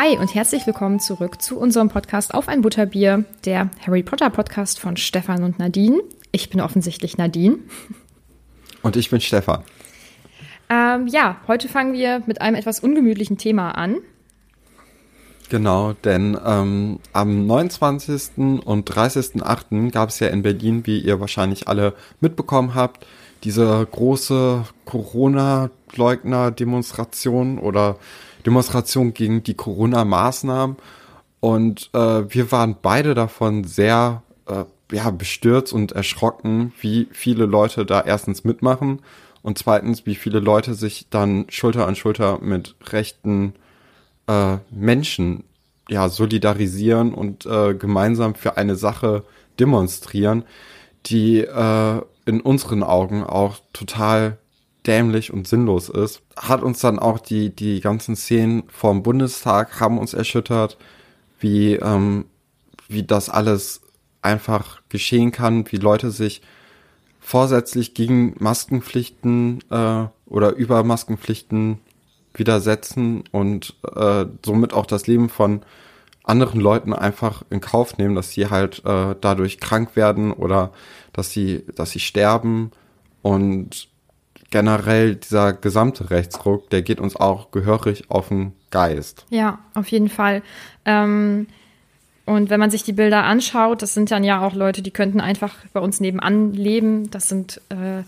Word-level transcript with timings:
Hi 0.00 0.16
und 0.16 0.32
herzlich 0.32 0.64
willkommen 0.64 1.00
zurück 1.00 1.42
zu 1.42 1.58
unserem 1.58 1.88
Podcast 1.88 2.32
Auf 2.32 2.46
ein 2.46 2.60
Butterbier, 2.60 3.24
der 3.44 3.68
Harry 3.84 4.04
Potter 4.04 4.30
Podcast 4.30 4.78
von 4.78 4.96
Stefan 4.96 5.42
und 5.42 5.58
Nadine. 5.58 6.00
Ich 6.30 6.50
bin 6.50 6.60
offensichtlich 6.60 7.18
Nadine. 7.18 7.58
Und 8.82 8.94
ich 8.94 9.10
bin 9.10 9.20
Stefan. 9.20 9.64
Ähm, 10.70 11.08
ja, 11.08 11.38
heute 11.48 11.68
fangen 11.68 11.94
wir 11.94 12.22
mit 12.26 12.40
einem 12.40 12.54
etwas 12.54 12.78
ungemütlichen 12.78 13.38
Thema 13.38 13.72
an. 13.72 13.96
Genau, 15.48 15.94
denn 15.94 16.38
ähm, 16.46 17.00
am 17.12 17.48
29. 17.48 18.62
und 18.64 18.88
30.8. 18.88 19.90
gab 19.90 20.10
es 20.10 20.20
ja 20.20 20.28
in 20.28 20.42
Berlin, 20.42 20.86
wie 20.86 21.00
ihr 21.00 21.18
wahrscheinlich 21.18 21.66
alle 21.66 21.94
mitbekommen 22.20 22.76
habt, 22.76 23.04
diese 23.42 23.84
große 23.90 24.62
Corona-Leugner-Demonstration 24.84 27.58
oder 27.58 27.96
Demonstration 28.46 29.14
gegen 29.14 29.42
die 29.42 29.54
Corona-Maßnahmen. 29.54 30.76
Und 31.40 31.90
äh, 31.92 31.98
wir 32.32 32.50
waren 32.50 32.76
beide 32.80 33.14
davon 33.14 33.64
sehr 33.64 34.22
äh, 34.46 34.64
ja, 34.92 35.10
bestürzt 35.10 35.72
und 35.72 35.92
erschrocken, 35.92 36.72
wie 36.80 37.08
viele 37.12 37.46
Leute 37.46 37.86
da 37.86 38.00
erstens 38.00 38.44
mitmachen 38.44 39.00
und 39.42 39.58
zweitens, 39.58 40.06
wie 40.06 40.14
viele 40.14 40.40
Leute 40.40 40.74
sich 40.74 41.06
dann 41.10 41.46
Schulter 41.48 41.86
an 41.86 41.96
Schulter 41.96 42.38
mit 42.40 42.74
rechten 42.90 43.54
äh, 44.26 44.58
Menschen 44.70 45.44
ja 45.88 46.08
solidarisieren 46.08 47.14
und 47.14 47.46
äh, 47.46 47.74
gemeinsam 47.74 48.34
für 48.34 48.56
eine 48.56 48.76
Sache 48.76 49.24
demonstrieren, 49.58 50.44
die 51.06 51.40
äh, 51.40 52.02
in 52.26 52.40
unseren 52.40 52.82
Augen 52.82 53.24
auch 53.24 53.56
total 53.72 54.38
dämlich 54.86 55.32
und 55.32 55.46
sinnlos 55.46 55.88
ist, 55.88 56.22
hat 56.36 56.62
uns 56.62 56.80
dann 56.80 56.98
auch 56.98 57.18
die, 57.18 57.54
die 57.54 57.80
ganzen 57.80 58.16
Szenen 58.16 58.64
vom 58.68 59.02
Bundestag 59.02 59.80
haben 59.80 59.98
uns 59.98 60.14
erschüttert, 60.14 60.78
wie, 61.40 61.74
ähm, 61.74 62.26
wie 62.88 63.02
das 63.02 63.28
alles 63.28 63.82
einfach 64.22 64.80
geschehen 64.88 65.32
kann, 65.32 65.70
wie 65.70 65.76
Leute 65.76 66.10
sich 66.10 66.42
vorsätzlich 67.20 67.94
gegen 67.94 68.34
Maskenpflichten 68.38 69.62
äh, 69.70 70.06
oder 70.26 70.54
über 70.54 70.82
Maskenpflichten 70.84 71.78
widersetzen 72.34 73.24
und 73.32 73.74
äh, 73.94 74.26
somit 74.44 74.72
auch 74.72 74.86
das 74.86 75.06
Leben 75.06 75.28
von 75.28 75.62
anderen 76.28 76.60
Leuten 76.60 76.92
einfach 76.92 77.42
in 77.50 77.60
Kauf 77.60 77.96
nehmen, 77.98 78.14
dass 78.14 78.32
sie 78.32 78.48
halt 78.48 78.84
äh, 78.84 79.14
dadurch 79.20 79.58
krank 79.58 79.96
werden 79.96 80.32
oder 80.32 80.72
dass 81.12 81.32
sie, 81.32 81.64
dass 81.74 81.90
sie 81.90 82.00
sterben. 82.00 82.70
Und 83.22 83.88
generell 84.50 85.16
dieser 85.16 85.52
gesamte 85.52 86.10
Rechtsruck, 86.10 86.70
der 86.70 86.82
geht 86.82 87.00
uns 87.00 87.16
auch 87.16 87.50
gehörig 87.50 88.10
auf 88.10 88.28
den 88.28 88.52
Geist. 88.70 89.26
Ja, 89.30 89.58
auf 89.74 89.88
jeden 89.88 90.08
Fall. 90.08 90.42
Ähm, 90.84 91.46
und 92.24 92.50
wenn 92.50 92.60
man 92.60 92.70
sich 92.70 92.82
die 92.82 92.92
Bilder 92.92 93.24
anschaut, 93.24 93.82
das 93.82 93.94
sind 93.94 94.10
dann 94.10 94.24
ja 94.24 94.42
auch 94.42 94.54
Leute, 94.54 94.82
die 94.82 94.90
könnten 94.90 95.20
einfach 95.20 95.54
bei 95.72 95.80
uns 95.80 96.00
nebenan 96.00 96.52
leben. 96.52 97.10
Das 97.10 97.28
sind 97.28 97.60
äh, 97.70 98.02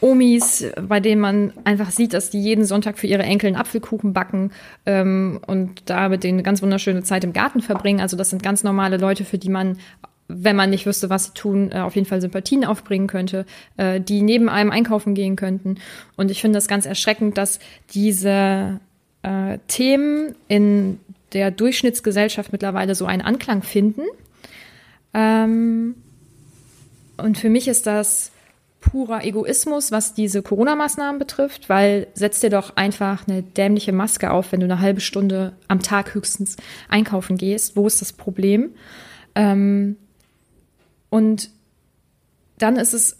Omis, 0.00 0.64
bei 0.80 1.00
denen 1.00 1.20
man 1.20 1.52
einfach 1.64 1.90
sieht, 1.90 2.12
dass 2.12 2.30
die 2.30 2.40
jeden 2.40 2.64
Sonntag 2.64 2.98
für 2.98 3.06
ihre 3.06 3.22
Enkel 3.22 3.48
einen 3.48 3.56
Apfelkuchen 3.56 4.12
backen 4.12 4.52
ähm, 4.84 5.40
und 5.46 5.82
da 5.86 6.08
mit 6.08 6.24
denen 6.24 6.36
eine 6.36 6.42
ganz 6.42 6.62
wunderschöne 6.62 7.02
Zeit 7.02 7.24
im 7.24 7.32
Garten 7.32 7.60
verbringen. 7.60 8.00
Also 8.00 8.16
das 8.16 8.30
sind 8.30 8.42
ganz 8.42 8.62
normale 8.62 8.98
Leute, 8.98 9.24
für 9.24 9.38
die 9.38 9.48
man 9.48 9.78
wenn 10.28 10.56
man 10.56 10.70
nicht 10.70 10.86
wüsste, 10.86 11.10
was 11.10 11.26
sie 11.26 11.34
tun, 11.34 11.70
äh, 11.72 11.78
auf 11.78 11.94
jeden 11.94 12.06
Fall 12.06 12.20
Sympathien 12.20 12.64
aufbringen 12.64 13.06
könnte, 13.06 13.46
äh, 13.76 14.00
die 14.00 14.22
neben 14.22 14.48
einem 14.48 14.70
einkaufen 14.70 15.14
gehen 15.14 15.36
könnten. 15.36 15.76
Und 16.16 16.30
ich 16.30 16.40
finde 16.40 16.56
das 16.56 16.68
ganz 16.68 16.86
erschreckend, 16.86 17.38
dass 17.38 17.60
diese 17.90 18.80
äh, 19.22 19.58
Themen 19.68 20.34
in 20.48 20.98
der 21.32 21.50
Durchschnittsgesellschaft 21.50 22.52
mittlerweile 22.52 22.94
so 22.94 23.06
einen 23.06 23.22
Anklang 23.22 23.62
finden. 23.62 24.02
Ähm, 25.14 25.94
und 27.16 27.38
für 27.38 27.48
mich 27.48 27.68
ist 27.68 27.86
das 27.86 28.32
purer 28.80 29.24
Egoismus, 29.24 29.90
was 29.90 30.14
diese 30.14 30.42
Corona-Maßnahmen 30.42 31.18
betrifft, 31.18 31.68
weil 31.68 32.06
setz 32.14 32.40
dir 32.40 32.50
doch 32.50 32.76
einfach 32.76 33.26
eine 33.26 33.42
dämliche 33.42 33.92
Maske 33.92 34.30
auf, 34.30 34.52
wenn 34.52 34.60
du 34.60 34.66
eine 34.66 34.80
halbe 34.80 35.00
Stunde 35.00 35.54
am 35.66 35.82
Tag 35.82 36.14
höchstens 36.14 36.56
einkaufen 36.88 37.36
gehst. 37.36 37.76
Wo 37.76 37.86
ist 37.86 38.00
das 38.00 38.12
Problem? 38.12 38.70
Ähm, 39.34 39.96
und 41.16 41.48
dann 42.58 42.76
ist 42.76 42.92
es 42.92 43.16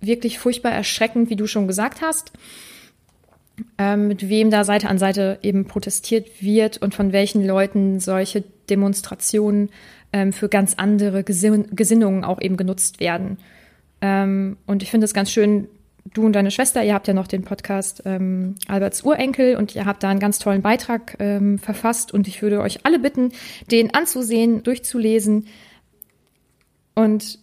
wirklich 0.00 0.40
furchtbar 0.40 0.72
erschreckend, 0.72 1.30
wie 1.30 1.36
du 1.36 1.46
schon 1.46 1.68
gesagt 1.68 2.02
hast, 2.02 2.32
ähm, 3.78 4.08
mit 4.08 4.28
wem 4.28 4.50
da 4.50 4.64
Seite 4.64 4.88
an 4.88 4.98
Seite 4.98 5.38
eben 5.42 5.66
protestiert 5.66 6.42
wird 6.42 6.78
und 6.78 6.92
von 6.92 7.12
welchen 7.12 7.46
Leuten 7.46 8.00
solche 8.00 8.42
Demonstrationen 8.68 9.70
ähm, 10.12 10.32
für 10.32 10.48
ganz 10.48 10.74
andere 10.76 11.22
Gesin 11.22 11.68
Gesinnungen 11.70 12.24
auch 12.24 12.40
eben 12.40 12.56
genutzt 12.56 12.98
werden. 12.98 13.38
Ähm, 14.00 14.56
und 14.66 14.82
ich 14.82 14.90
finde 14.90 15.04
es 15.04 15.14
ganz 15.14 15.30
schön, 15.30 15.68
du 16.14 16.26
und 16.26 16.32
deine 16.32 16.50
Schwester, 16.50 16.82
ihr 16.82 16.94
habt 16.94 17.06
ja 17.06 17.14
noch 17.14 17.28
den 17.28 17.44
Podcast 17.44 18.02
ähm, 18.06 18.56
Alberts 18.66 19.04
Urenkel 19.04 19.54
und 19.54 19.76
ihr 19.76 19.84
habt 19.86 20.02
da 20.02 20.08
einen 20.08 20.18
ganz 20.18 20.40
tollen 20.40 20.62
Beitrag 20.62 21.14
ähm, 21.20 21.60
verfasst 21.60 22.12
und 22.12 22.26
ich 22.26 22.42
würde 22.42 22.60
euch 22.60 22.84
alle 22.84 22.98
bitten, 22.98 23.30
den 23.70 23.94
anzusehen, 23.94 24.64
durchzulesen. 24.64 25.46
Und 26.96 27.38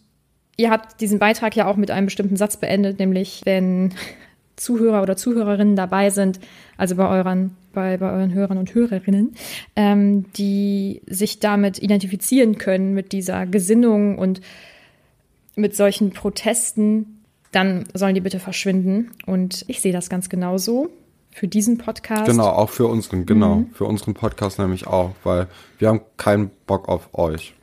ihr 0.58 0.70
habt 0.70 1.02
diesen 1.02 1.20
Beitrag 1.20 1.56
ja 1.56 1.68
auch 1.68 1.76
mit 1.76 1.92
einem 1.92 2.06
bestimmten 2.06 2.38
Satz 2.38 2.58
beendet, 2.58 3.00
nämlich 3.00 3.42
wenn 3.46 3.94
Zuhörer 4.56 5.02
oder 5.02 5.18
Zuhörerinnen 5.18 5.76
dabei 5.76 6.10
sind, 6.10 6.40
also 6.78 6.96
bei 6.96 7.08
euren, 7.08 7.56
bei, 7.74 7.98
bei 7.98 8.12
euren 8.12 8.34
Hörern 8.34 8.60
und 8.60 8.74
Hörerinnen, 8.74 9.34
ähm, 9.76 10.32
die 10.34 11.02
sich 11.08 11.40
damit 11.40 11.80
identifizieren 11.80 12.58
können, 12.60 12.94
mit 12.94 13.12
dieser 13.14 13.48
Gesinnung 13.48 14.18
und 14.18 14.42
mit 15.56 15.76
solchen 15.76 16.12
Protesten, 16.12 17.24
dann 17.52 17.86
sollen 17.94 18.16
die 18.16 18.22
bitte 18.22 18.40
verschwinden. 18.40 19.12
Und 19.26 19.66
ich 19.68 19.82
sehe 19.82 19.94
das 19.94 20.10
ganz 20.10 20.30
genauso. 20.30 20.90
für 21.32 21.48
diesen 21.48 21.80
Podcast. 21.80 22.26
Genau, 22.26 22.48
auch 22.48 22.70
für 22.70 22.86
unseren, 22.86 23.26
genau, 23.26 23.66
für 23.74 23.86
unseren 23.86 24.14
Podcast 24.14 24.60
nämlich 24.60 24.86
auch, 24.86 25.16
weil 25.24 25.48
wir 25.80 25.88
haben 25.88 26.02
keinen 26.16 26.52
Bock 26.68 26.88
auf 26.88 27.10
euch. 27.14 27.56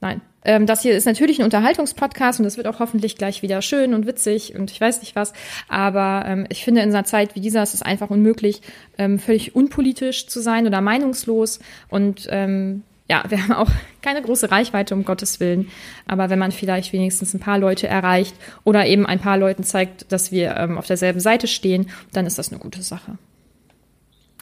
Nein. 0.00 0.20
Ähm, 0.48 0.64
das 0.64 0.80
hier 0.80 0.96
ist 0.96 1.04
natürlich 1.04 1.40
ein 1.40 1.44
Unterhaltungspodcast 1.44 2.40
und 2.40 2.44
das 2.44 2.56
wird 2.56 2.66
auch 2.66 2.80
hoffentlich 2.80 3.16
gleich 3.16 3.42
wieder 3.42 3.60
schön 3.60 3.92
und 3.92 4.06
witzig 4.06 4.54
und 4.54 4.70
ich 4.70 4.80
weiß 4.80 5.00
nicht 5.00 5.14
was. 5.14 5.34
Aber 5.68 6.24
ähm, 6.26 6.46
ich 6.48 6.64
finde, 6.64 6.80
in 6.80 6.88
einer 6.88 7.04
Zeit 7.04 7.34
wie 7.34 7.40
dieser 7.40 7.62
ist 7.62 7.74
es 7.74 7.82
einfach 7.82 8.08
unmöglich, 8.08 8.62
ähm, 8.96 9.18
völlig 9.18 9.54
unpolitisch 9.54 10.26
zu 10.26 10.40
sein 10.40 10.66
oder 10.66 10.80
meinungslos. 10.80 11.58
Und 11.90 12.28
ähm, 12.30 12.82
ja, 13.10 13.24
wir 13.28 13.42
haben 13.42 13.52
auch 13.52 13.68
keine 14.00 14.22
große 14.22 14.50
Reichweite, 14.50 14.94
um 14.94 15.04
Gottes 15.04 15.38
Willen. 15.38 15.68
Aber 16.06 16.30
wenn 16.30 16.38
man 16.38 16.50
vielleicht 16.50 16.94
wenigstens 16.94 17.34
ein 17.34 17.40
paar 17.40 17.58
Leute 17.58 17.86
erreicht 17.86 18.34
oder 18.64 18.86
eben 18.86 19.04
ein 19.04 19.20
paar 19.20 19.36
Leuten 19.36 19.64
zeigt, 19.64 20.10
dass 20.10 20.32
wir 20.32 20.56
ähm, 20.56 20.78
auf 20.78 20.86
derselben 20.86 21.20
Seite 21.20 21.46
stehen, 21.46 21.90
dann 22.14 22.24
ist 22.24 22.38
das 22.38 22.50
eine 22.50 22.58
gute 22.58 22.80
Sache. 22.80 23.18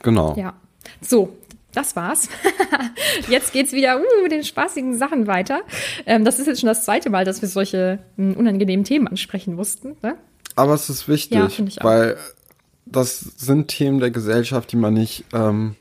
Genau. 0.04 0.36
Ja. 0.38 0.54
So, 1.00 1.36
das 1.76 1.96
war's. 1.96 2.28
jetzt 3.28 3.52
geht's 3.52 3.72
wieder 3.72 3.98
uh, 3.98 4.22
mit 4.22 4.32
den 4.32 4.44
spaßigen 4.44 4.96
Sachen 4.96 5.26
weiter. 5.26 5.60
Ähm, 6.06 6.24
das 6.24 6.38
ist 6.38 6.46
jetzt 6.46 6.60
schon 6.60 6.68
das 6.68 6.84
zweite 6.84 7.10
Mal, 7.10 7.24
dass 7.24 7.42
wir 7.42 7.48
solche 7.48 7.98
m, 8.16 8.34
unangenehmen 8.34 8.84
Themen 8.84 9.08
ansprechen 9.08 9.54
mussten. 9.54 9.96
Ne? 10.02 10.16
Aber 10.54 10.74
es 10.74 10.88
ist 10.88 11.08
wichtig, 11.08 11.58
Ja, 11.58 11.84
weil 11.84 12.16
das 12.86 13.20
sind 13.20 13.68
Themen 13.68 14.00
der 14.00 14.10
Gesellschaft, 14.10 14.72
die 14.72 14.76
man 14.76 14.94
nicht 14.94 15.24
ähm, 15.32 15.74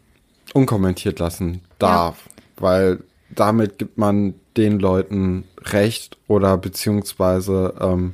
unkommentiert 0.53 1.19
lassen 1.19 1.61
darf, 1.79 2.17
weil 2.57 2.99
damit 3.29 3.77
gibt 3.77 3.97
man 3.97 4.33
den 4.57 4.79
Leuten 4.79 5.45
Recht 5.59 6.17
oder 6.27 6.57
beziehungsweise 6.57 7.73
ähm, 7.79 8.13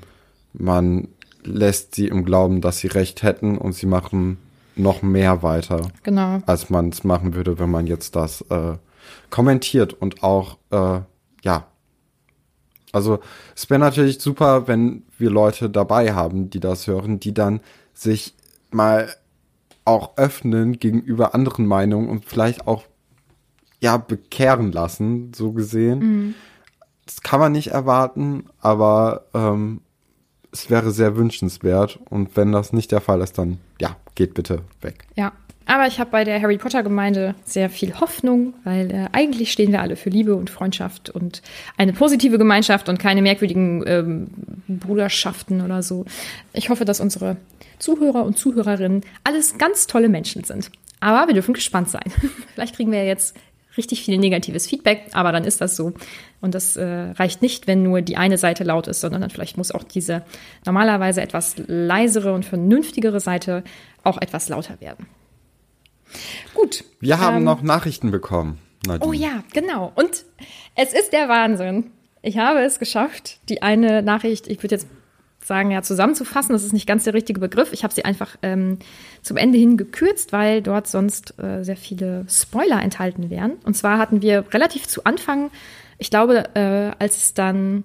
man 0.54 1.07
lässt 1.44 1.95
sie 1.95 2.07
im 2.07 2.25
Glauben, 2.25 2.62
dass 2.62 2.80
sie 2.80 2.88
Recht 2.88 3.24
hätten 3.24 3.57
und 3.57 3.74
sie 3.74 3.86
machen 3.86 4.38
noch 4.75 5.01
mehr 5.01 5.44
weiter, 5.44 5.91
Genau. 6.03 6.39
als 6.45 6.69
man 6.69 6.89
es 6.89 7.03
machen 7.03 7.33
würde, 7.33 7.59
wenn 7.59 7.69
man 7.69 7.88
jetzt 7.88 8.15
das 8.15 8.41
äh, 8.50 8.77
kommentiert 9.29 9.94
und 9.94 10.23
auch 10.23 10.57
äh, 10.71 11.01
ja 11.44 11.65
also 12.94 13.19
es 13.56 13.69
wäre 13.69 13.79
natürlich 13.79 14.19
super, 14.19 14.68
wenn 14.68 15.03
wir 15.18 15.29
Leute 15.29 15.69
dabei 15.69 16.13
haben, 16.13 16.50
die 16.50 16.59
das 16.59 16.88
hören, 16.88 17.19
die 17.21 17.33
dann 17.33 17.62
sich 17.94 18.33
mal 18.69 19.09
auch 19.85 20.18
öffnen 20.18 20.77
gegenüber 20.77 21.33
anderen 21.33 21.65
Meinungen 21.65 22.09
und 22.09 22.25
vielleicht 22.25 22.68
auch 22.68 22.83
ja 23.79 23.95
bekehren 23.97 24.71
lassen, 24.73 25.31
so 25.33 25.53
gesehen. 25.53 26.35
Das 27.06 27.21
kann 27.21 27.39
man 27.39 27.53
nicht 27.53 27.68
erwarten, 27.68 28.45
aber 28.59 29.25
ähm, 29.33 29.81
es 30.51 30.69
wäre 30.69 30.92
sehr 30.92 31.15
wünschenswert 31.15 32.00
und 32.09 32.36
wenn 32.36 32.51
das 32.51 32.74
nicht 32.74 32.92
der 32.92 33.01
Fall 33.01 33.21
ist, 33.21 33.38
dann 33.38 33.59
ja, 33.80 33.95
geht 34.15 34.33
bitte 34.33 34.62
weg. 34.81 35.06
Ja. 35.15 35.31
Aber 35.68 35.88
ich 35.88 36.00
habe 36.00 36.09
bei 36.09 36.24
der 36.24 36.42
Harry 36.42 36.57
Potter 36.57 36.83
Gemeinde 36.83 37.36
sehr 37.45 37.69
viel 37.69 37.98
Hoffnung, 38.00 38.56
weil 38.63 38.92
äh, 38.92 39.07
eigentlich 39.13 39.51
stehen 39.51 39.71
wir 39.71 39.81
alle 39.81 39.95
für 39.95 40.09
Liebe 40.09 40.36
und 40.36 40.50
Freundschaft 40.50 41.09
und 41.09 41.42
eine 41.77 41.94
positive 41.94 42.38
Gemeinschaft 42.38 42.89
und 42.89 43.00
keine 43.00 43.21
merkwürdigen 43.21 43.83
ähm, 43.86 44.27
Bruderschaften 44.68 45.62
oder 45.62 45.81
so. 45.81 46.03
Ich 46.51 46.69
hoffe, 46.69 46.83
dass 46.83 47.00
unsere 47.00 47.38
Zuhörer 47.80 48.25
und 48.25 48.38
Zuhörerinnen 48.38 49.01
alles 49.24 49.57
ganz 49.57 49.88
tolle 49.88 50.09
Menschen 50.09 50.44
sind. 50.44 50.71
Aber 51.00 51.27
wir 51.27 51.36
dürfen 51.36 51.54
gespannt 51.54 51.89
sein. 51.89 52.12
Vielleicht 52.54 52.75
kriegen 52.75 52.92
wir 52.92 53.00
ja 53.00 53.06
jetzt 53.06 53.36
richtig 53.77 54.03
viel 54.03 54.18
negatives 54.18 54.68
Feedback, 54.68 55.07
aber 55.13 55.31
dann 55.31 55.44
ist 55.44 55.62
das 55.62 55.75
so. 55.75 55.94
Und 56.41 56.56
das 56.56 56.75
äh, 56.75 56.85
reicht 56.85 57.41
nicht, 57.41 57.68
wenn 57.68 57.83
nur 57.83 58.01
die 58.01 58.18
eine 58.18 58.38
Seite 58.38 58.63
laut 58.63 58.88
ist, 58.88 59.01
sondern 59.01 59.21
dann 59.21 59.29
vielleicht 59.29 59.57
muss 59.57 59.71
auch 59.71 59.83
diese 59.83 60.23
normalerweise 60.65 61.21
etwas 61.21 61.56
leisere 61.68 62.33
und 62.33 62.45
vernünftigere 62.45 63.19
Seite 63.19 63.63
auch 64.03 64.19
etwas 64.19 64.50
lauter 64.50 64.79
werden. 64.81 65.07
Gut. 66.53 66.83
Wir 67.00 67.19
haben 67.19 67.38
ähm, 67.38 67.44
noch 67.44 67.62
Nachrichten 67.62 68.12
bekommen. 68.12 68.59
Nadine. 68.85 69.09
Oh 69.09 69.13
ja, 69.13 69.44
genau. 69.53 69.91
Und 69.95 70.25
es 70.75 70.94
ist 70.94 71.13
der 71.13 71.29
Wahnsinn. 71.29 71.91
Ich 72.21 72.38
habe 72.38 72.59
es 72.59 72.79
geschafft, 72.79 73.39
die 73.50 73.62
eine 73.62 74.01
Nachricht, 74.01 74.47
ich 74.47 74.62
würde 74.62 74.75
jetzt 74.75 74.88
sagen, 75.51 75.69
ja, 75.69 75.81
zusammenzufassen. 75.81 76.53
Das 76.53 76.63
ist 76.63 76.71
nicht 76.71 76.88
ganz 76.88 77.03
der 77.03 77.13
richtige 77.13 77.42
Begriff. 77.42 77.74
Ich 77.74 77.83
habe 77.83 77.94
sie 77.94 78.06
einfach 78.06 78.38
ähm, 78.42 78.80
zum 79.21 79.36
Ende 79.36 79.57
hin 79.57 79.75
gekürzt, 79.75 80.31
weil 80.31 80.62
dort 80.62 80.88
sonst 80.88 81.38
äh, 81.39 81.63
sehr 81.63 81.75
viele 81.75 82.24
Spoiler 82.30 82.81
enthalten 82.81 83.30
wären. 83.30 83.56
Und 83.65 83.75
zwar 83.75 83.98
hatten 83.98 84.21
wir 84.21 84.45
relativ 84.53 84.88
zu 84.88 85.03
Anfang, 85.03 85.51
ich 85.98 86.09
glaube, 86.09 86.45
äh, 86.56 86.92
als 87.00 87.18
es 87.18 87.33
dann, 87.33 87.83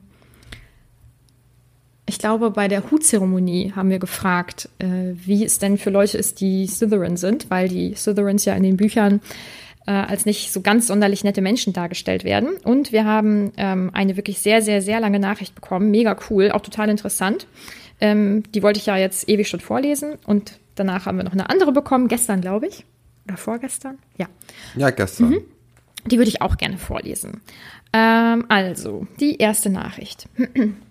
ich 2.08 2.20
glaube, 2.20 2.52
bei 2.52 2.68
der 2.68 2.88
Hutzeremonie 2.88 3.72
haben 3.74 3.90
wir 3.90 3.98
gefragt, 3.98 4.68
äh, 4.78 5.14
wie 5.14 5.44
es 5.44 5.58
denn 5.58 5.76
für 5.76 5.90
Leute 5.90 6.18
ist, 6.18 6.40
die 6.40 6.68
Slytherin 6.68 7.16
sind, 7.16 7.50
weil 7.50 7.68
die 7.68 7.96
Slytherins 7.96 8.44
ja 8.44 8.54
in 8.54 8.62
den 8.62 8.76
Büchern 8.76 9.20
äh, 9.86 9.92
als 9.92 10.26
nicht 10.26 10.52
so 10.52 10.60
ganz 10.60 10.86
sonderlich 10.86 11.24
nette 11.24 11.40
Menschen 11.40 11.72
dargestellt 11.72 12.24
werden. 12.24 12.50
Und 12.64 12.92
wir 12.92 13.04
haben 13.04 13.52
ähm, 13.56 13.90
eine 13.92 14.16
wirklich 14.16 14.38
sehr, 14.38 14.62
sehr, 14.62 14.82
sehr 14.82 15.00
lange 15.00 15.18
Nachricht 15.18 15.54
bekommen. 15.54 15.90
Mega 15.90 16.16
cool, 16.30 16.50
auch 16.50 16.60
total 16.60 16.88
interessant. 16.88 17.46
Ähm, 18.00 18.42
die 18.54 18.62
wollte 18.62 18.78
ich 18.78 18.86
ja 18.86 18.96
jetzt 18.96 19.28
ewig 19.28 19.48
schon 19.48 19.60
vorlesen. 19.60 20.16
Und 20.26 20.58
danach 20.74 21.06
haben 21.06 21.16
wir 21.16 21.24
noch 21.24 21.32
eine 21.32 21.48
andere 21.48 21.72
bekommen, 21.72 22.08
gestern, 22.08 22.40
glaube 22.40 22.66
ich. 22.66 22.84
Oder 23.26 23.36
vorgestern? 23.36 23.98
Ja. 24.16 24.26
Ja, 24.76 24.90
gestern. 24.90 25.30
Mhm. 25.30 25.40
Die 26.06 26.18
würde 26.18 26.28
ich 26.28 26.42
auch 26.42 26.56
gerne 26.56 26.78
vorlesen. 26.78 27.40
Ähm, 27.92 28.44
also, 28.48 29.06
die 29.20 29.36
erste 29.38 29.70
Nachricht. 29.70 30.28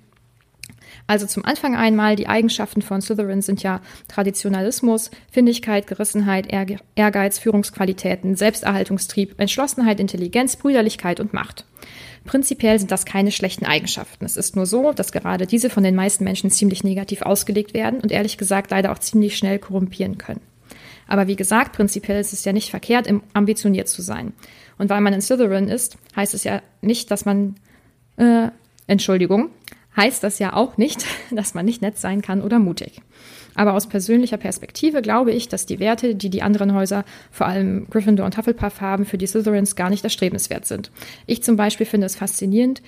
Also 1.08 1.26
zum 1.28 1.46
Anfang 1.46 1.76
einmal, 1.76 2.16
die 2.16 2.28
Eigenschaften 2.28 2.82
von 2.82 3.02
Slytherin 3.02 3.42
sind 3.42 3.62
ja 3.64 3.82
Traditionalismus, 4.08 5.12
Findigkeit, 5.32 5.88
Gerissenheit, 5.88 6.52
Ehrge- 6.52 6.80
Ehrgeiz, 6.96 7.40
Führungsqualitäten, 7.40 8.36
Selbsterhaltungstrieb, 8.36 9.40
Entschlossenheit, 9.40 10.00
Intelligenz, 10.00 10.56
Brüderlichkeit 10.56 11.20
und 11.20 11.34
Macht. 11.34 11.66
Prinzipiell 12.26 12.80
sind 12.80 12.92
das 12.92 13.06
keine 13.06 13.32
schlechten 13.32 13.66
Eigenschaften. 13.66 14.26
Es 14.26 14.36
ist 14.36 14.56
nur 14.56 14.66
so, 14.66 14.94
dass 14.94 15.12
gerade 15.12 15.46
diese 15.46 15.70
von 15.70 15.84
den 15.84 15.96
meisten 15.96 16.24
Menschen 16.24 16.50
ziemlich 16.50 16.84
negativ 16.84 17.22
ausgelegt 17.22 17.76
werden 17.76 18.00
und 18.00 18.12
ehrlich 18.12 18.38
gesagt 18.38 18.72
leider 18.72 18.92
auch 18.92 19.00
ziemlich 19.00 19.38
schnell 19.38 19.60
korrumpieren 19.60 20.18
können. 20.18 20.42
Aber 21.08 21.28
wie 21.28 21.36
gesagt, 21.36 21.74
prinzipiell 21.74 22.20
ist 22.20 22.34
es 22.34 22.44
ja 22.44 22.52
nicht 22.52 22.72
verkehrt, 22.72 23.08
ambitioniert 23.34 23.88
zu 23.88 24.02
sein. 24.02 24.34
Und 24.80 24.90
weil 24.90 25.02
man 25.02 25.14
in 25.14 25.22
Slytherin 25.22 25.68
ist, 25.68 25.98
heißt 26.16 26.34
es 26.34 26.44
ja 26.44 26.64
nicht, 26.82 27.12
dass 27.12 27.26
man, 27.26 27.56
äh, 28.18 28.50
Entschuldigung, 28.88 29.52
heißt 29.96 30.24
das 30.24 30.40
ja 30.40 30.54
auch 30.54 30.78
nicht, 30.78 31.06
dass 31.32 31.54
man 31.54 31.66
nicht 31.66 31.82
nett 31.82 31.98
sein 31.98 32.22
kann 32.22 32.42
oder 32.42 32.60
mutig. 32.60 33.02
Aber 33.56 33.74
aus 33.74 33.88
persönlicher 33.88 34.38
Perspektive 34.38 35.02
glaube 35.02 35.32
ich, 35.32 35.48
dass 35.48 35.66
die 35.66 35.80
Werte, 35.80 36.16
die 36.16 36.30
die 36.30 36.42
anderen 36.42 36.74
Häuser, 36.74 37.06
vor 37.32 37.48
allem 37.48 37.88
Gryffindor 37.90 38.26
und 38.26 38.38
Hufflepuff 38.38 38.82
haben, 38.82 39.06
für 39.06 39.18
die 39.18 39.28
Slytherins 39.28 39.78
gar 39.78 39.90
nicht 39.90 40.04
erstrebenswert 40.04 40.66
sind. 40.66 40.92
Ich 41.26 41.42
zum 41.42 41.56
Beispiel 41.56 41.86
finde 41.86 42.06
es 42.06 42.18
faszinierend, 42.18 42.82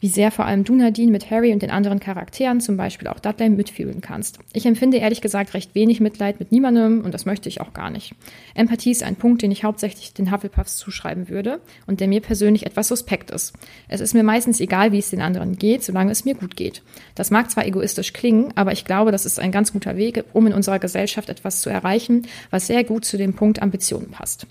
wie 0.00 0.08
sehr 0.08 0.30
vor 0.30 0.46
allem 0.46 0.64
du, 0.64 0.74
Nadine, 0.74 1.12
mit 1.12 1.30
Harry 1.30 1.52
und 1.52 1.62
den 1.62 1.70
anderen 1.70 2.00
Charakteren, 2.00 2.60
zum 2.60 2.76
Beispiel 2.76 3.08
auch 3.08 3.20
Dudley, 3.20 3.50
mitfühlen 3.50 4.00
kannst. 4.00 4.38
Ich 4.52 4.66
empfinde 4.66 4.96
ehrlich 4.96 5.20
gesagt 5.20 5.54
recht 5.54 5.74
wenig 5.74 6.00
Mitleid 6.00 6.40
mit 6.40 6.50
niemandem 6.52 7.02
und 7.02 7.12
das 7.12 7.26
möchte 7.26 7.48
ich 7.48 7.60
auch 7.60 7.74
gar 7.74 7.90
nicht. 7.90 8.14
Empathie 8.54 8.90
ist 8.90 9.02
ein 9.02 9.16
Punkt, 9.16 9.42
den 9.42 9.50
ich 9.50 9.64
hauptsächlich 9.64 10.14
den 10.14 10.32
Hufflepuffs 10.32 10.76
zuschreiben 10.76 11.28
würde 11.28 11.60
und 11.86 12.00
der 12.00 12.08
mir 12.08 12.20
persönlich 12.20 12.66
etwas 12.66 12.88
suspekt 12.88 13.30
ist. 13.30 13.52
Es 13.88 14.00
ist 14.00 14.14
mir 14.14 14.22
meistens 14.22 14.60
egal, 14.60 14.92
wie 14.92 14.98
es 14.98 15.10
den 15.10 15.20
anderen 15.20 15.56
geht, 15.56 15.84
solange 15.84 16.12
es 16.12 16.24
mir 16.24 16.34
gut 16.34 16.56
geht. 16.56 16.82
Das 17.14 17.30
mag 17.30 17.50
zwar 17.50 17.66
egoistisch 17.66 18.12
klingen, 18.12 18.52
aber 18.54 18.72
ich 18.72 18.84
glaube, 18.84 19.12
das 19.12 19.26
ist 19.26 19.38
ein 19.38 19.52
ganz 19.52 19.72
guter 19.72 19.96
Weg, 19.96 20.24
um 20.32 20.46
in 20.46 20.54
unserer 20.54 20.78
Gesellschaft 20.78 21.28
etwas 21.28 21.60
zu 21.60 21.68
erreichen, 21.68 22.26
was 22.50 22.66
sehr 22.66 22.84
gut 22.84 23.04
zu 23.04 23.18
dem 23.18 23.34
Punkt 23.34 23.60
Ambitionen 23.60 24.10
passt. 24.10 24.46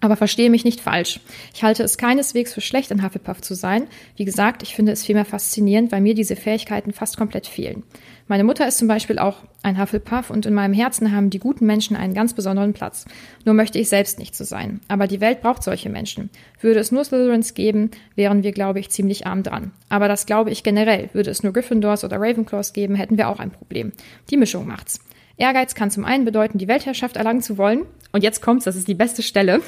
Aber 0.00 0.16
verstehe 0.16 0.50
mich 0.50 0.64
nicht 0.64 0.80
falsch. 0.80 1.20
Ich 1.54 1.62
halte 1.62 1.82
es 1.82 1.96
keineswegs 1.96 2.52
für 2.52 2.60
schlecht, 2.60 2.92
ein 2.92 3.02
Hufflepuff 3.02 3.40
zu 3.40 3.54
sein. 3.54 3.86
Wie 4.16 4.26
gesagt, 4.26 4.62
ich 4.62 4.74
finde 4.74 4.92
es 4.92 5.04
vielmehr 5.04 5.24
faszinierend, 5.24 5.90
weil 5.90 6.02
mir 6.02 6.14
diese 6.14 6.36
Fähigkeiten 6.36 6.92
fast 6.92 7.16
komplett 7.16 7.46
fehlen. 7.46 7.82
Meine 8.28 8.44
Mutter 8.44 8.66
ist 8.66 8.78
zum 8.78 8.88
Beispiel 8.88 9.18
auch 9.20 9.36
ein 9.62 9.80
Hufflepuff 9.80 10.30
und 10.30 10.46
in 10.46 10.54
meinem 10.54 10.74
Herzen 10.74 11.12
haben 11.12 11.30
die 11.30 11.38
guten 11.38 11.64
Menschen 11.64 11.96
einen 11.96 12.12
ganz 12.12 12.34
besonderen 12.34 12.72
Platz. 12.72 13.04
Nur 13.44 13.54
möchte 13.54 13.78
ich 13.78 13.88
selbst 13.88 14.18
nicht 14.18 14.34
so 14.34 14.44
sein. 14.44 14.80
Aber 14.88 15.06
die 15.06 15.20
Welt 15.20 15.40
braucht 15.40 15.62
solche 15.62 15.88
Menschen. 15.88 16.30
Würde 16.60 16.80
es 16.80 16.90
nur 16.90 17.04
Slytherins 17.04 17.54
geben, 17.54 17.92
wären 18.16 18.42
wir, 18.42 18.52
glaube 18.52 18.80
ich, 18.80 18.90
ziemlich 18.90 19.26
arm 19.26 19.44
dran. 19.44 19.70
Aber 19.88 20.08
das 20.08 20.26
glaube 20.26 20.50
ich 20.50 20.64
generell. 20.64 21.08
Würde 21.12 21.30
es 21.30 21.44
nur 21.44 21.52
Gryffindors 21.52 22.04
oder 22.04 22.20
Ravenclaws 22.20 22.72
geben, 22.72 22.96
hätten 22.96 23.16
wir 23.16 23.28
auch 23.28 23.38
ein 23.38 23.52
Problem. 23.52 23.92
Die 24.28 24.36
Mischung 24.36 24.66
macht's. 24.66 25.00
Ehrgeiz 25.36 25.74
kann 25.74 25.90
zum 25.90 26.04
einen 26.04 26.24
bedeuten, 26.24 26.58
die 26.58 26.68
Weltherrschaft 26.68 27.16
erlangen 27.16 27.42
zu 27.42 27.58
wollen. 27.58 27.86
Und 28.16 28.22
jetzt 28.22 28.40
kommt's, 28.40 28.64
das 28.64 28.76
ist 28.76 28.88
die 28.88 28.94
beste 28.94 29.22
Stelle. 29.22 29.60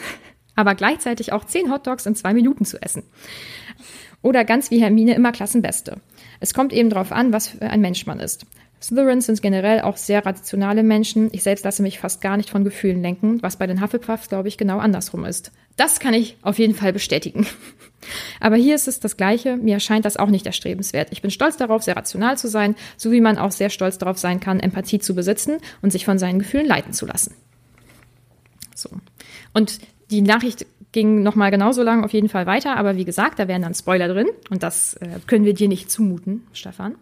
Aber 0.56 0.74
gleichzeitig 0.74 1.34
auch 1.34 1.44
zehn 1.44 1.70
Hotdogs 1.70 2.06
in 2.06 2.14
zwei 2.14 2.32
Minuten 2.32 2.64
zu 2.64 2.80
essen. 2.80 3.02
Oder 4.22 4.46
ganz 4.46 4.70
wie 4.70 4.80
Hermine 4.80 5.14
immer 5.14 5.32
Klassenbeste. 5.32 6.00
Es 6.40 6.54
kommt 6.54 6.72
eben 6.72 6.88
darauf 6.88 7.12
an, 7.12 7.30
was 7.30 7.48
für 7.48 7.60
ein 7.60 7.82
Mensch 7.82 8.06
man 8.06 8.20
ist. 8.20 8.46
Slytherins 8.80 9.26
sind 9.26 9.42
generell 9.42 9.82
auch 9.82 9.98
sehr 9.98 10.24
rationale 10.24 10.82
Menschen. 10.82 11.28
Ich 11.32 11.42
selbst 11.42 11.66
lasse 11.66 11.82
mich 11.82 11.98
fast 11.98 12.22
gar 12.22 12.38
nicht 12.38 12.48
von 12.48 12.64
Gefühlen 12.64 13.02
lenken, 13.02 13.42
was 13.42 13.58
bei 13.58 13.66
den 13.66 13.82
Hufflepuffs, 13.82 14.30
glaube 14.30 14.48
ich, 14.48 14.56
genau 14.56 14.78
andersrum 14.78 15.26
ist. 15.26 15.52
Das 15.76 16.00
kann 16.00 16.14
ich 16.14 16.38
auf 16.40 16.58
jeden 16.58 16.74
Fall 16.74 16.94
bestätigen. 16.94 17.46
Aber 18.40 18.56
hier 18.56 18.74
ist 18.74 18.88
es 18.88 18.98
das 18.98 19.18
Gleiche. 19.18 19.58
Mir 19.58 19.74
erscheint 19.74 20.06
das 20.06 20.16
auch 20.16 20.30
nicht 20.30 20.46
erstrebenswert. 20.46 21.08
Ich 21.10 21.20
bin 21.20 21.30
stolz 21.30 21.58
darauf, 21.58 21.82
sehr 21.82 21.96
rational 21.96 22.38
zu 22.38 22.48
sein, 22.48 22.76
so 22.96 23.12
wie 23.12 23.20
man 23.20 23.36
auch 23.36 23.52
sehr 23.52 23.68
stolz 23.68 23.98
darauf 23.98 24.16
sein 24.16 24.40
kann, 24.40 24.58
Empathie 24.58 25.00
zu 25.00 25.14
besitzen 25.14 25.58
und 25.82 25.90
sich 25.90 26.06
von 26.06 26.18
seinen 26.18 26.38
Gefühlen 26.38 26.66
leiten 26.66 26.94
zu 26.94 27.04
lassen. 27.04 27.34
So. 28.78 28.90
Und 29.52 29.80
die 30.10 30.22
Nachricht 30.22 30.66
ging 30.92 31.22
nochmal 31.22 31.50
genauso 31.50 31.82
lang 31.82 32.04
auf 32.04 32.12
jeden 32.12 32.28
Fall 32.28 32.46
weiter, 32.46 32.76
aber 32.76 32.96
wie 32.96 33.04
gesagt, 33.04 33.38
da 33.38 33.48
wären 33.48 33.62
dann 33.62 33.74
Spoiler 33.74 34.08
drin 34.08 34.28
und 34.50 34.62
das 34.62 34.94
äh, 34.94 35.08
können 35.26 35.44
wir 35.44 35.52
dir 35.52 35.68
nicht 35.68 35.90
zumuten, 35.90 36.46
Stefan. 36.52 36.94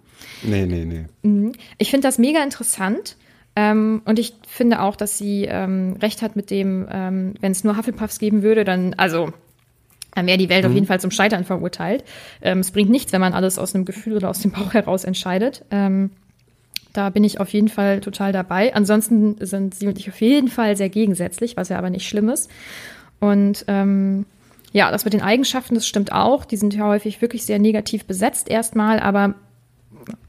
Nee, 0.43 0.67
nee, 0.67 0.85
nee. 1.23 1.53
Ich 1.79 1.91
finde 1.91 2.09
das 2.09 2.19
mega 2.19 2.43
interessant. 2.43 3.17
Ähm, 3.59 4.03
und 4.05 4.19
ich 4.19 4.35
finde 4.47 4.83
auch, 4.83 4.97
dass 4.97 5.17
sie 5.17 5.47
ähm, 5.49 5.97
recht 6.03 6.21
hat 6.21 6.37
mit 6.37 6.51
dem, 6.51 6.87
ähm, 6.91 7.35
wenn 7.41 7.53
es 7.53 7.65
nur 7.65 7.77
Hufflepuffs 7.77 8.19
geben 8.19 8.43
würde, 8.43 8.65
dann, 8.65 8.93
also, 8.95 9.33
dann 10.15 10.27
wäre 10.27 10.37
die 10.37 10.51
Welt 10.51 10.67
auf 10.67 10.73
jeden 10.73 10.87
Fall 10.87 11.01
zum 11.01 11.11
Scheitern 11.11 11.45
verurteilt. 11.45 12.05
Ähm, 12.43 12.59
es 12.59 12.71
bringt 12.71 12.91
nichts, 12.91 13.13
wenn 13.13 13.21
man 13.21 13.33
alles 13.33 13.59
aus 13.59 13.75
einem 13.75 13.87
Gefühl 13.87 14.17
oder 14.17 14.29
aus 14.29 14.41
dem 14.41 14.51
Bauch 14.51 14.75
heraus 14.75 15.05
entscheidet. 15.05 15.65
Da 16.97 17.11
bin 17.11 17.25
ich 17.25 17.41
auf 17.41 17.51
jeden 17.51 17.69
Fall 17.69 18.01
total 18.01 18.33
dabei. 18.33 18.75
Ansonsten 18.75 19.37
sind 19.41 19.75
sie 19.75 19.87
und 19.87 19.99
ich 19.99 20.09
auf 20.09 20.19
jeden 20.23 20.49
Fall 20.49 20.77
sehr 20.79 20.89
gegensätzlich, 20.89 21.55
was 21.57 21.69
ja 21.69 21.77
aber 21.77 21.91
nicht 21.91 22.09
schlimm 22.09 22.31
ist. 22.31 22.51
Und 23.21 23.67
ähm, 23.69 24.25
ja, 24.73 24.91
das 24.91 25.05
mit 25.05 25.13
den 25.13 25.21
Eigenschaften, 25.21 25.75
das 25.75 25.87
stimmt 25.87 26.13
auch. 26.13 26.47
Die 26.47 26.57
sind 26.57 26.73
ja 26.75 26.87
häufig 26.87 27.21
wirklich 27.21 27.45
sehr 27.45 27.59
negativ 27.59 28.07
besetzt 28.07 28.49
erstmal, 28.49 28.99
aber 28.99 29.35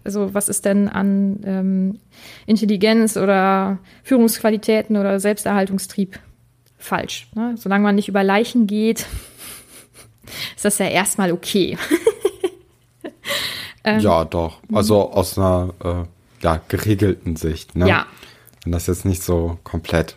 also 0.03 0.33
was 0.33 0.49
ist 0.49 0.65
denn 0.65 0.89
an 0.89 1.39
ähm, 1.45 1.99
Intelligenz 2.47 3.15
oder 3.15 3.79
Führungsqualitäten 4.03 4.97
oder 4.97 5.21
Selbsterhaltungstrieb 5.21 6.19
falsch? 6.77 7.29
Ne? 7.33 7.55
Solange 7.55 7.83
man 7.83 7.95
nicht 7.95 8.09
über 8.09 8.25
Leichen 8.25 8.67
geht, 8.67 9.05
ist 10.55 10.65
das 10.65 10.79
ja 10.79 10.87
erstmal 10.87 11.31
okay. 11.31 11.77
Ähm, 13.87 14.01
ja, 14.01 14.25
doch. 14.25 14.57
Also 14.73 15.13
aus 15.13 15.37
einer 15.37 15.73
äh, 15.81 16.16
ja, 16.47 16.61
geregelten 16.69 17.35
Sicht. 17.35 17.75
Ne? 17.75 17.89
Ja. 17.89 18.05
Wenn 18.63 18.71
das 18.71 18.87
jetzt 18.87 19.03
nicht 19.03 19.21
so 19.21 19.59
komplett. 19.65 20.15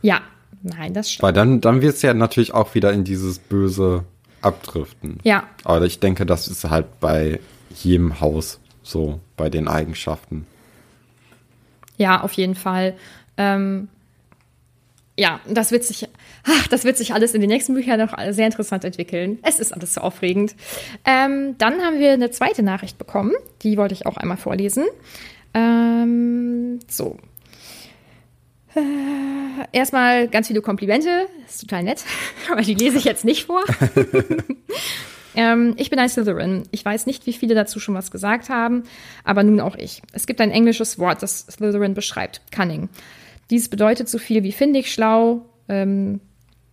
Ja, 0.00 0.22
nein, 0.62 0.94
das 0.94 1.10
stimmt. 1.12 1.24
Weil 1.24 1.32
dann, 1.34 1.60
dann 1.60 1.82
wird 1.82 1.96
es 1.96 2.02
ja 2.02 2.14
natürlich 2.14 2.54
auch 2.54 2.74
wieder 2.74 2.90
in 2.92 3.04
dieses 3.04 3.38
Böse 3.38 4.04
abdriften. 4.40 5.18
Ja. 5.24 5.44
Aber 5.64 5.84
ich 5.84 6.00
denke, 6.00 6.24
das 6.24 6.48
ist 6.48 6.64
halt 6.64 7.00
bei 7.00 7.38
jedem 7.74 8.20
Haus 8.20 8.60
so, 8.82 9.20
bei 9.36 9.50
den 9.50 9.68
Eigenschaften. 9.68 10.46
Ja, 11.98 12.22
auf 12.22 12.32
jeden 12.32 12.54
Fall. 12.54 12.94
Ähm, 13.36 13.88
ja, 15.18 15.40
das 15.46 15.70
wird 15.70 15.84
sich, 15.84 16.08
ach, 16.44 16.68
das 16.68 16.84
wird 16.84 16.96
sich 16.96 17.12
alles 17.12 17.34
in 17.34 17.42
den 17.42 17.50
nächsten 17.50 17.74
Büchern 17.74 17.98
noch 17.98 18.16
sehr 18.30 18.46
interessant 18.46 18.84
entwickeln. 18.84 19.38
Es 19.42 19.58
ist 19.58 19.74
alles 19.74 19.92
so 19.94 20.00
aufregend. 20.00 20.54
Ähm, 21.04 21.56
dann 21.58 21.82
haben 21.82 21.98
wir 21.98 22.12
eine 22.12 22.30
zweite 22.30 22.62
Nachricht 22.62 22.96
bekommen. 22.96 23.32
Die 23.62 23.76
wollte 23.76 23.92
ich 23.92 24.06
auch 24.06 24.16
einmal 24.16 24.38
vorlesen. 24.38 24.86
Ähm, 25.54 26.78
so. 26.88 27.16
Äh, 28.74 28.80
erstmal 29.72 30.28
ganz 30.28 30.48
viele 30.48 30.60
Komplimente. 30.60 31.26
Das 31.42 31.56
ist 31.56 31.60
total 31.62 31.82
nett. 31.82 32.04
Aber 32.50 32.62
die 32.62 32.74
lese 32.74 32.98
ich 32.98 33.04
jetzt 33.04 33.24
nicht 33.24 33.46
vor. 33.46 33.64
Ähm, 35.38 35.74
ich 35.76 35.88
bin 35.88 36.00
ein 36.00 36.08
Slytherin. 36.08 36.64
Ich 36.72 36.84
weiß 36.84 37.06
nicht, 37.06 37.26
wie 37.26 37.32
viele 37.32 37.54
dazu 37.54 37.78
schon 37.78 37.94
was 37.94 38.10
gesagt 38.10 38.48
haben, 38.48 38.82
aber 39.22 39.44
nun 39.44 39.60
auch 39.60 39.76
ich. 39.76 40.02
Es 40.12 40.26
gibt 40.26 40.40
ein 40.40 40.50
englisches 40.50 40.98
Wort, 40.98 41.22
das 41.22 41.46
Slytherin 41.46 41.94
beschreibt. 41.94 42.40
Cunning. 42.50 42.88
Dies 43.48 43.68
bedeutet 43.68 44.08
so 44.08 44.18
viel 44.18 44.42
wie 44.42 44.50
findig, 44.50 44.92
schlau, 44.92 45.46
ähm, 45.68 46.20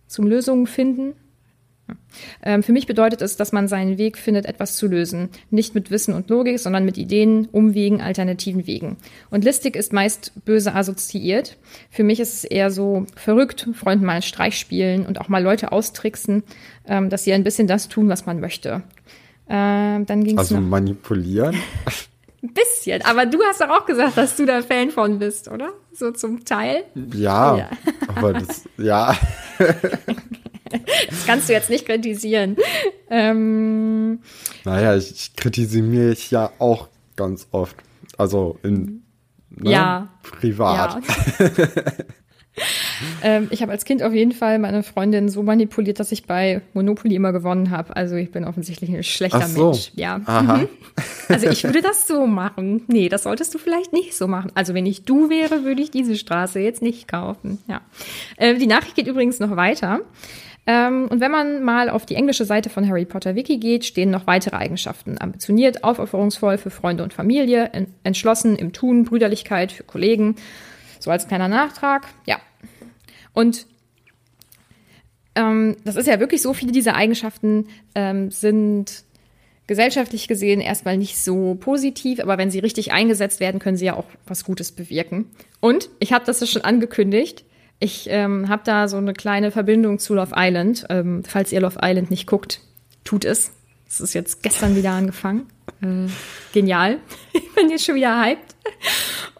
zum 0.08 0.26
Lösungen 0.26 0.66
finden. 0.66 1.14
Ähm, 2.42 2.62
für 2.62 2.72
mich 2.72 2.86
bedeutet 2.86 3.22
es, 3.22 3.36
dass 3.36 3.52
man 3.52 3.68
seinen 3.68 3.98
Weg 3.98 4.18
findet, 4.18 4.46
etwas 4.46 4.76
zu 4.76 4.86
lösen. 4.86 5.28
Nicht 5.50 5.74
mit 5.74 5.90
Wissen 5.90 6.14
und 6.14 6.28
Logik, 6.30 6.58
sondern 6.58 6.84
mit 6.84 6.98
Ideen, 6.98 7.46
Umwegen, 7.52 8.00
alternativen 8.00 8.66
Wegen. 8.66 8.96
Und 9.30 9.44
listig 9.44 9.76
ist 9.76 9.92
meist 9.92 10.32
böse 10.44 10.74
assoziiert. 10.74 11.56
Für 11.90 12.04
mich 12.04 12.18
ist 12.20 12.34
es 12.34 12.44
eher 12.44 12.70
so 12.70 13.06
verrückt, 13.14 13.68
Freunden 13.74 14.04
mal 14.06 14.14
einen 14.14 14.22
Streich 14.22 14.58
spielen 14.58 15.06
und 15.06 15.20
auch 15.20 15.28
mal 15.28 15.42
Leute 15.42 15.72
austricksen, 15.72 16.42
ähm, 16.86 17.10
dass 17.10 17.24
sie 17.24 17.32
ein 17.32 17.44
bisschen 17.44 17.66
das 17.66 17.88
tun, 17.88 18.08
was 18.08 18.26
man 18.26 18.40
möchte. 18.40 18.82
Ähm, 19.48 20.06
dann 20.06 20.24
ging's 20.24 20.38
Also 20.38 20.60
manipulieren? 20.60 21.54
ein 22.42 22.52
bisschen. 22.52 23.02
Aber 23.02 23.26
du 23.26 23.38
hast 23.44 23.60
doch 23.60 23.68
auch 23.70 23.86
gesagt, 23.86 24.16
dass 24.16 24.36
du 24.36 24.44
da 24.46 24.62
Fan 24.62 24.90
von 24.90 25.18
bist, 25.18 25.48
oder? 25.48 25.70
So 25.92 26.10
zum 26.12 26.44
Teil. 26.44 26.84
Ja, 27.14 27.56
Ja. 27.56 27.70
aber 28.08 28.32
das, 28.34 28.64
ja. 28.78 29.16
Das 31.10 31.26
kannst 31.26 31.48
du 31.48 31.52
jetzt 31.52 31.70
nicht 31.70 31.86
kritisieren. 31.86 32.56
Ähm, 33.10 34.20
Naja, 34.64 34.96
ich, 34.96 35.10
ich 35.12 35.36
kritisiere 35.36 35.84
mich 35.86 36.30
ja 36.30 36.50
auch 36.58 36.88
ganz 37.16 37.48
oft. 37.50 37.76
Also 38.18 38.58
in 38.62 39.02
ne, 39.50 39.70
Ja. 39.70 40.08
privat. 40.22 41.02
Ja. 41.38 41.46
ähm, 43.22 43.48
ich 43.50 43.62
habe 43.62 43.72
als 43.72 43.84
Kind 43.84 44.02
auf 44.02 44.12
jeden 44.14 44.32
Fall 44.32 44.58
meine 44.58 44.82
Freundin 44.82 45.28
so 45.28 45.42
manipuliert, 45.42 46.00
dass 46.00 46.12
ich 46.12 46.26
bei 46.26 46.62
Monopoly 46.72 47.14
immer 47.14 47.32
gewonnen 47.32 47.70
habe. 47.70 47.94
Also 47.94 48.16
ich 48.16 48.30
bin 48.30 48.44
offensichtlich 48.44 48.90
ein 48.90 49.02
schlechter 49.02 49.40
Ach 49.42 49.48
so. 49.48 49.70
Mensch. 49.70 49.92
Ja. 49.94 50.20
Aha. 50.24 50.58
Mhm. 50.58 50.68
Also 51.28 51.48
ich 51.48 51.64
würde 51.64 51.82
das 51.82 52.06
so 52.06 52.24
machen. 52.28 52.82
Nee, 52.86 53.08
das 53.08 53.24
solltest 53.24 53.52
du 53.52 53.58
vielleicht 53.58 53.92
nicht 53.92 54.16
so 54.16 54.28
machen. 54.28 54.52
Also 54.54 54.74
wenn 54.74 54.86
ich 54.86 55.02
du 55.02 55.28
wäre, 55.28 55.64
würde 55.64 55.82
ich 55.82 55.90
diese 55.90 56.14
Straße 56.16 56.60
jetzt 56.60 56.82
nicht 56.82 57.08
kaufen. 57.08 57.58
Ja. 57.66 57.80
Äh, 58.36 58.54
die 58.54 58.68
Nachricht 58.68 58.94
geht 58.94 59.08
übrigens 59.08 59.40
noch 59.40 59.56
weiter. 59.56 60.02
Ähm, 60.66 61.06
und 61.08 61.20
wenn 61.20 61.30
man 61.30 61.62
mal 61.62 61.88
auf 61.88 62.06
die 62.06 62.16
englische 62.16 62.44
Seite 62.44 62.70
von 62.70 62.88
Harry 62.88 63.04
Potter 63.04 63.36
Wiki 63.36 63.58
geht, 63.58 63.84
stehen 63.84 64.10
noch 64.10 64.26
weitere 64.26 64.56
Eigenschaften. 64.56 65.16
Ambitioniert, 65.20 65.84
aufopferungsvoll 65.84 66.58
für 66.58 66.70
Freunde 66.70 67.04
und 67.04 67.12
Familie, 67.12 67.70
en 67.72 67.86
entschlossen 68.02 68.56
im 68.56 68.72
Tun, 68.72 69.04
Brüderlichkeit 69.04 69.70
für 69.70 69.84
Kollegen. 69.84 70.36
So 70.98 71.10
als 71.10 71.28
kleiner 71.28 71.48
Nachtrag. 71.48 72.06
Ja. 72.26 72.40
Und 73.32 73.66
ähm, 75.36 75.76
das 75.84 75.94
ist 75.94 76.08
ja 76.08 76.18
wirklich 76.18 76.42
so, 76.42 76.52
viele 76.52 76.72
dieser 76.72 76.96
Eigenschaften 76.96 77.68
ähm, 77.94 78.30
sind 78.30 79.04
gesellschaftlich 79.66 80.28
gesehen 80.28 80.60
erstmal 80.60 80.96
nicht 80.96 81.18
so 81.18 81.56
positiv, 81.56 82.20
aber 82.20 82.38
wenn 82.38 82.50
sie 82.50 82.60
richtig 82.60 82.92
eingesetzt 82.92 83.40
werden, 83.40 83.60
können 83.60 83.76
sie 83.76 83.86
ja 83.86 83.94
auch 83.94 84.06
was 84.26 84.44
Gutes 84.44 84.72
bewirken. 84.72 85.30
Und 85.60 85.90
ich 85.98 86.12
habe 86.12 86.24
das 86.24 86.40
ja 86.40 86.46
schon 86.46 86.62
angekündigt. 86.62 87.44
Ich 87.78 88.06
ähm, 88.10 88.48
habe 88.48 88.62
da 88.64 88.88
so 88.88 88.96
eine 88.96 89.12
kleine 89.12 89.50
Verbindung 89.50 89.98
zu 89.98 90.14
Love 90.14 90.34
Island. 90.34 90.86
Ähm, 90.88 91.22
falls 91.24 91.52
ihr 91.52 91.60
Love 91.60 91.78
Island 91.82 92.10
nicht 92.10 92.26
guckt, 92.26 92.60
tut 93.04 93.24
es. 93.24 93.52
Es 93.88 94.00
ist 94.00 94.14
jetzt 94.14 94.42
gestern 94.42 94.76
wieder 94.76 94.92
angefangen. 94.92 95.46
Äh, 95.82 96.10
genial. 96.52 96.98
Ich 97.32 97.62
bin 97.62 97.70
jetzt 97.70 97.86
schon 97.86 97.94
wieder 97.94 98.20
hyped. 98.20 98.54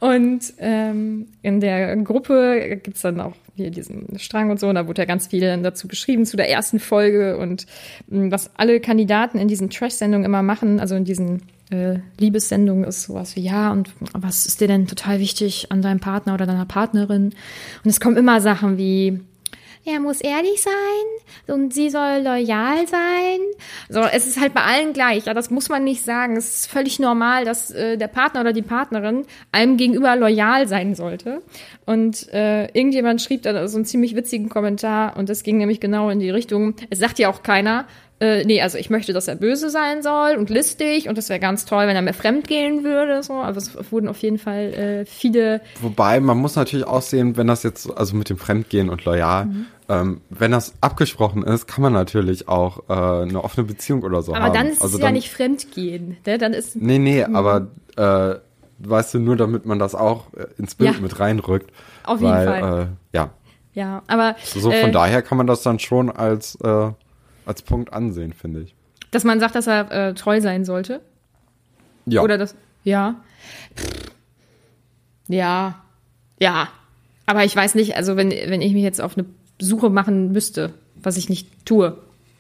Und 0.01 0.55
ähm, 0.59 1.29
in 1.43 1.61
der 1.61 1.95
Gruppe 1.97 2.81
gibt's 2.83 3.03
dann 3.03 3.21
auch 3.21 3.35
hier 3.57 3.71
diesen 3.71 4.19
Strang 4.19 4.51
und 4.51 4.59
so. 4.59 4.69
Und 4.69 4.75
da 4.75 4.87
wurde 4.87 5.03
ja 5.03 5.07
ganz 5.07 5.27
viel 5.27 5.41
dann 5.41 5.63
dazu 5.63 5.87
geschrieben 5.87 6.25
zu 6.25 6.39
der 6.39 6.49
ersten 6.49 6.79
Folge 6.79 7.37
und 7.37 7.67
was 8.07 8.51
alle 8.57 8.81
Kandidaten 8.81 9.39
in 9.39 9.49
diesen 9.49 9.69
Trash-Sendungen 9.69 10.25
immer 10.25 10.43
machen, 10.43 10.81
also 10.81 10.95
in 10.95 11.05
diesen 11.05 11.43
äh, 11.71 11.99
Liebessendungen 12.19 12.85
ist 12.85 13.03
sowas 13.03 13.37
wie, 13.37 13.41
ja, 13.41 13.73
und 13.73 13.91
was 14.13 14.47
ist 14.47 14.61
dir 14.61 14.69
denn 14.69 14.87
total 14.87 15.19
wichtig 15.19 15.71
an 15.71 15.83
deinem 15.83 16.01
Partner 16.01 16.35
oder 16.35 16.47
deiner 16.47 16.67
Partnerin? 16.67 17.35
Und 17.85 17.91
es 17.91 18.01
kommen 18.01 18.17
immer 18.17 18.41
Sachen 18.41 18.79
wie, 18.79 19.21
er 19.89 20.01
muss 20.01 20.21
ehrlich 20.21 20.61
sein 20.63 21.55
und 21.55 21.73
sie 21.73 21.91
soll 21.91 22.23
loyal 22.25 22.89
sein. 22.89 23.39
So, 23.89 24.01
es 24.01 24.27
ist 24.27 24.41
halt 24.41 24.53
bei 24.53 24.63
allen 24.63 24.93
gleich. 24.93 25.27
Ja, 25.27 25.35
das 25.35 25.49
muss 25.49 25.69
man 25.69 25.85
nicht 25.85 26.05
sagen. 26.05 26.37
Es 26.37 26.57
ist 26.57 26.67
völlig 26.67 26.99
normal, 26.99 27.45
dass 27.45 27.71
äh, 27.71 27.97
der 27.97 28.09
Partner 28.09 28.41
oder 28.41 28.53
die 28.53 28.63
Partnerin 28.63 29.25
einem 29.53 29.77
gegenüber 29.77 30.17
loyal 30.17 30.67
sein 30.67 30.97
sollte. 30.97 31.41
Und 31.85 32.33
äh, 32.33 32.65
irgendjemand 32.73 33.23
schrieb 33.23 33.43
da 33.43 33.69
so 33.69 33.77
einen 33.77 33.85
ziemlich 33.85 34.17
witzigen 34.17 34.49
Kommentar 34.49 35.17
und 35.17 35.29
das 35.29 35.45
ging 35.45 35.59
nämlich 35.59 35.79
genau 35.79 36.11
in 36.11 36.19
die 36.19 36.31
Richtung. 36.31 36.75
Es 36.91 36.99
sagt 36.99 37.21
ja 37.21 37.29
auch 37.29 37.45
keiner. 37.45 37.87
Äh, 38.19 38.45
nee, 38.45 38.63
also 38.63 38.79
ich 38.79 38.89
möchte, 38.89 39.13
dass 39.13 39.29
er 39.29 39.37
böse 39.37 39.69
sein 39.69 40.03
soll 40.03 40.37
und 40.39 40.49
listig 40.49 41.09
und 41.09 41.19
das 41.19 41.29
wäre 41.29 41.39
ganz 41.39 41.67
toll, 41.67 41.87
wenn 41.87 41.97
er 41.97 42.01
mir 42.03 42.15
fremd 42.15 42.49
gehen 42.49 42.83
würde. 42.83 43.23
So, 43.23 43.35
aber 43.35 43.59
es 43.59 43.71
wurden 43.93 44.09
auf 44.09 44.19
jeden 44.19 44.39
Fall 44.39 44.73
äh, 44.73 45.05
viele 45.05 45.61
Wobei, 45.83 46.21
man 46.21 46.39
muss 46.39 46.57
natürlich 46.57 46.87
auch 46.87 47.03
sehen, 47.03 47.37
wenn 47.37 47.47
das 47.47 47.63
jetzt, 47.63 47.95
also 47.95 48.17
mit 48.17 48.31
dem 48.31 48.39
Fremdgehen 48.39 48.89
und 48.89 49.05
loyal, 49.05 49.45
Mhm. 49.47 49.67
ähm, 49.91 50.21
wenn 50.31 50.51
das 50.51 50.73
abgesprochen 50.81 51.43
ist, 51.43 51.67
kann 51.69 51.83
man 51.83 51.93
natürlich 51.93 52.49
auch 52.49 52.89
äh, 52.89 52.93
eine 53.29 53.45
offene 53.45 53.67
Beziehung 53.67 54.03
oder 54.03 54.23
so 54.23 54.35
Aber 54.35 54.45
haben. 54.47 54.55
dann 54.55 54.67
ist 54.69 54.81
also 54.81 54.97
es 54.97 55.03
ja 55.03 55.11
nicht 55.13 55.29
Fremdgehen. 55.31 56.17
Ne? 56.27 56.39
Dann 56.39 56.55
ist 56.55 56.75
Nee, 56.77 56.99
nee, 56.99 57.23
aber 57.23 57.67
äh, 57.97 58.37
weißt 58.79 59.13
du, 59.15 59.19
nur 59.19 59.37
damit 59.37 59.67
man 59.67 59.79
das 59.79 59.95
auch 59.95 60.33
äh, 60.35 60.47
ins 60.59 60.75
Bild 60.75 60.95
Ja. 60.95 61.01
mit 61.01 61.21
reinrückt. 61.21 61.71
Auf 62.05 62.21
jeden 62.23 62.33
weil, 62.33 62.47
Fall. 62.47 62.83
Äh, 63.13 63.17
ja, 63.17 63.31
Ja, 63.75 64.03
aber 64.07 64.37
so 64.43 64.71
äh, 64.71 64.81
von 64.81 64.93
daher 64.93 65.21
kann 65.21 65.37
man 65.37 65.47
das 65.47 65.63
dann 65.63 65.79
schon 65.79 66.09
als, 66.11 66.57
äh, 66.65 66.89
als 67.47 67.63
Punkt 67.63 67.93
ansehen, 67.93 68.33
finde 68.33 68.61
ich. 68.61 68.75
dass 69.11 69.25
man 69.25 69.41
sagt, 69.41 69.55
dass 69.55 69.67
er 69.67 69.91
äh, 69.91 70.15
treu 70.15 70.41
sein 70.41 70.65
sollte. 70.65 71.01
Ja. 72.05 72.23
Oder 72.23 72.39
das, 72.39 72.55
ja. 72.85 73.17
Pff, 73.77 74.13
Ja, 75.29 75.83
ja. 76.39 76.69
Aber 77.27 77.45
ich 77.45 77.57
weiß 77.57 77.75
nicht, 77.75 77.97
also 77.97 78.17
wenn, 78.17 78.31
wenn 78.31 78.61
ich 78.61 78.73
mich 78.73 78.83
jetzt 78.83 79.01
auf 79.01 79.17
eine 79.17 79.27
Suche 79.59 79.91
machen 79.91 80.33
müsste, 80.33 80.75
was 80.95 81.17
ich 81.17 81.29
nicht 81.29 81.49
tue, 81.65 81.97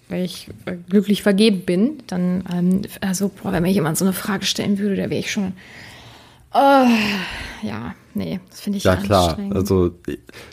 weil 0.08 0.25
ich 0.25 0.48
äh, 0.66 0.76
glücklich 0.88 1.22
vergeben 1.22 1.62
bin, 1.62 1.98
dann, 2.06 2.44
ähm, 2.52 2.82
also, 3.00 3.28
boah, 3.28 3.52
wenn 3.52 3.62
mir 3.62 3.72
jemand 3.72 3.98
so 3.98 4.04
eine 4.04 4.12
Frage 4.12 4.44
stellen 4.44 4.78
würde, 4.78 4.96
da 4.96 5.10
wäre 5.10 5.18
ich 5.18 5.32
schon. 5.32 5.52
Oh, 6.54 6.86
ja, 7.62 7.94
nee, 8.14 8.38
das 8.48 8.60
finde 8.60 8.78
ich 8.78 8.84
Ja, 8.84 8.96
klar. 8.96 9.36
Also, 9.52 9.92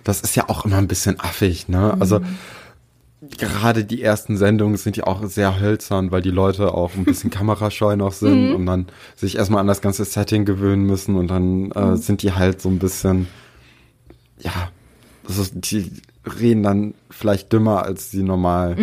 das 0.03 0.21
ist 0.21 0.35
ja 0.35 0.49
auch 0.49 0.65
immer 0.65 0.77
ein 0.77 0.87
bisschen 0.87 1.19
affig, 1.19 1.69
ne? 1.69 1.95
Also, 1.99 2.21
gerade 3.37 3.85
die 3.85 4.01
ersten 4.01 4.37
Sendungen 4.37 4.77
sind 4.77 4.97
ja 4.97 5.05
auch 5.05 5.23
sehr 5.25 5.59
hölzern, 5.59 6.11
weil 6.11 6.21
die 6.21 6.31
Leute 6.31 6.73
auch 6.73 6.95
ein 6.95 7.05
bisschen 7.05 7.29
kamerascheu 7.31 7.95
noch 7.95 8.13
sind 8.13 8.53
und 8.53 8.65
dann 8.65 8.87
sich 9.15 9.37
erstmal 9.37 9.61
an 9.61 9.67
das 9.67 9.81
ganze 9.81 10.05
Setting 10.05 10.45
gewöhnen 10.45 10.85
müssen 10.85 11.15
und 11.15 11.27
dann 11.27 11.71
äh, 11.71 11.97
sind 11.97 12.21
die 12.21 12.33
halt 12.33 12.61
so 12.61 12.69
ein 12.69 12.79
bisschen, 12.79 13.27
ja, 14.39 14.69
also 15.27 15.43
die 15.53 15.91
reden 16.39 16.63
dann 16.63 16.93
vielleicht 17.09 17.51
dümmer, 17.51 17.83
als 17.83 18.11
sie 18.11 18.23
normal 18.23 18.75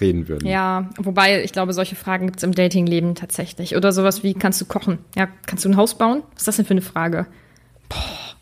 reden 0.00 0.28
würden. 0.28 0.48
Ja, 0.48 0.90
wobei 0.98 1.42
ich 1.44 1.52
glaube, 1.52 1.72
solche 1.72 1.94
Fragen 1.94 2.26
gibt 2.26 2.38
es 2.38 2.42
im 2.42 2.52
Datingleben 2.52 3.14
tatsächlich. 3.14 3.76
Oder 3.76 3.92
sowas 3.92 4.22
wie, 4.24 4.34
kannst 4.34 4.60
du 4.60 4.64
kochen? 4.64 4.98
Ja, 5.16 5.28
kannst 5.46 5.64
du 5.64 5.68
ein 5.68 5.76
Haus 5.76 5.96
bauen? 5.96 6.22
Was 6.32 6.42
ist 6.42 6.48
das 6.48 6.56
denn 6.56 6.64
für 6.66 6.72
eine 6.72 6.82
Frage? 6.82 7.26
Boah, 7.88 8.36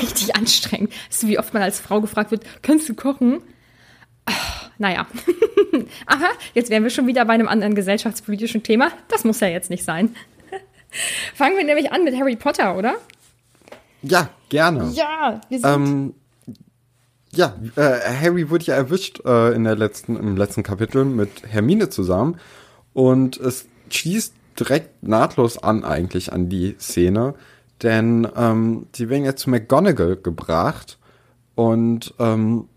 richtig 0.00 0.34
anstrengend. 0.34 0.90
Weißt 1.08 1.22
du, 1.22 1.28
wie 1.28 1.38
oft 1.38 1.54
man 1.54 1.62
als 1.62 1.78
Frau 1.78 2.00
gefragt 2.00 2.32
wird, 2.32 2.44
kannst 2.62 2.88
du 2.88 2.94
kochen? 2.94 3.40
Naja. 4.78 5.06
Aha, 6.06 6.28
jetzt 6.54 6.70
wären 6.70 6.82
wir 6.82 6.90
schon 6.90 7.06
wieder 7.06 7.24
bei 7.24 7.34
einem 7.34 7.48
anderen 7.48 7.74
gesellschaftspolitischen 7.74 8.62
Thema. 8.62 8.90
Das 9.08 9.24
muss 9.24 9.40
ja 9.40 9.48
jetzt 9.48 9.70
nicht 9.70 9.84
sein. 9.84 10.14
Fangen 11.34 11.56
wir 11.56 11.64
nämlich 11.64 11.92
an 11.92 12.04
mit 12.04 12.16
Harry 12.16 12.36
Potter, 12.36 12.76
oder? 12.76 12.94
Ja, 14.02 14.28
gerne. 14.48 14.90
Ja, 14.92 15.40
wir 15.48 15.58
sind. 15.58 15.70
Ähm, 15.70 16.14
ja, 17.32 17.56
äh, 17.76 18.00
Harry 18.20 18.50
wurde 18.50 18.66
ja 18.66 18.74
erwischt 18.74 19.20
äh, 19.24 19.54
in 19.54 19.64
der 19.64 19.76
letzten, 19.76 20.16
im 20.16 20.36
letzten 20.36 20.62
Kapitel 20.62 21.04
mit 21.04 21.30
Hermine 21.48 21.88
zusammen 21.88 22.38
und 22.92 23.38
es 23.38 23.66
schließt 23.90 24.34
direkt 24.58 25.02
nahtlos 25.02 25.58
an 25.58 25.84
eigentlich 25.84 26.32
an 26.32 26.48
die 26.48 26.76
Szene, 26.78 27.34
denn 27.82 28.28
ähm, 28.36 28.86
sie 28.94 29.08
werden 29.08 29.24
jetzt 29.24 29.42
zu 29.42 29.50
McGonagall 29.50 30.16
gebracht 30.16 30.98
und 31.56 32.14
ähm, 32.20 32.68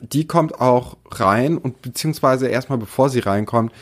die 0.00 0.26
kommt 0.26 0.60
auch 0.60 0.96
rein 1.10 1.58
und 1.58 1.82
beziehungsweise 1.82 2.48
erstmal 2.48 2.78
bevor 2.78 3.08
sie 3.10 3.20
reinkommt, 3.20 3.72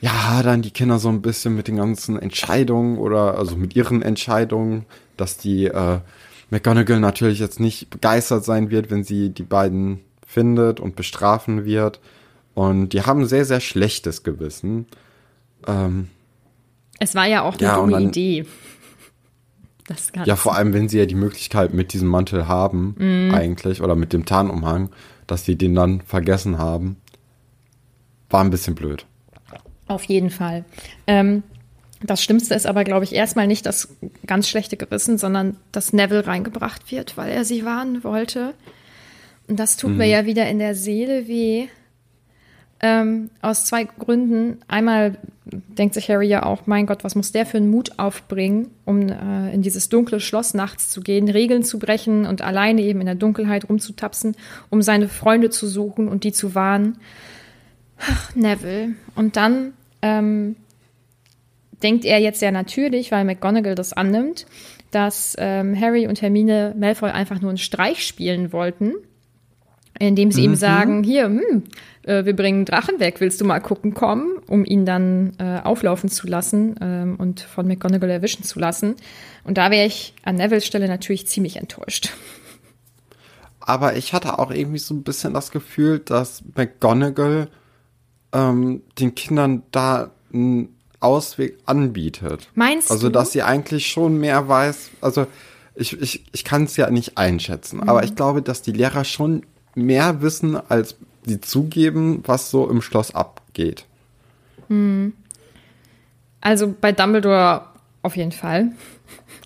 ja, 0.00 0.42
dann 0.42 0.62
die 0.62 0.70
Kinder 0.70 0.98
so 0.98 1.08
ein 1.10 1.20
bisschen 1.20 1.54
mit 1.54 1.68
den 1.68 1.76
ganzen 1.76 2.18
Entscheidungen 2.18 2.96
oder 2.98 3.36
also 3.36 3.56
mit 3.56 3.76
ihren 3.76 4.00
Entscheidungen, 4.02 4.86
dass 5.16 5.36
die 5.36 5.66
äh, 5.66 5.98
McGonagall 6.48 7.00
natürlich 7.00 7.38
jetzt 7.38 7.60
nicht 7.60 7.90
begeistert 7.90 8.44
sein 8.44 8.70
wird, 8.70 8.90
wenn 8.90 9.04
sie 9.04 9.28
die 9.28 9.42
beiden 9.42 10.00
findet 10.26 10.80
und 10.80 10.96
bestrafen 10.96 11.64
wird. 11.66 12.00
Und 12.54 12.90
die 12.94 13.02
haben 13.02 13.20
ein 13.20 13.26
sehr, 13.28 13.44
sehr 13.44 13.60
schlechtes 13.60 14.22
Gewissen. 14.22 14.86
Ähm, 15.66 16.08
es 16.98 17.14
war 17.14 17.26
ja 17.26 17.42
auch 17.42 17.54
eine 17.54 17.62
ja, 17.62 17.76
dumme 17.76 17.92
dann- 17.92 18.08
Idee. 18.08 18.46
Ja, 20.24 20.36
vor 20.36 20.54
allem, 20.54 20.72
wenn 20.72 20.88
sie 20.88 20.98
ja 21.00 21.06
die 21.06 21.16
Möglichkeit 21.16 21.74
mit 21.74 21.92
diesem 21.92 22.06
Mantel 22.06 22.46
haben, 22.46 22.94
eigentlich, 23.34 23.82
oder 23.82 23.96
mit 23.96 24.12
dem 24.12 24.24
Tarnumhang, 24.24 24.90
dass 25.30 25.44
sie 25.44 25.56
den 25.56 25.74
dann 25.74 26.00
vergessen 26.00 26.58
haben. 26.58 26.96
War 28.28 28.42
ein 28.42 28.50
bisschen 28.50 28.74
blöd. 28.74 29.06
Auf 29.86 30.04
jeden 30.04 30.30
Fall. 30.30 30.64
Ähm, 31.06 31.42
das 32.02 32.22
Schlimmste 32.22 32.54
ist 32.54 32.66
aber, 32.66 32.84
glaube 32.84 33.04
ich, 33.04 33.14
erstmal 33.14 33.46
nicht 33.46 33.66
das 33.66 33.96
ganz 34.26 34.48
schlechte 34.48 34.76
Gewissen, 34.76 35.18
sondern 35.18 35.56
dass 35.72 35.92
Neville 35.92 36.26
reingebracht 36.26 36.90
wird, 36.90 37.16
weil 37.16 37.30
er 37.30 37.44
sie 37.44 37.64
warnen 37.64 38.04
wollte. 38.04 38.54
Und 39.48 39.58
das 39.58 39.76
tut 39.76 39.96
mir 39.96 40.06
ja 40.06 40.26
wieder 40.26 40.48
in 40.48 40.60
der 40.60 40.74
Seele 40.74 41.26
weh. 41.26 41.66
Ähm, 42.82 43.30
aus 43.42 43.66
zwei 43.66 43.84
Gründen. 43.84 44.58
Einmal 44.66 45.18
denkt 45.52 45.94
sich 45.94 46.08
Harry 46.08 46.28
ja 46.28 46.44
auch, 46.44 46.66
mein 46.66 46.86
Gott, 46.86 47.04
was 47.04 47.14
muss 47.14 47.32
der 47.32 47.44
für 47.44 47.58
einen 47.58 47.70
Mut 47.70 47.98
aufbringen, 47.98 48.68
um 48.84 49.08
äh, 49.08 49.52
in 49.52 49.62
dieses 49.62 49.88
dunkle 49.88 50.20
Schloss 50.20 50.54
nachts 50.54 50.90
zu 50.90 51.00
gehen, 51.00 51.28
Regeln 51.28 51.62
zu 51.62 51.78
brechen 51.78 52.26
und 52.26 52.42
alleine 52.42 52.82
eben 52.82 53.00
in 53.00 53.06
der 53.06 53.14
Dunkelheit 53.14 53.68
rumzutapsen, 53.68 54.36
um 54.70 54.80
seine 54.82 55.08
Freunde 55.08 55.50
zu 55.50 55.66
suchen 55.66 56.08
und 56.08 56.24
die 56.24 56.32
zu 56.32 56.54
warnen. 56.54 56.98
Ach, 57.98 58.34
Neville. 58.34 58.94
Und 59.14 59.36
dann 59.36 59.74
ähm, 60.00 60.56
denkt 61.82 62.04
er 62.04 62.18
jetzt 62.18 62.40
ja 62.40 62.50
natürlich, 62.50 63.12
weil 63.12 63.24
McGonagall 63.24 63.74
das 63.74 63.92
annimmt, 63.92 64.46
dass 64.90 65.36
ähm, 65.38 65.78
Harry 65.78 66.06
und 66.06 66.22
Hermine 66.22 66.74
Malfoy 66.78 67.10
einfach 67.10 67.40
nur 67.40 67.50
einen 67.50 67.58
Streich 67.58 68.06
spielen 68.06 68.52
wollten, 68.52 68.94
indem 70.08 70.32
sie 70.32 70.44
ihm 70.44 70.54
sagen, 70.56 71.04
hier, 71.04 71.26
hm, 71.26 71.64
äh, 72.04 72.24
wir 72.24 72.34
bringen 72.34 72.64
Drachen 72.64 72.98
weg, 73.00 73.20
willst 73.20 73.40
du 73.40 73.44
mal 73.44 73.60
gucken 73.60 73.94
kommen, 73.94 74.38
um 74.46 74.64
ihn 74.64 74.86
dann 74.86 75.34
äh, 75.38 75.60
auflaufen 75.62 76.08
zu 76.08 76.26
lassen 76.26 76.74
ähm, 76.80 77.16
und 77.18 77.40
von 77.40 77.66
McGonagall 77.68 78.10
erwischen 78.10 78.42
zu 78.42 78.58
lassen. 78.58 78.96
Und 79.44 79.58
da 79.58 79.70
wäre 79.70 79.86
ich 79.86 80.14
an 80.24 80.36
Nevilles 80.36 80.66
Stelle 80.66 80.88
natürlich 80.88 81.26
ziemlich 81.26 81.56
enttäuscht. 81.56 82.10
Aber 83.60 83.96
ich 83.96 84.14
hatte 84.14 84.38
auch 84.38 84.50
irgendwie 84.50 84.78
so 84.78 84.94
ein 84.94 85.02
bisschen 85.02 85.34
das 85.34 85.50
Gefühl, 85.50 85.98
dass 85.98 86.42
McGonagall 86.56 87.48
ähm, 88.32 88.82
den 88.98 89.14
Kindern 89.14 89.62
da 89.70 90.10
einen 90.32 90.76
Ausweg 90.98 91.58
anbietet. 91.66 92.48
Meinst 92.54 92.90
Also, 92.90 93.08
du? 93.08 93.12
dass 93.12 93.32
sie 93.32 93.42
eigentlich 93.42 93.86
schon 93.86 94.18
mehr 94.18 94.48
weiß. 94.48 94.90
Also, 95.00 95.26
ich, 95.74 96.00
ich, 96.00 96.24
ich 96.32 96.44
kann 96.44 96.64
es 96.64 96.76
ja 96.76 96.90
nicht 96.90 97.16
einschätzen, 97.16 97.86
aber 97.88 98.02
ich 98.04 98.16
glaube, 98.16 98.42
dass 98.42 98.62
die 98.62 98.72
Lehrer 98.72 99.04
schon 99.04 99.44
mehr 99.74 100.22
wissen, 100.22 100.56
als 100.56 100.96
sie 101.24 101.40
zugeben, 101.40 102.22
was 102.26 102.50
so 102.50 102.68
im 102.68 102.82
Schloss 102.82 103.14
abgeht. 103.14 103.84
Also 106.40 106.74
bei 106.80 106.92
Dumbledore 106.92 107.66
auf 108.02 108.16
jeden 108.16 108.32
Fall. 108.32 108.72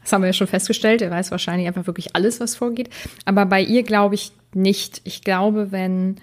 Das 0.03 0.13
haben 0.13 0.21
wir 0.21 0.27
ja 0.27 0.35
schon 0.35 0.47
festgestellt. 0.49 1.01
Er 1.01 1.11
weiß 1.11 1.31
wahrscheinlich 1.31 1.67
einfach 1.67 1.87
wirklich 1.87 2.15
alles, 2.15 2.39
was 2.39 2.57
vorgeht. 2.57 2.91
Aber 3.25 3.47
bei 3.47 3.63
ihr 3.63 3.85
glaube 3.85 4.15
ich 4.17 4.33
nicht. 4.53 5.01
Ich 5.05 5.23
glaube, 5.23 5.73
wenn. 5.73 6.17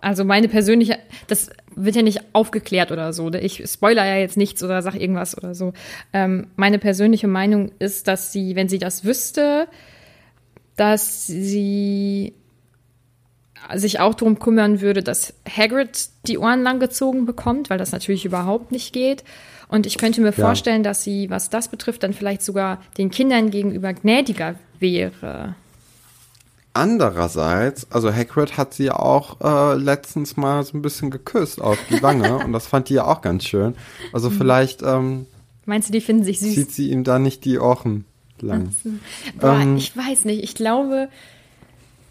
Also 0.00 0.24
meine 0.24 0.46
persönliche. 0.46 0.96
Das 1.26 1.50
wird 1.74 1.96
ja 1.96 2.02
nicht 2.02 2.20
aufgeklärt 2.32 2.92
oder 2.92 3.12
so. 3.12 3.32
Ich 3.34 3.60
spoiler 3.68 4.06
ja 4.06 4.18
jetzt 4.18 4.36
nichts 4.36 4.62
oder 4.62 4.82
sag 4.82 4.94
irgendwas 4.94 5.36
oder 5.36 5.56
so. 5.56 5.72
Ähm, 6.12 6.46
meine 6.54 6.78
persönliche 6.78 7.26
Meinung 7.26 7.72
ist, 7.80 8.06
dass 8.06 8.32
sie, 8.32 8.54
wenn 8.54 8.68
sie 8.68 8.78
das 8.78 9.04
wüsste, 9.04 9.66
dass 10.76 11.26
sie 11.26 12.34
sich 13.74 14.00
auch 14.00 14.14
darum 14.14 14.38
kümmern 14.38 14.80
würde, 14.80 15.02
dass 15.02 15.34
Hagrid 15.48 16.08
die 16.26 16.38
Ohren 16.38 16.62
langgezogen 16.62 17.26
bekommt, 17.26 17.68
weil 17.70 17.78
das 17.78 17.92
natürlich 17.92 18.24
überhaupt 18.24 18.70
nicht 18.72 18.92
geht. 18.92 19.24
Und 19.68 19.86
ich 19.86 19.98
könnte 19.98 20.20
mir 20.20 20.28
Ja. 20.28 20.32
vorstellen, 20.32 20.82
dass 20.84 21.02
sie, 21.02 21.28
was 21.30 21.50
das 21.50 21.68
betrifft, 21.68 22.02
dann 22.04 22.12
vielleicht 22.12 22.42
sogar 22.42 22.80
den 22.98 23.10
Kindern 23.10 23.50
gegenüber 23.50 23.92
gnädiger 23.92 24.54
wäre. 24.78 25.54
Andererseits, 26.74 27.86
also 27.90 28.12
Hagrid 28.12 28.58
hat 28.58 28.74
sie 28.74 28.84
ja 28.84 28.96
auch 28.98 29.40
äh, 29.40 29.76
letztens 29.78 30.36
mal 30.36 30.62
so 30.62 30.76
ein 30.76 30.82
bisschen 30.82 31.10
geküsst 31.10 31.60
auf 31.60 31.78
die 31.88 32.02
Wange 32.02 32.36
und 32.44 32.52
das 32.52 32.66
fand 32.66 32.90
die 32.90 32.94
ja 32.94 33.06
auch 33.06 33.22
ganz 33.22 33.44
schön. 33.44 33.74
Also 34.12 34.28
vielleicht 34.28 34.82
ähm, 34.82 35.26
Meinst 35.64 35.88
du, 35.88 35.92
die 35.92 36.02
finden 36.02 36.22
sich 36.24 36.38
süß? 36.38 36.54
zieht 36.54 36.72
sie 36.72 36.90
ihm 36.90 37.02
da 37.02 37.18
nicht 37.18 37.44
die 37.46 37.58
Ohren 37.58 38.04
lang. 38.40 38.74
Boah, 39.40 39.58
ähm, 39.58 39.78
ich 39.78 39.96
weiß 39.96 40.26
nicht. 40.26 40.44
Ich 40.44 40.54
glaube, 40.54 41.08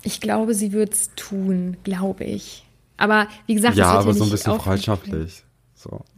ich 0.06 0.22
glaube, 0.22 0.54
sie 0.54 0.72
wird 0.72 0.94
es 0.94 1.10
tun, 1.15 1.78
glaube 1.84 2.24
ich. 2.24 2.63
Aber 2.98 3.28
wie 3.48 3.56
gesagt, 3.56 3.76
Ja, 3.76 3.88
aber 3.88 4.12
ja 4.12 4.13
so 4.13 4.24
ein 4.24 4.30
bisschen 4.30 4.60
freundschaftlich. 4.60 5.44
So. 5.76 6.02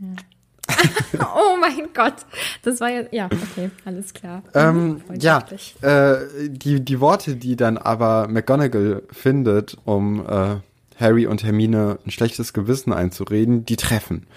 Oh 1.20 1.58
mein 1.60 1.88
Gott. 1.94 2.14
Das 2.62 2.82
war 2.82 2.90
ja, 2.90 3.04
ja, 3.12 3.26
okay, 3.26 3.72
alles 3.86 4.14
klar. 4.14 4.44
Ähm, 4.54 5.02
ja, 5.20 5.40
Freundschaftlich. 5.40 5.76
äh, 5.82 6.50
die, 6.50 6.82
die 6.82 7.00
Worte, 7.00 7.36
die 7.36 7.56
dann 7.56 7.78
aber 7.78 8.28
McGonagall 8.28 9.02
findet, 9.12 9.78
um 9.86 10.24
äh, 10.28 10.58
Harry 11.00 11.26
und 11.26 11.44
Hermine 11.44 11.98
ein 12.06 12.12
schlechtes 12.12 12.54
Gewissen 12.54 12.92
einzureden, 12.94 13.66
die 13.66 13.78
treffen. 13.78 14.28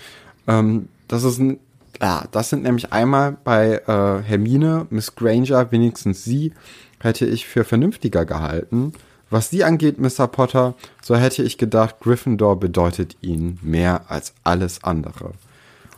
Ähm, 0.47 0.89
das 1.09 1.25
ist 1.25 1.39
ein, 1.39 1.59
ja, 2.01 2.25
das 2.31 2.49
sind 2.49 2.63
nämlich 2.63 2.93
einmal 2.93 3.37
bei 3.45 3.83
äh, 3.87 4.23
Hermine, 4.23 4.87
Miss 4.91 5.15
Granger, 5.17 5.71
wenigstens 5.73 6.25
sie, 6.25 6.53
hätte 7.01 7.27
ich 7.27 7.47
für 7.47 7.65
vernünftiger 7.65 8.25
gehalten. 8.25 8.93
Was 9.31 9.51
sie 9.51 9.63
angeht, 9.63 9.99
Mr. 9.99 10.27
Potter, 10.27 10.75
so 11.03 11.17
hätte 11.17 11.45
ich 11.45 11.57
gedacht, 11.57 12.01
Gryffindor 12.01 12.59
bedeutet 12.59 13.17
ihnen 13.21 13.59
mehr 13.63 14.11
als 14.11 14.35
alles 14.43 14.83
andere. 14.83 15.33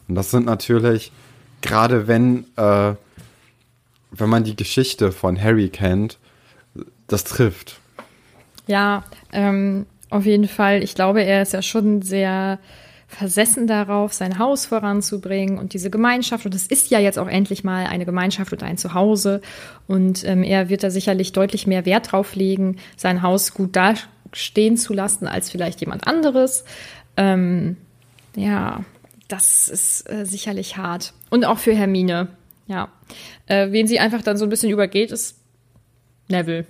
Und 0.07 0.15
das 0.15 0.31
sind 0.31 0.45
natürlich, 0.45 1.13
gerade 1.63 2.07
wenn, 2.07 2.45
äh, 2.57 2.95
wenn 4.11 4.29
man 4.29 4.45
die 4.45 4.55
Geschichte 4.55 5.13
von 5.13 5.43
Harry 5.43 5.71
kennt, 5.71 6.19
das 7.07 7.25
trifft. 7.25 7.81
Ja, 8.67 9.05
ähm, 9.33 9.87
auf 10.11 10.27
jeden 10.27 10.49
Fall. 10.49 10.83
Ich 10.83 10.95
glaube, 10.95 11.23
er 11.23 11.43
ist 11.43 11.55
ja 11.55 11.63
schon 11.63 12.03
sehr 12.03 12.59
versessen 13.15 13.67
darauf, 13.67 14.13
sein 14.13 14.39
Haus 14.39 14.67
voranzubringen 14.67 15.59
und 15.59 15.75
diese 15.75 15.91
Gemeinschaft. 15.91 16.47
Und 16.47 16.55
es 16.55 16.67
ist 16.67 16.91
ja 16.91 16.99
jetzt 16.99 17.19
auch 17.19 17.29
endlich 17.29 17.65
mal 17.65 17.87
eine 17.87 18.05
Gemeinschaft 18.05 18.53
und 18.53 18.63
ein 18.63 18.79
Zuhause. 18.79 19.41
Und 19.87 20.25
ähm, 20.25 20.43
er 20.43 20.69
wird 20.69 20.83
da 20.83 20.91
sicherlich 20.91 21.33
deutlich 21.33 21.67
mehr 21.67 21.85
Wert 21.87 22.13
drauf 22.13 22.35
legen, 22.35 22.77
sein 22.97 23.23
Haus 23.23 23.55
gut 23.55 23.77
dastehen 23.77 24.77
zu 24.77 24.95
lassen 24.95 25.27
als 25.27 25.51
vielleicht 25.51 25.81
jemand 25.81 26.07
anderes. 26.07 26.65
Ähm, 27.17 27.77
ja, 28.35 28.85
das 29.29 29.69
ist 29.69 30.11
äh, 30.11 30.25
sicherlich 30.25 30.77
hart. 30.77 31.13
Und 31.31 31.45
auch 31.45 31.59
für 31.59 31.75
Hermine. 31.75 32.29
Ja. 32.67 32.89
Äh, 33.47 33.73
wen 33.73 33.87
sie 33.87 33.99
einfach 33.99 34.23
dann 34.23 34.37
so 34.37 34.45
ein 34.45 34.51
bisschen 34.51 34.71
übergeht, 34.71 35.11
ist 35.11 35.39
Neville. 36.29 36.67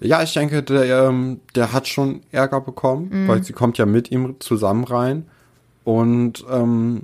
Ja, 0.00 0.22
ich 0.22 0.32
denke, 0.32 0.62
der, 0.62 1.08
ähm, 1.08 1.40
der 1.54 1.72
hat 1.72 1.88
schon 1.88 2.22
Ärger 2.32 2.60
bekommen, 2.60 3.08
Mhm. 3.10 3.28
weil 3.28 3.42
sie 3.42 3.52
kommt 3.52 3.78
ja 3.78 3.86
mit 3.86 4.10
ihm 4.10 4.36
zusammen 4.38 4.84
rein. 4.84 5.26
Und 5.84 6.44
ähm, 6.50 7.02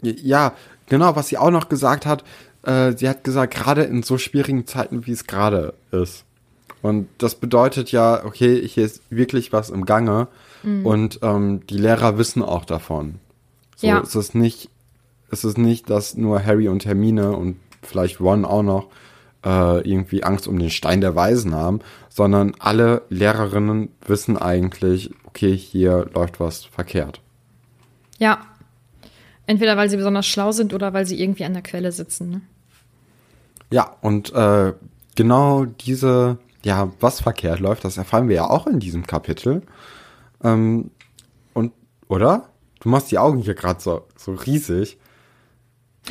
ja, 0.00 0.52
genau, 0.86 1.16
was 1.16 1.28
sie 1.28 1.38
auch 1.38 1.50
noch 1.50 1.68
gesagt 1.68 2.06
hat, 2.06 2.24
äh, 2.64 2.92
sie 2.96 3.08
hat 3.08 3.24
gesagt, 3.24 3.54
gerade 3.54 3.82
in 3.82 4.02
so 4.02 4.18
schwierigen 4.18 4.66
Zeiten, 4.66 5.06
wie 5.06 5.12
es 5.12 5.26
gerade 5.26 5.74
ist. 5.90 6.24
Und 6.82 7.08
das 7.18 7.36
bedeutet 7.36 7.92
ja, 7.92 8.24
okay, 8.24 8.66
hier 8.66 8.84
ist 8.84 9.02
wirklich 9.10 9.52
was 9.52 9.70
im 9.70 9.84
Gange. 9.84 10.28
Mhm. 10.64 10.86
Und 10.86 11.18
ähm, 11.22 11.66
die 11.68 11.78
Lehrer 11.78 12.18
wissen 12.18 12.42
auch 12.42 12.64
davon. 12.64 13.16
So 13.76 13.86
Ja. 13.86 13.98
ist 13.98 14.14
es 14.14 14.34
nicht, 14.34 14.68
ist 15.30 15.44
es 15.44 15.56
nicht, 15.56 15.90
dass 15.90 16.16
nur 16.16 16.44
Harry 16.44 16.68
und 16.68 16.84
Hermine 16.84 17.32
und 17.36 17.56
vielleicht 17.82 18.20
Ron 18.20 18.44
auch 18.44 18.62
noch 18.62 18.86
äh, 19.44 19.88
irgendwie 19.88 20.22
Angst 20.22 20.46
um 20.46 20.58
den 20.58 20.70
Stein 20.70 21.00
der 21.00 21.14
Weisen 21.14 21.54
haben, 21.54 21.80
sondern 22.08 22.54
alle 22.58 23.02
Lehrerinnen 23.08 23.90
wissen 24.06 24.36
eigentlich, 24.36 25.10
okay, 25.24 25.56
hier 25.56 26.08
läuft 26.14 26.40
was 26.40 26.64
verkehrt. 26.64 27.20
Ja. 28.18 28.40
Entweder 29.46 29.76
weil 29.76 29.90
sie 29.90 29.96
besonders 29.96 30.26
schlau 30.26 30.52
sind 30.52 30.72
oder 30.72 30.92
weil 30.92 31.06
sie 31.06 31.20
irgendwie 31.20 31.44
an 31.44 31.54
der 31.54 31.62
Quelle 31.62 31.90
sitzen. 31.90 32.30
Ne? 32.30 32.40
Ja, 33.72 33.96
und 34.00 34.32
äh, 34.32 34.72
genau 35.16 35.64
diese, 35.64 36.38
ja, 36.64 36.92
was 37.00 37.20
verkehrt 37.20 37.60
läuft, 37.60 37.84
das 37.84 37.96
erfahren 37.96 38.28
wir 38.28 38.36
ja 38.36 38.50
auch 38.50 38.66
in 38.66 38.78
diesem 38.78 39.06
Kapitel. 39.06 39.62
Ähm, 40.44 40.90
und, 41.54 41.72
oder? 42.08 42.48
Du 42.80 42.88
machst 42.88 43.10
die 43.10 43.18
Augen 43.18 43.38
hier 43.38 43.54
gerade 43.54 43.80
so, 43.80 44.06
so 44.16 44.34
riesig. 44.34 44.98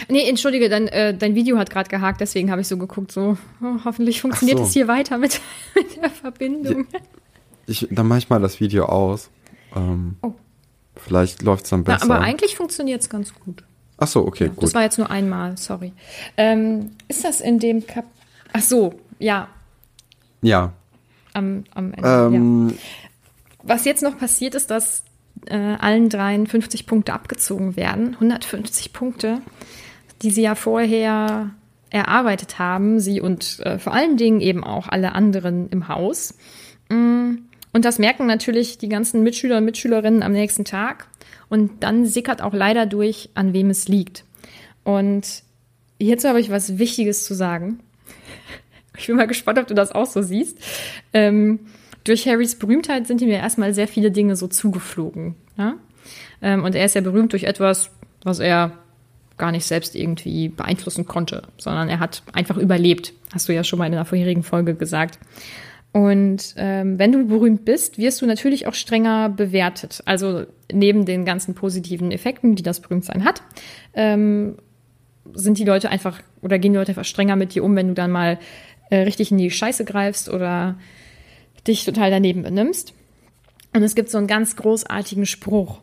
Nee, 0.08 0.28
entschuldige, 0.30 0.70
dein, 0.70 0.88
äh, 0.88 1.16
dein 1.16 1.36
Video 1.36 1.58
hat 1.58 1.70
gerade 1.70 1.90
gehakt, 1.90 2.22
deswegen 2.22 2.50
habe 2.50 2.62
ich 2.62 2.68
so 2.68 2.78
geguckt, 2.78 3.12
so 3.12 3.38
oh, 3.62 3.76
hoffentlich 3.86 4.22
funktioniert 4.22 4.58
so. 4.58 4.64
es 4.64 4.72
hier 4.74 4.88
weiter 4.88 5.18
mit, 5.18 5.42
mit 5.76 6.02
der 6.02 6.10
Verbindung. 6.10 6.88
Ich, 7.68 7.88
dann 7.92 8.08
mach 8.08 8.18
ich 8.18 8.30
mal 8.30 8.40
das 8.40 8.60
Video 8.60 8.86
aus. 8.86 9.30
Ähm, 9.76 10.16
Oh. 10.22 10.34
Vielleicht 10.96 11.42
läuft's 11.42 11.70
dann 11.70 11.80
Ja, 11.86 11.94
besser. 11.96 12.04
aber 12.06 12.20
eigentlich 12.20 12.56
funktioniert 12.56 13.02
es 13.02 13.10
ganz 13.10 13.34
gut. 13.34 13.64
Ach 13.98 14.08
so, 14.08 14.26
okay, 14.26 14.48
Das 14.48 14.56
gut. 14.58 14.74
war 14.74 14.84
jetzt 14.84 14.98
nur 14.98 15.10
einmal, 15.10 15.58
sorry. 15.58 15.94
Ähm, 16.38 16.92
ist 17.08 17.24
das 17.24 17.40
in 17.42 17.60
dem 17.60 17.86
Kap... 17.86 18.06
Ach 18.54 18.62
so, 18.62 18.94
ja, 19.20 19.48
Ja. 20.42 20.74
am, 21.34 21.64
am 21.74 21.94
Ende. 21.94 22.08
ja. 22.08 22.26
Ähm, 22.28 22.78
Was 23.64 23.86
jetzt 23.86 24.04
noch 24.04 24.18
passiert 24.18 24.56
ist, 24.56 24.70
dass 24.72 25.04
äh, 25.48 25.56
allen 25.56 26.10
dreien 26.10 26.48
50 26.48 26.86
Punkte 26.86 27.14
abgezogen 27.14 27.76
werden. 27.76 28.14
150 28.16 28.94
Punkte, 28.94 29.42
die 30.22 30.32
sie 30.32 30.44
ja 30.44 30.56
vorher 30.56 31.52
erarbeitet 31.90 32.60
haben. 32.60 33.00
Sie 33.00 33.22
und 33.22 33.60
äh, 33.62 33.80
vor 33.80 33.94
allen 33.94 34.18
Dingen 34.18 34.42
eben 34.42 34.64
auch 34.64 34.88
alle 34.88 35.14
anderen 35.14 35.70
im 35.70 35.88
Haus. 35.88 36.36
Mm, 36.90 37.36
Und 37.74 37.86
das 37.86 38.00
merken 38.00 38.26
natürlich 38.26 38.78
die 38.78 38.90
ganzen 38.90 39.24
Mitschüler 39.24 39.58
und 39.58 39.66
Mitschülerinnen 39.66 40.24
am 40.24 40.32
nächsten 40.32 40.66
Tag. 40.66 41.08
Und 41.50 41.84
dann 41.84 42.06
sickert 42.06 42.42
auch 42.42 42.54
leider 42.54 42.86
durch, 42.86 43.30
an 43.34 43.54
wem 43.54 43.70
es 43.70 43.88
liegt. 43.88 44.24
Und 44.84 45.44
hierzu 46.00 46.30
habe 46.30 46.40
ich 46.40 46.50
was 46.50 46.78
Wichtiges 46.78 47.26
zu 47.26 47.34
sagen. 47.34 47.80
Ich 48.98 49.08
bin 49.08 49.16
mal 49.16 49.28
gespannt, 49.28 49.58
ob 49.58 49.68
du 49.68 49.74
das 49.74 49.94
auch 49.94 50.06
so 50.06 50.22
siehst. 50.22 50.58
Ähm, 51.14 51.62
durch 52.04 52.28
Harrys 52.28 52.56
Berühmtheit 52.56 53.08
sind 53.08 53.22
ihm 53.22 53.30
ja 53.30 53.38
erstmal 53.38 53.74
sehr 53.74 53.88
viele 53.88 54.12
Dinge 54.12 54.36
so 54.36 54.48
zugeflogen. 54.48 55.36
Ja? 55.58 55.76
Ähm, 56.42 56.64
und 56.64 56.76
er 56.76 56.86
ist 56.86 56.96
ja 56.96 57.02
berühmt 57.02 57.34
durch 57.34 57.44
etwas, 57.44 57.92
was 58.24 58.40
er 58.40 58.74
gar 59.38 59.52
nicht 59.52 59.66
selbst 59.66 59.96
irgendwie 59.96 60.50
beeinflussen 60.50 61.06
konnte, 61.06 61.44
sondern 61.58 61.90
er 61.90 62.00
hat 62.00 62.24
einfach 62.34 62.58
überlebt. 62.58 63.14
Hast 63.34 63.50
du 63.50 63.54
ja 63.54 63.64
schon 63.64 63.80
mal 63.80 63.88
in 63.88 63.94
einer 63.94 64.06
vorherigen 64.06 64.44
Folge 64.44 64.76
gesagt. 64.76 65.20
Und 65.94 66.54
ähm, 66.58 66.98
wenn 67.00 67.12
du 67.12 67.28
berühmt 67.28 67.66
bist, 67.66 67.98
wirst 67.98 68.22
du 68.22 68.26
natürlich 68.26 68.68
auch 68.68 68.74
strenger 68.74 69.30
bewertet. 69.30 70.02
Also 70.06 70.46
neben 70.72 71.06
den 71.06 71.26
ganzen 71.26 71.54
positiven 71.54 72.12
Effekten, 72.12 72.56
die 72.56 72.64
das 72.64 72.80
Berühmtsein 72.80 73.26
hat, 73.26 73.42
ähm, 73.94 74.58
sind 75.34 75.58
die 75.58 75.66
Leute 75.66 75.90
einfach 75.90 76.22
oder 76.42 76.60
gehen 76.60 76.74
die 76.74 76.80
Leute 76.80 76.92
einfach 76.92 77.06
strenger 77.06 77.36
mit 77.36 77.56
dir 77.56 77.64
um, 77.64 77.76
wenn 77.76 77.90
du 77.90 77.94
dann 77.94 78.12
mal 78.12 78.40
äh, 78.90 78.98
richtig 78.98 79.32
in 79.32 79.38
die 79.38 79.52
Scheiße 79.52 79.86
greifst 79.86 80.30
oder 80.30 80.78
dich 81.68 81.86
total 81.86 82.12
daneben 82.12 82.44
benimmst. 82.44 82.94
Und 83.74 83.84
es 83.84 83.96
gibt 83.96 84.10
so 84.10 84.18
einen 84.18 84.28
ganz 84.28 84.56
großartigen 84.56 85.26
Spruch. 85.26 85.80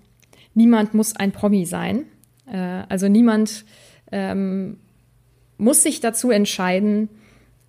Niemand 0.54 0.94
muss 0.94 1.16
ein 1.16 1.32
Promi 1.32 1.64
sein. 1.64 2.04
Äh, 2.50 2.82
also 2.88 3.08
niemand 3.08 3.64
ähm, 4.12 4.78
muss 5.56 5.82
sich 5.82 6.00
dazu 6.00 6.30
entscheiden, 6.30 7.08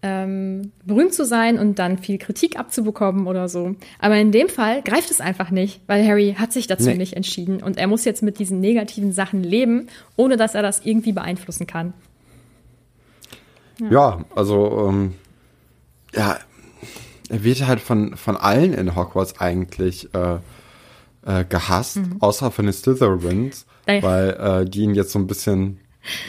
ähm, 0.02 0.72
berühmt 0.86 1.14
zu 1.14 1.26
sein 1.26 1.60
und 1.60 1.78
dann 1.78 1.98
viel 1.98 2.18
Kritik 2.18 2.58
abzubekommen 2.58 3.28
oder 3.28 3.50
so. 3.50 3.76
Aber 4.00 4.16
in 4.18 4.32
dem 4.32 4.48
Fall 4.48 4.82
greift 4.82 5.12
es 5.12 5.20
einfach 5.20 5.52
nicht, 5.52 5.82
weil 5.88 6.08
Harry 6.08 6.36
hat 6.38 6.54
sich 6.54 6.68
dazu 6.68 6.90
Nee. 6.90 6.96
nicht 6.96 7.14
entschieden 7.14 7.62
und 7.62 7.78
er 7.78 7.88
muss 7.88 8.06
jetzt 8.06 8.24
mit 8.24 8.40
diesen 8.40 8.62
negativen 8.62 9.12
Sachen 9.12 9.44
leben, 9.44 9.88
ohne 10.16 10.38
dass 10.38 10.56
er 10.56 10.62
das 10.62 10.86
irgendwie 10.86 11.12
beeinflussen 11.12 11.68
kann. 11.68 11.94
Ja, 13.90 14.24
also, 14.36 14.88
ähm, 14.90 15.16
ja, 16.14 16.38
er 17.30 17.44
wird 17.44 17.66
halt 17.68 17.80
von, 17.80 18.16
von 18.18 18.36
allen 18.38 18.74
in 18.74 18.96
Hogwarts 18.96 19.40
eigentlich 19.40 20.10
äh, 20.14 20.38
äh, 21.26 21.46
gehasst, 21.46 22.00
außer 22.20 22.52
von 22.52 22.66
den 22.66 22.74
Slytherins, 22.74 23.66
Mhm. 23.66 23.92
Ey. 23.94 24.04
weil 24.04 24.30
äh, 24.30 24.70
die 24.70 24.82
ihn 24.82 24.94
jetzt 24.96 25.12
so 25.12 25.20
ein 25.20 25.26
bisschen 25.28 25.80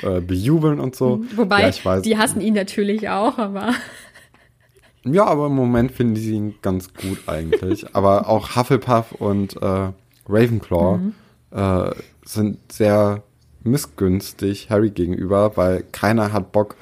äh, 0.03 0.21
bejubeln 0.21 0.81
und 0.81 0.95
so. 0.97 1.23
Wobei, 1.37 1.63
ja, 1.63 1.69
ich 1.69 1.85
weiß. 1.85 2.03
die 2.03 2.17
hassen 2.17 2.41
ihn 2.41 2.55
natürlich 2.55 3.09
auch, 3.09 3.37
aber 3.39 3.75
Ja, 5.05 5.25
aber 5.27 5.47
im 5.47 5.55
Moment 5.55 5.93
finden 5.93 6.17
sie 6.17 6.35
ihn 6.35 6.55
ganz 6.63 6.93
gut 6.93 7.19
eigentlich. 7.27 7.95
aber 7.97 8.29
auch 8.29 8.55
Hufflepuff 8.57 9.13
und 9.13 9.57
äh, 9.63 9.93
Ravenclaw 10.29 10.99
Mhm. 10.99 11.15
äh, 11.53 11.91
sind 12.25 12.73
sehr 12.73 13.23
missgünstig 13.65 14.71
Harry 14.71 14.91
gegenüber, 14.91 15.57
weil 15.57 15.85
keiner 15.93 16.33
hat 16.33 16.53
Bock, 16.53 16.77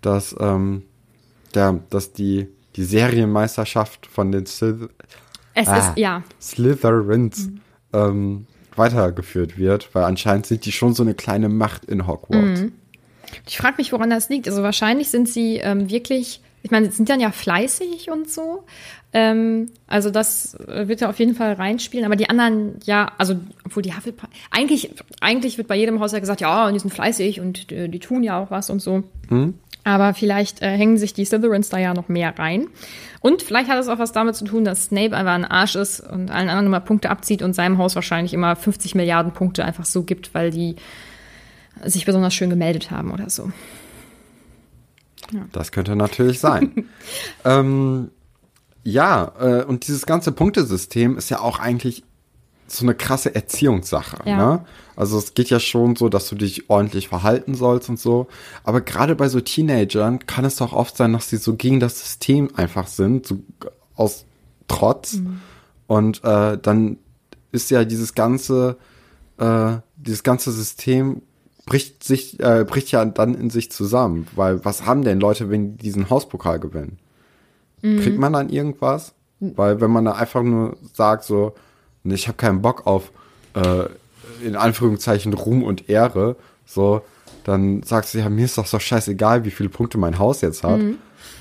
dass, 0.00 0.34
ähm, 0.40 0.82
ja, 1.54 1.78
dass 1.90 2.12
die, 2.12 2.48
die 2.76 2.84
Serienmeisterschaft 2.84 4.06
von 4.06 4.32
den 4.32 4.46
Slyth 4.46 4.90
es 5.54 5.68
Ah. 5.68 5.78
ist, 5.78 5.96
ja, 5.98 6.22
Slytherins 6.40 7.46
Mhm. 7.48 7.60
ähm, 7.92 8.46
weitergeführt 8.74 9.56
wird, 9.56 9.94
weil 9.94 10.04
anscheinend 10.04 10.46
sind 10.46 10.66
die 10.66 10.72
schon 10.72 10.92
so 10.92 11.02
eine 11.02 11.14
kleine 11.14 11.48
Macht 11.48 11.86
in 11.86 12.06
Hogwarts. 12.06 12.60
Mhm. 12.60 12.72
Ich 13.46 13.56
frage 13.56 13.76
mich, 13.78 13.90
woran 13.92 14.10
das 14.10 14.28
liegt. 14.28 14.46
Also 14.48 14.62
wahrscheinlich 14.62 15.08
sind 15.08 15.28
sie 15.28 15.56
ähm, 15.56 15.88
wirklich, 15.90 16.40
ich 16.62 16.70
meine, 16.70 16.90
sie 16.90 16.96
sind 16.96 17.08
dann 17.08 17.20
ja 17.20 17.30
fleißig 17.32 18.10
und 18.10 18.30
so. 18.30 18.64
Ähm, 19.12 19.70
also 19.86 20.10
das 20.10 20.54
äh, 20.68 20.88
wird 20.88 21.00
ja 21.00 21.08
auf 21.08 21.18
jeden 21.18 21.34
Fall 21.34 21.54
reinspielen. 21.54 22.04
Aber 22.04 22.16
die 22.16 22.28
anderen, 22.28 22.74
ja, 22.84 23.10
also 23.16 23.36
obwohl 23.64 23.82
die 23.82 23.94
Hufflepuff, 23.94 24.28
eigentlich, 24.50 24.90
eigentlich 25.20 25.56
wird 25.56 25.68
bei 25.68 25.76
jedem 25.76 25.98
Haus 26.00 26.12
ja 26.12 26.18
gesagt, 26.18 26.40
ja, 26.42 26.66
und 26.66 26.74
die 26.74 26.80
sind 26.80 26.92
fleißig 26.92 27.40
und 27.40 27.72
äh, 27.72 27.88
die 27.88 27.98
tun 27.98 28.22
ja 28.22 28.38
auch 28.42 28.50
was 28.50 28.68
und 28.68 28.80
so. 28.80 29.04
Aber 29.86 30.14
vielleicht 30.14 30.62
äh, 30.62 30.70
hängen 30.76 30.98
sich 30.98 31.14
die 31.14 31.24
Slytherins 31.24 31.68
da 31.68 31.78
ja 31.78 31.94
noch 31.94 32.08
mehr 32.08 32.36
rein. 32.36 32.66
Und 33.20 33.40
vielleicht 33.40 33.70
hat 33.70 33.78
es 33.78 33.86
auch 33.86 34.00
was 34.00 34.10
damit 34.10 34.34
zu 34.34 34.44
tun, 34.44 34.64
dass 34.64 34.86
Snape 34.86 35.16
einfach 35.16 35.34
ein 35.34 35.44
Arsch 35.44 35.76
ist 35.76 36.00
und 36.00 36.28
allen 36.32 36.48
anderen 36.48 36.66
immer 36.66 36.80
Punkte 36.80 37.08
abzieht 37.08 37.40
und 37.40 37.54
seinem 37.54 37.78
Haus 37.78 37.94
wahrscheinlich 37.94 38.34
immer 38.34 38.56
50 38.56 38.96
Milliarden 38.96 39.32
Punkte 39.32 39.64
einfach 39.64 39.84
so 39.84 40.02
gibt, 40.02 40.34
weil 40.34 40.50
die 40.50 40.74
sich 41.84 42.04
besonders 42.04 42.34
schön 42.34 42.50
gemeldet 42.50 42.90
haben 42.90 43.12
oder 43.12 43.30
so. 43.30 43.52
Das 45.52 45.70
könnte 45.70 45.94
natürlich 45.94 46.40
sein. 46.40 46.88
ähm, 47.44 48.10
ja, 48.82 49.32
äh, 49.38 49.62
und 49.62 49.86
dieses 49.86 50.04
ganze 50.04 50.32
Punktesystem 50.32 51.16
ist 51.16 51.30
ja 51.30 51.38
auch 51.38 51.60
eigentlich 51.60 52.02
so 52.68 52.84
eine 52.84 52.94
krasse 52.94 53.34
Erziehungssache. 53.34 54.18
Ja. 54.24 54.36
Ne? 54.36 54.64
Also 54.96 55.18
es 55.18 55.34
geht 55.34 55.50
ja 55.50 55.60
schon 55.60 55.96
so, 55.96 56.08
dass 56.08 56.28
du 56.28 56.34
dich 56.34 56.70
ordentlich 56.70 57.08
verhalten 57.08 57.54
sollst 57.54 57.88
und 57.88 57.98
so. 57.98 58.28
Aber 58.64 58.80
gerade 58.80 59.14
bei 59.14 59.28
so 59.28 59.40
Teenagern 59.40 60.26
kann 60.26 60.44
es 60.44 60.56
doch 60.56 60.72
oft 60.72 60.96
sein, 60.96 61.12
dass 61.12 61.28
sie 61.28 61.36
so 61.36 61.54
gegen 61.54 61.80
das 61.80 62.00
System 62.00 62.50
einfach 62.56 62.86
sind, 62.86 63.26
so 63.26 63.38
aus 63.94 64.24
Trotz. 64.68 65.20
Und 65.86 66.24
äh, 66.24 66.58
dann 66.58 66.98
ist 67.52 67.70
ja 67.70 67.84
dieses 67.84 68.14
ganze, 68.14 68.76
äh, 69.38 69.76
dieses 69.96 70.22
ganze 70.22 70.50
System 70.50 71.22
bricht 71.66 72.02
sich, 72.04 72.40
äh, 72.40 72.64
bricht 72.64 72.90
ja 72.90 73.04
dann 73.04 73.34
in 73.34 73.50
sich 73.50 73.70
zusammen. 73.70 74.26
Weil 74.34 74.64
was 74.64 74.86
haben 74.86 75.02
denn 75.02 75.20
Leute, 75.20 75.50
wenn 75.50 75.76
die 75.76 75.84
diesen 75.84 76.10
Hauspokal 76.10 76.58
gewinnen? 76.58 76.98
Kriegt 77.82 78.18
man 78.18 78.32
dann 78.32 78.48
irgendwas? 78.48 79.14
Weil 79.38 79.80
wenn 79.80 79.90
man 79.90 80.06
da 80.06 80.12
einfach 80.12 80.42
nur 80.42 80.76
sagt 80.92 81.24
so, 81.24 81.54
nee, 82.06 82.14
ich 82.14 82.28
habe 82.28 82.36
keinen 82.36 82.62
Bock 82.62 82.86
auf 82.86 83.10
äh, 83.54 83.84
in 84.44 84.56
Anführungszeichen 84.56 85.32
Ruhm 85.34 85.62
und 85.62 85.88
Ehre, 85.88 86.36
so, 86.64 87.02
dann 87.44 87.82
sagst 87.82 88.14
du, 88.14 88.18
ja, 88.18 88.28
mir 88.28 88.44
ist 88.44 88.58
doch 88.58 88.66
so 88.66 88.78
scheißegal, 88.78 89.44
wie 89.44 89.50
viele 89.50 89.68
Punkte 89.68 89.98
mein 89.98 90.18
Haus 90.18 90.40
jetzt 90.40 90.64
hat. 90.64 90.80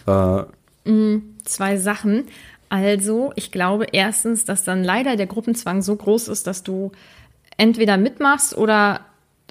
Äh, 0.05 0.43
Zwei 1.45 1.77
Sachen. 1.77 2.25
Also, 2.69 3.31
ich 3.35 3.51
glaube 3.51 3.87
erstens, 3.91 4.45
dass 4.45 4.63
dann 4.63 4.83
leider 4.83 5.15
der 5.15 5.27
Gruppenzwang 5.27 5.81
so 5.81 5.95
groß 5.95 6.27
ist, 6.27 6.47
dass 6.47 6.63
du 6.63 6.91
entweder 7.57 7.97
mitmachst 7.97 8.57
oder 8.57 9.01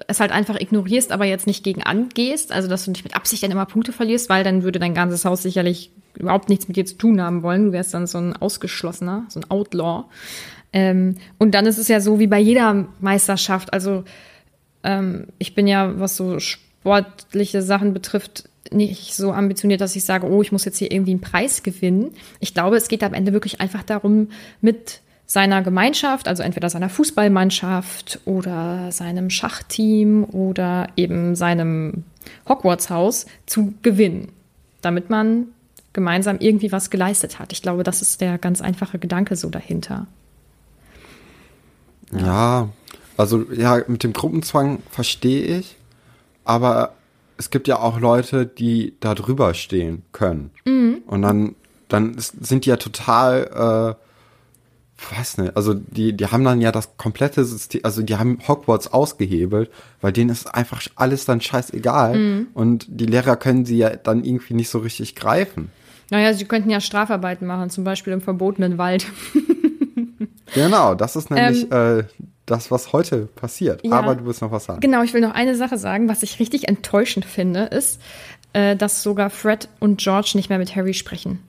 es 0.07 0.19
halt 0.19 0.31
einfach 0.31 0.59
ignorierst, 0.59 1.11
aber 1.11 1.25
jetzt 1.25 1.47
nicht 1.47 1.63
gegen 1.63 1.83
angehst. 1.83 2.51
Also, 2.51 2.67
dass 2.67 2.85
du 2.85 2.91
nicht 2.91 3.03
mit 3.03 3.15
Absicht 3.15 3.43
dann 3.43 3.51
immer 3.51 3.65
Punkte 3.65 3.93
verlierst, 3.93 4.29
weil 4.29 4.43
dann 4.43 4.63
würde 4.63 4.79
dein 4.79 4.93
ganzes 4.93 5.25
Haus 5.25 5.43
sicherlich 5.43 5.91
überhaupt 6.15 6.49
nichts 6.49 6.67
mit 6.67 6.77
dir 6.77 6.85
zu 6.85 6.95
tun 6.95 7.21
haben 7.21 7.43
wollen. 7.43 7.65
Du 7.65 7.71
wärst 7.71 7.93
dann 7.93 8.07
so 8.07 8.17
ein 8.17 8.35
Ausgeschlossener, 8.35 9.25
so 9.29 9.39
ein 9.39 9.49
Outlaw. 9.49 10.05
Ähm, 10.75 11.15
und 11.39 11.55
dann 11.55 11.65
ist 11.65 11.77
es 11.77 11.87
ja 11.87 12.01
so 12.01 12.19
wie 12.19 12.27
bei 12.27 12.39
jeder 12.39 12.87
Meisterschaft. 12.99 13.73
Also, 13.73 14.03
ähm, 14.83 15.27
ich 15.39 15.55
bin 15.55 15.67
ja, 15.67 15.97
was 15.99 16.17
so 16.17 16.39
sportliche 16.39 17.61
Sachen 17.61 17.93
betrifft, 17.93 18.49
nicht 18.71 19.15
so 19.15 19.31
ambitioniert, 19.31 19.79
dass 19.79 19.95
ich 19.95 20.03
sage, 20.03 20.27
oh, 20.27 20.41
ich 20.41 20.51
muss 20.51 20.65
jetzt 20.65 20.77
hier 20.77 20.91
irgendwie 20.91 21.11
einen 21.11 21.21
Preis 21.21 21.63
gewinnen. 21.63 22.11
Ich 22.41 22.53
glaube, 22.53 22.75
es 22.75 22.89
geht 22.89 23.03
am 23.03 23.13
Ende 23.13 23.31
wirklich 23.31 23.61
einfach 23.61 23.83
darum, 23.83 24.27
mit 24.59 24.99
seiner 25.25 25.61
Gemeinschaft, 25.61 26.27
also 26.27 26.43
entweder 26.43 26.69
seiner 26.69 26.89
Fußballmannschaft 26.89 28.19
oder 28.25 28.91
seinem 28.91 29.29
Schachteam 29.29 30.25
oder 30.25 30.89
eben 30.97 31.35
seinem 31.35 32.03
Hogwarts-Haus 32.49 33.27
zu 33.45 33.73
gewinnen, 33.81 34.33
damit 34.81 35.09
man 35.09 35.47
gemeinsam 35.93 36.37
irgendwie 36.39 36.73
was 36.73 36.89
geleistet 36.89 37.39
hat. 37.39 37.53
Ich 37.53 37.61
glaube, 37.61 37.83
das 37.83 38.01
ist 38.01 38.19
der 38.19 38.37
ganz 38.37 38.61
einfache 38.61 38.99
Gedanke 38.99 39.37
so 39.37 39.49
dahinter. 39.49 40.07
Ja, 42.11 42.69
also 43.17 43.45
ja, 43.51 43.81
mit 43.87 44.03
dem 44.03 44.13
Gruppenzwang 44.13 44.79
verstehe 44.89 45.59
ich, 45.59 45.77
aber 46.43 46.93
es 47.37 47.49
gibt 47.49 47.67
ja 47.67 47.79
auch 47.79 47.99
Leute, 47.99 48.45
die 48.45 48.93
da 48.99 49.15
drüber 49.15 49.53
stehen 49.53 50.03
können. 50.11 50.51
Und 51.07 51.21
dann, 51.21 51.55
dann 51.87 52.15
sind 52.17 52.65
die 52.65 52.69
ja 52.69 52.77
total, 52.77 53.97
äh, 53.99 55.15
weiß 55.17 55.39
nicht, 55.39 55.57
also 55.57 55.73
die, 55.73 56.13
die 56.13 56.27
haben 56.27 56.43
dann 56.45 56.61
ja 56.61 56.71
das 56.71 56.97
komplette 56.97 57.43
System, 57.43 57.81
also 57.83 58.01
die 58.01 58.15
haben 58.15 58.39
Hogwarts 58.47 58.91
ausgehebelt, 58.93 59.69
weil 60.01 60.13
denen 60.13 60.29
ist 60.29 60.53
einfach 60.53 60.81
alles 60.95 61.25
dann 61.25 61.41
scheißegal 61.41 62.45
und 62.53 62.85
die 62.87 63.05
Lehrer 63.05 63.35
können 63.35 63.65
sie 63.65 63.77
ja 63.77 63.89
dann 63.95 64.23
irgendwie 64.23 64.53
nicht 64.53 64.69
so 64.69 64.79
richtig 64.79 65.15
greifen. 65.15 65.69
Naja, 66.11 66.33
sie 66.33 66.45
könnten 66.45 66.69
ja 66.69 66.79
Strafarbeiten 66.79 67.47
machen, 67.47 67.69
zum 67.69 67.83
Beispiel 67.83 68.13
im 68.13 68.21
verbotenen 68.21 68.77
Wald. 68.77 69.07
Genau, 70.53 70.95
das 70.95 71.15
ist 71.15 71.31
nämlich 71.31 71.71
äh, 71.71 72.03
das, 72.45 72.71
was 72.71 72.93
heute 72.93 73.27
passiert. 73.35 73.83
Ähm, 73.83 73.91
Ja. 73.91 73.99
Aber 73.99 74.15
du 74.15 74.25
willst 74.25 74.41
noch 74.41 74.51
was 74.51 74.65
sagen. 74.65 74.81
Genau, 74.81 75.03
ich 75.03 75.13
will 75.13 75.21
noch 75.21 75.33
eine 75.33 75.55
Sache 75.55 75.77
sagen, 75.77 76.07
was 76.07 76.23
ich 76.23 76.39
richtig 76.39 76.67
enttäuschend 76.67 77.25
finde, 77.25 77.63
ist, 77.63 77.99
äh, 78.53 78.75
dass 78.75 79.03
sogar 79.03 79.29
Fred 79.29 79.67
und 79.79 79.99
George 79.99 80.31
nicht 80.35 80.49
mehr 80.49 80.59
mit 80.59 80.75
Harry 80.75 80.93
sprechen. 80.93 81.39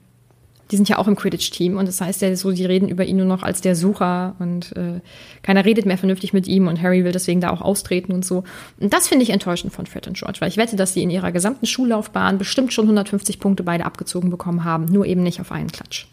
Die 0.71 0.75
sind 0.75 0.89
ja 0.89 0.97
auch 0.97 1.07
im 1.07 1.15
Quidditch-Team 1.15 1.77
und 1.77 1.87
das 1.87 2.01
heißt 2.01 2.21
ja 2.21 2.35
so, 2.35 2.51
die 2.51 2.65
reden 2.65 2.89
über 2.89 3.05
ihn 3.05 3.15
nur 3.15 3.25
noch 3.25 3.41
als 3.41 3.61
der 3.61 3.73
Sucher 3.73 4.35
und 4.39 4.75
äh, 4.75 4.99
keiner 5.41 5.63
redet 5.63 5.85
mehr 5.85 5.97
vernünftig 5.97 6.33
mit 6.33 6.45
ihm 6.45 6.67
und 6.67 6.81
Harry 6.81 7.05
will 7.05 7.13
deswegen 7.13 7.39
da 7.39 7.51
auch 7.51 7.61
austreten 7.61 8.11
und 8.11 8.25
so. 8.25 8.43
Und 8.77 8.91
das 8.91 9.07
finde 9.07 9.23
ich 9.23 9.29
enttäuschend 9.29 9.71
von 9.71 9.85
Fred 9.85 10.07
und 10.07 10.17
George, 10.17 10.39
weil 10.41 10.49
ich 10.49 10.57
wette, 10.57 10.75
dass 10.75 10.93
sie 10.93 11.03
in 11.03 11.09
ihrer 11.09 11.31
gesamten 11.31 11.67
Schullaufbahn 11.67 12.37
bestimmt 12.37 12.73
schon 12.73 12.83
150 12.83 13.39
Punkte 13.39 13.63
beide 13.63 13.85
abgezogen 13.85 14.29
bekommen 14.29 14.65
haben, 14.65 14.85
nur 14.85 15.05
eben 15.05 15.23
nicht 15.23 15.39
auf 15.39 15.53
einen 15.53 15.71
Klatsch. 15.71 16.07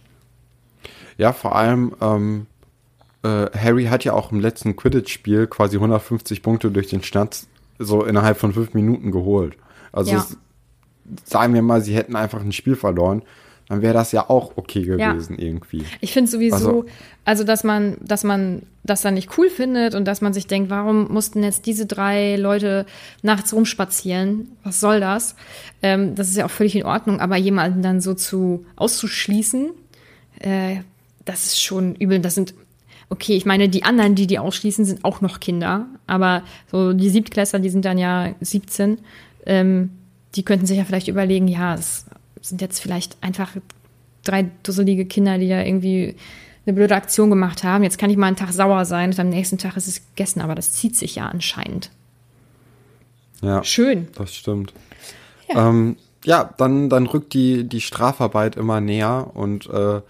Ja, 1.19 1.33
vor 1.33 1.55
allem, 1.57 1.95
ähm, 2.01 2.47
äh, 3.23 3.47
Harry 3.57 3.85
hat 3.87 4.05
ja 4.05 4.13
auch 4.13 4.33
im 4.33 4.41
letzten 4.41 4.77
Quidditch-Spiel 4.77 5.47
quasi 5.47 5.77
150 5.77 6.43
Punkte 6.43 6.71
durch 6.71 6.89
den 6.89 7.03
Schnatz 7.03 7.47
so 7.79 8.05
innerhalb 8.05 8.39
von 8.39 8.53
fünf 8.53 8.75
Minuten 8.75 9.11
geholt. 9.11 9.57
Also 9.93 10.13
Ja. 10.13 10.19
es, 10.19 10.37
sagen 11.25 11.55
wir 11.55 11.63
mal, 11.63 11.81
sie 11.81 11.95
hätten 11.95 12.17
einfach 12.17 12.41
ein 12.41 12.53
Spiel 12.53 12.77
verloren, 12.77 13.23
dann 13.69 13.81
wäre 13.81 13.95
das 13.95 14.13
ja 14.13 14.29
auch 14.29 14.53
okay 14.57 14.81
Ja. 14.99 15.13
gewesen 15.13 15.39
irgendwie. 15.39 15.85
Ich 16.01 16.13
finde 16.13 16.31
sowieso, 16.31 16.57
also, 16.57 16.85
Also- 17.25 17.45
dass 17.45 17.65
man, 17.65 17.97
dass 18.03 18.23
man 18.23 18.63
das 18.83 19.01
dann 19.01 19.15
nicht 19.15 19.39
cool 19.39 19.49
findet 19.49 19.95
und 19.95 20.05
dass 20.05 20.21
man 20.21 20.35
sich 20.35 20.47
denkt, 20.47 20.69
warum 20.69 21.11
mussten 21.11 21.43
jetzt 21.43 21.65
diese 21.65 21.87
drei 21.87 22.37
Leute 22.37 22.85
nachts 23.23 23.55
rumspazieren? 23.55 24.49
Was 24.65 24.81
soll 24.81 25.01
das? 25.01 25.35
Ähm, 25.81 26.15
das 26.15 26.29
ist 26.29 26.37
ja 26.37 26.45
auch 26.45 26.51
völlig 26.51 26.77
in 26.77 26.85
Ordnung, 26.85 27.21
aber 27.21 27.37
jemanden 27.37 27.81
dann 27.81 28.03
so 28.03 28.13
zu 28.13 28.67
auszuschließen, 28.77 29.71
äh, 30.41 30.77
das 31.25 31.47
ist 31.47 31.63
schon 31.63 31.95
übel. 31.95 32.21
Das 32.21 32.35
sind 32.35 32.55
okay, 33.11 33.37
ich 33.37 33.47
meine, 33.47 33.69
die 33.69 33.85
anderen, 33.85 34.15
die 34.15 34.27
die 34.27 34.39
ausschließen, 34.39 34.85
sind 34.85 35.05
auch 35.05 35.21
noch 35.21 35.41
Kinder, 35.41 35.87
aber 36.07 36.43
so 36.71 36.93
die 36.93 37.11
Siebtklässler, 37.11 37.61
die 37.61 37.71
sind 37.71 37.85
dann 37.85 37.99
ja 37.99 38.35
17, 38.41 38.99
ähm, 39.47 39.91
die 40.35 40.45
könnten 40.45 40.67
sich 40.67 40.79
ja 40.79 40.85
vielleicht 40.85 41.09
überlegen, 41.09 41.49
ja, 41.49 41.75
es 41.75 42.07
sind 42.41 42.61
jetzt 42.61 42.81
vielleicht 42.81 43.17
einfach 43.23 43.53
drei 44.25 44.51
dusselige 44.63 45.05
Kinder, 45.05 45.39
die 45.39 45.49
da 45.49 45.63
irgendwie 45.63 46.17
eine 46.67 46.75
blöde 46.75 46.97
Aktion 46.97 47.31
gemacht 47.31 47.63
haben. 47.63 47.85
Jetzt 47.85 47.99
kann 47.99 48.11
ich 48.11 48.17
mal 48.17 48.27
einen 48.27 48.37
Tag 48.37 48.53
sauer 48.53 48.85
sein 48.85 49.11
und 49.11 49.21
am 49.21 49.29
nächsten 49.29 49.59
Tag 49.59 49.77
ist 49.77 49.87
es 49.87 50.01
gegessen, 50.09 50.41
aber 50.41 50.55
das 50.55 50.73
zieht 50.73 50.97
sich 50.97 51.15
ja 51.15 51.27
anscheinend. 51.27 51.91
Ja, 53.43 53.63
Schön. 53.63 54.09
das 54.15 54.35
stimmt. 54.35 54.73
Ja, 55.49 55.69
ähm, 55.69 55.97
ja 56.25 56.55
dann, 56.57 56.89
dann 56.89 57.07
rückt 57.07 57.35
die, 57.35 57.65
die 57.65 57.83
Strafarbeit 57.83 58.57
immer 58.57 58.81
näher 58.81 59.31
und 59.35 59.69
äh, 59.69 60.01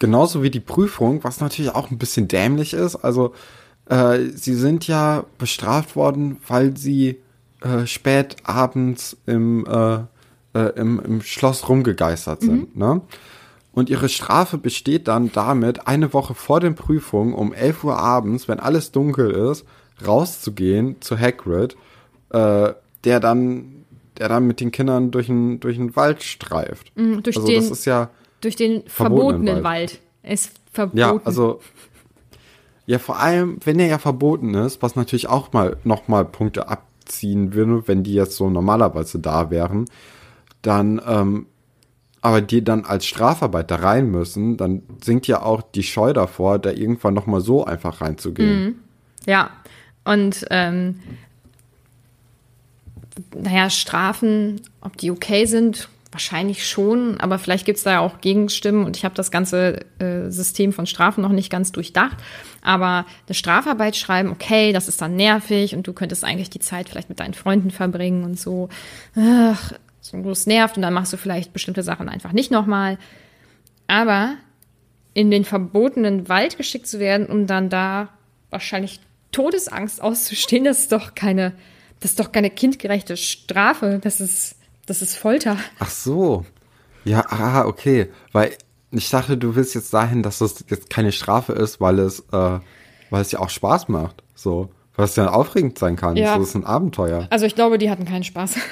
genauso 0.00 0.42
wie 0.42 0.50
die 0.50 0.60
Prüfung, 0.60 1.22
was 1.24 1.40
natürlich 1.40 1.74
auch 1.74 1.90
ein 1.90 1.98
bisschen 1.98 2.28
dämlich 2.28 2.74
ist. 2.74 2.96
Also, 2.96 3.34
äh, 3.88 4.18
sie 4.34 4.54
sind 4.54 4.86
ja 4.86 5.24
bestraft 5.38 5.96
worden, 5.96 6.38
weil 6.46 6.76
sie 6.76 7.18
äh, 7.60 7.86
spät 7.86 8.36
abends 8.44 9.16
im, 9.26 9.66
äh, 9.66 9.98
äh, 10.58 10.72
im, 10.78 11.00
im 11.00 11.20
Schloss 11.22 11.68
rumgegeistert 11.68 12.42
sind. 12.42 12.76
Ne? 12.76 13.00
Und 13.72 13.90
ihre 13.90 14.08
Strafe 14.08 14.58
besteht 14.58 15.08
dann 15.08 15.30
damit, 15.32 15.86
eine 15.86 16.12
Woche 16.12 16.34
vor 16.34 16.60
den 16.60 16.74
Prüfungen 16.74 17.32
um 17.34 17.52
11 17.52 17.84
Uhr 17.84 17.96
abends, 17.98 18.48
wenn 18.48 18.60
alles 18.60 18.92
dunkel 18.92 19.30
ist, 19.30 19.64
rauszugehen 20.06 20.96
zu 21.00 21.18
Hagrid, 21.18 21.76
äh, 22.30 22.72
der 23.04 23.20
dann, 23.20 23.84
der 24.18 24.28
dann 24.28 24.46
mit 24.46 24.60
den 24.60 24.70
Kindern 24.72 25.10
durch 25.10 25.26
den, 25.26 25.60
durch 25.60 25.76
den 25.76 25.94
Wald 25.96 26.22
streift. 26.22 26.92
durch 26.96 27.36
also 27.36 27.46
den- 27.48 27.60
das 27.60 27.70
ist 27.70 27.84
ja, 27.84 28.10
Durch 28.40 28.56
den 28.56 28.82
Verbotenen 28.86 29.46
verbotenen 29.46 29.64
Wald. 29.64 29.64
Wald. 29.64 30.00
Es 30.22 30.46
ist 30.46 30.60
verboten. 30.72 30.98
ja, 30.98 31.20
also 31.24 31.60
ja, 32.88 32.98
vor 32.98 33.20
allem, 33.20 33.58
wenn 33.64 33.78
er 33.78 33.86
ja 33.86 33.98
verboten 33.98 34.54
ist, 34.54 34.80
was 34.80 34.96
natürlich 34.96 35.28
auch 35.28 35.52
mal 35.52 35.76
nochmal 35.84 36.24
Punkte 36.24 36.68
abziehen 36.68 37.52
würde, 37.52 37.86
wenn 37.86 38.02
die 38.02 38.14
jetzt 38.14 38.36
so 38.36 38.48
normalerweise 38.48 39.18
da 39.18 39.50
wären, 39.50 39.84
dann, 40.62 40.98
ähm, 41.06 41.46
aber 42.22 42.40
die 42.40 42.64
dann 42.64 42.86
als 42.86 43.04
Strafarbeit 43.04 43.70
da 43.70 43.76
rein 43.76 44.10
müssen, 44.10 44.56
dann 44.56 44.84
sinkt 45.04 45.26
ja 45.26 45.42
auch 45.42 45.60
die 45.60 45.82
Scheu 45.82 46.14
davor, 46.14 46.58
da 46.58 46.70
irgendwann 46.70 47.12
nochmal 47.12 47.42
so 47.42 47.62
einfach 47.62 48.00
reinzugehen. 48.00 48.82
Ja, 49.26 49.50
und 50.04 50.46
ähm, 50.48 51.00
naja, 53.36 53.68
Strafen, 53.68 54.62
ob 54.80 54.96
die 54.96 55.10
okay 55.10 55.44
sind, 55.44 55.90
wahrscheinlich 56.10 56.66
schon, 56.66 57.20
aber 57.20 57.38
vielleicht 57.38 57.66
gibt 57.66 57.78
es 57.78 57.84
da 57.84 57.92
ja 57.92 58.00
auch 58.00 58.20
Gegenstimmen 58.20 58.84
und 58.86 58.96
ich 58.96 59.04
habe 59.04 59.14
das 59.14 59.30
ganze 59.30 59.80
äh, 59.98 60.30
System 60.30 60.72
von 60.72 60.86
Strafen 60.86 61.20
noch 61.20 61.32
nicht 61.32 61.50
ganz 61.50 61.70
durchdacht. 61.70 62.16
Aber 62.62 63.04
eine 63.26 63.34
Strafarbeit 63.34 63.94
schreiben, 63.94 64.30
okay, 64.30 64.72
das 64.72 64.88
ist 64.88 65.02
dann 65.02 65.16
nervig 65.16 65.74
und 65.74 65.86
du 65.86 65.92
könntest 65.92 66.24
eigentlich 66.24 66.50
die 66.50 66.60
Zeit 66.60 66.88
vielleicht 66.88 67.10
mit 67.10 67.20
deinen 67.20 67.34
Freunden 67.34 67.70
verbringen 67.70 68.24
und 68.24 68.40
so. 68.40 68.70
Ach, 69.16 69.72
so 70.00 70.16
es 70.30 70.46
nervt 70.46 70.76
und 70.76 70.82
dann 70.82 70.94
machst 70.94 71.12
du 71.12 71.18
vielleicht 71.18 71.52
bestimmte 71.52 71.82
Sachen 71.82 72.08
einfach 72.08 72.32
nicht 72.32 72.50
nochmal. 72.50 72.98
Aber 73.86 74.34
in 75.14 75.30
den 75.30 75.44
verbotenen 75.44 76.28
Wald 76.28 76.56
geschickt 76.56 76.86
zu 76.86 77.00
werden, 77.00 77.26
um 77.26 77.46
dann 77.46 77.70
da 77.70 78.10
wahrscheinlich 78.50 79.00
Todesangst 79.32 80.00
auszustehen, 80.00 80.64
das 80.64 80.80
ist 80.80 80.92
doch 80.92 81.14
keine, 81.14 81.52
das 82.00 82.12
ist 82.12 82.20
doch 82.20 82.32
keine 82.32 82.50
kindgerechte 82.50 83.16
Strafe. 83.16 83.98
Das 84.02 84.20
ist, 84.20 84.57
das 84.88 85.02
ist 85.02 85.16
Folter. 85.16 85.56
Ach 85.78 85.90
so. 85.90 86.44
Ja, 87.04 87.24
ah, 87.28 87.64
okay. 87.66 88.08
Weil 88.32 88.52
ich 88.90 89.10
dachte, 89.10 89.36
du 89.36 89.54
willst 89.54 89.74
jetzt 89.74 89.92
dahin, 89.92 90.22
dass 90.22 90.38
das 90.38 90.64
jetzt 90.68 90.90
keine 90.90 91.12
Strafe 91.12 91.52
ist, 91.52 91.80
weil 91.80 91.98
es, 91.98 92.20
äh, 92.32 92.58
weil 93.10 93.22
es 93.22 93.32
ja 93.32 93.40
auch 93.40 93.50
Spaß 93.50 93.88
macht. 93.88 94.22
So. 94.34 94.70
Weil 94.96 95.04
es 95.04 95.16
ja 95.16 95.30
aufregend 95.30 95.78
sein 95.78 95.96
kann. 95.96 96.16
Ja. 96.16 96.34
So, 96.34 96.40
das 96.40 96.48
ist 96.48 96.54
ein 96.54 96.64
Abenteuer. 96.64 97.26
Also 97.30 97.46
ich 97.46 97.54
glaube, 97.54 97.78
die 97.78 97.90
hatten 97.90 98.04
keinen 98.04 98.24
Spaß. 98.24 98.56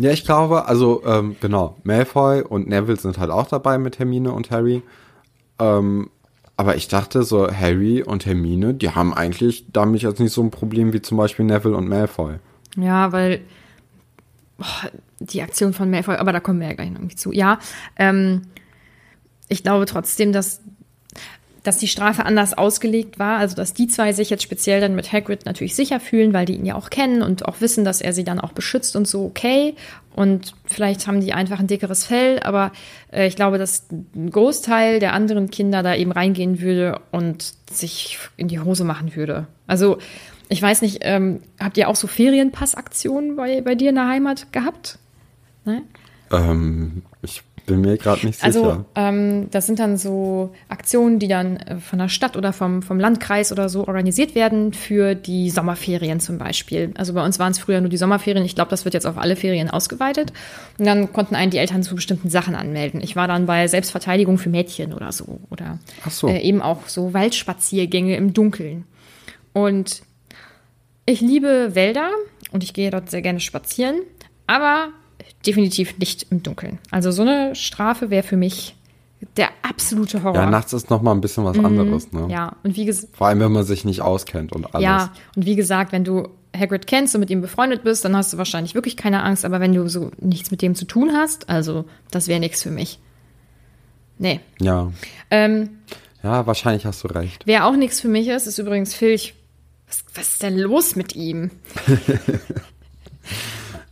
Ja, 0.00 0.12
ich 0.12 0.24
glaube, 0.24 0.66
also, 0.66 1.02
ähm, 1.04 1.34
genau, 1.40 1.76
Malfoy 1.82 2.42
und 2.42 2.68
Neville 2.68 3.00
sind 3.00 3.18
halt 3.18 3.32
auch 3.32 3.48
dabei 3.48 3.78
mit 3.78 3.98
Hermine 3.98 4.32
und 4.32 4.52
Harry. 4.52 4.82
Ähm, 5.58 6.08
aber 6.56 6.76
ich 6.76 6.86
dachte 6.86 7.24
so, 7.24 7.50
Harry 7.50 8.04
und 8.04 8.24
Hermine, 8.24 8.74
die 8.74 8.90
haben 8.90 9.12
eigentlich 9.12 9.66
damit 9.72 10.02
jetzt 10.02 10.20
nicht 10.20 10.32
so 10.32 10.40
ein 10.40 10.52
Problem 10.52 10.92
wie 10.92 11.02
zum 11.02 11.18
Beispiel 11.18 11.44
Neville 11.44 11.76
und 11.76 11.88
Malfoy. 11.88 12.36
Ja, 12.76 13.10
weil 13.10 13.40
die 15.20 15.42
Aktion 15.42 15.72
von 15.72 15.90
Malfoy, 15.90 16.16
aber 16.16 16.32
da 16.32 16.40
kommen 16.40 16.60
wir 16.60 16.68
ja 16.68 16.74
gleich 16.74 16.90
noch 16.90 16.98
irgendwie 16.98 17.16
zu. 17.16 17.32
Ja, 17.32 17.58
ähm, 17.96 18.42
ich 19.48 19.62
glaube 19.62 19.86
trotzdem, 19.86 20.32
dass 20.32 20.60
dass 21.68 21.76
die 21.76 21.88
Strafe 21.88 22.24
anders 22.24 22.56
ausgelegt 22.56 23.18
war, 23.18 23.38
also 23.38 23.54
dass 23.54 23.74
die 23.74 23.88
zwei 23.88 24.12
sich 24.12 24.30
jetzt 24.30 24.42
speziell 24.42 24.80
dann 24.80 24.94
mit 24.94 25.12
Hagrid 25.12 25.44
natürlich 25.44 25.74
sicher 25.74 26.00
fühlen, 26.00 26.32
weil 26.32 26.46
die 26.46 26.54
ihn 26.54 26.64
ja 26.64 26.74
auch 26.74 26.88
kennen 26.88 27.20
und 27.20 27.46
auch 27.46 27.60
wissen, 27.60 27.84
dass 27.84 28.00
er 28.00 28.14
sie 28.14 28.24
dann 28.24 28.40
auch 28.40 28.52
beschützt 28.52 28.96
und 28.96 29.06
so, 29.06 29.24
okay. 29.24 29.74
Und 30.14 30.54
vielleicht 30.64 31.06
haben 31.06 31.20
die 31.20 31.34
einfach 31.34 31.60
ein 31.60 31.66
dickeres 31.66 32.04
Fell, 32.04 32.40
aber 32.40 32.72
äh, 33.12 33.26
ich 33.26 33.36
glaube, 33.36 33.58
dass 33.58 33.86
ein 33.90 34.30
Großteil 34.30 34.98
der 34.98 35.12
anderen 35.12 35.50
Kinder 35.50 35.82
da 35.82 35.94
eben 35.94 36.10
reingehen 36.12 36.60
würde 36.62 37.00
und 37.10 37.52
sich 37.70 38.18
in 38.38 38.48
die 38.48 38.60
Hose 38.60 38.84
machen 38.84 39.14
würde. 39.14 39.46
Also, 39.66 39.98
ich 40.48 40.60
weiß 40.62 40.82
nicht, 40.82 40.98
ähm, 41.02 41.40
habt 41.60 41.76
ihr 41.76 41.88
auch 41.88 41.96
so 41.96 42.06
Ferienpassaktionen 42.06 43.36
bei, 43.36 43.60
bei 43.60 43.74
dir 43.74 43.90
in 43.90 43.96
der 43.96 44.08
Heimat 44.08 44.52
gehabt? 44.52 44.98
Ne? 45.64 45.82
Ähm, 46.30 47.02
ich 47.22 47.42
bin 47.66 47.82
mir 47.82 47.98
gerade 47.98 48.24
nicht 48.26 48.42
Also 48.42 48.62
sicher. 48.62 48.84
ähm, 48.94 49.48
das 49.50 49.66
sind 49.66 49.78
dann 49.78 49.98
so 49.98 50.54
Aktionen, 50.68 51.18
die 51.18 51.28
dann 51.28 51.58
äh, 51.58 51.76
von 51.76 51.98
der 51.98 52.08
Stadt 52.08 52.34
oder 52.36 52.54
vom, 52.54 52.80
vom 52.80 52.98
Landkreis 52.98 53.52
oder 53.52 53.68
so 53.68 53.86
organisiert 53.86 54.34
werden 54.34 54.72
für 54.72 55.14
die 55.14 55.50
Sommerferien 55.50 56.18
zum 56.18 56.38
Beispiel. 56.38 56.92
Also 56.96 57.12
bei 57.12 57.22
uns 57.22 57.38
waren 57.38 57.52
es 57.52 57.58
früher 57.58 57.80
nur 57.82 57.90
die 57.90 57.98
Sommerferien. 57.98 58.44
Ich 58.46 58.54
glaube, 58.54 58.70
das 58.70 58.86
wird 58.86 58.94
jetzt 58.94 59.06
auf 59.06 59.18
alle 59.18 59.36
Ferien 59.36 59.68
ausgeweitet. 59.68 60.32
Und 60.78 60.86
dann 60.86 61.12
konnten 61.12 61.34
einen 61.34 61.50
die 61.50 61.58
Eltern 61.58 61.82
zu 61.82 61.94
bestimmten 61.94 62.30
Sachen 62.30 62.54
anmelden. 62.54 63.02
Ich 63.02 63.16
war 63.16 63.28
dann 63.28 63.44
bei 63.44 63.68
Selbstverteidigung 63.68 64.38
für 64.38 64.48
Mädchen 64.48 64.94
oder 64.94 65.12
so. 65.12 65.38
Oder 65.50 65.78
Ach 66.06 66.10
so. 66.10 66.28
äh, 66.28 66.40
eben 66.40 66.62
auch 66.62 66.88
so 66.88 67.12
Waldspaziergänge 67.12 68.16
im 68.16 68.32
Dunkeln. 68.32 68.84
Und 69.52 70.02
ich 71.10 71.20
liebe 71.20 71.74
Wälder 71.74 72.10
und 72.52 72.62
ich 72.64 72.74
gehe 72.74 72.90
dort 72.90 73.10
sehr 73.10 73.22
gerne 73.22 73.40
spazieren, 73.40 73.96
aber 74.46 74.88
definitiv 75.46 75.98
nicht 75.98 76.26
im 76.30 76.42
Dunkeln. 76.42 76.78
Also 76.90 77.10
so 77.10 77.22
eine 77.22 77.54
Strafe 77.54 78.10
wäre 78.10 78.22
für 78.22 78.36
mich 78.36 78.74
der 79.36 79.48
absolute 79.62 80.22
Horror. 80.22 80.36
ja, 80.42 80.50
nachts 80.50 80.72
ist 80.72 80.90
noch 80.90 81.02
mal 81.02 81.12
ein 81.12 81.20
bisschen 81.20 81.44
was 81.44 81.58
anderes, 81.58 82.12
ne? 82.12 82.20
Mhm. 82.22 82.30
Ja, 82.30 82.56
und 82.62 82.76
wie 82.76 82.84
gesagt, 82.84 83.16
Vor 83.16 83.26
allem, 83.26 83.40
wenn 83.40 83.52
man 83.52 83.64
sich 83.64 83.84
nicht 83.84 84.00
auskennt 84.00 84.52
und 84.52 84.72
alles. 84.74 84.84
ja, 84.84 85.12
und 85.34 85.44
wie 85.44 85.56
gesagt, 85.56 85.90
wenn 85.92 86.04
du 86.04 86.28
Hagrid 86.56 86.86
kennst 86.86 87.14
und 87.14 87.20
mit 87.20 87.30
ihm 87.30 87.40
befreundet 87.40 87.82
bist, 87.84 88.04
dann 88.04 88.16
hast 88.16 88.32
du 88.32 88.38
wahrscheinlich 88.38 88.74
wirklich 88.74 88.96
keine 88.96 89.22
Angst, 89.22 89.44
aber 89.44 89.60
wenn 89.60 89.72
du 89.74 89.88
so 89.88 90.10
nichts 90.20 90.50
mit 90.50 90.62
dem 90.62 90.74
zu 90.74 90.84
tun 90.84 91.10
hast, 91.14 91.48
also 91.48 91.84
das 92.10 92.28
wäre 92.28 92.40
nichts 92.40 92.62
für 92.62 92.70
mich. 92.70 92.98
Nee. 94.18 94.40
Ja. 94.60 94.92
Ähm, 95.30 95.70
Ja, 96.22 96.46
wahrscheinlich 96.46 96.86
hast 96.86 97.02
du 97.04 97.08
recht. 97.08 97.42
wer 97.46 97.66
auch 97.66 97.76
nichts 97.76 98.00
für 98.00 98.08
mich 98.08 98.28
ist, 98.28 98.46
ist 98.46 98.58
übrigens 98.58 98.94
Filch. 98.94 99.34
Was, 99.88 100.04
was 100.14 100.28
ist 100.32 100.42
denn 100.42 100.58
los 100.58 100.96
mit 100.96 101.14
ihm? 101.16 101.50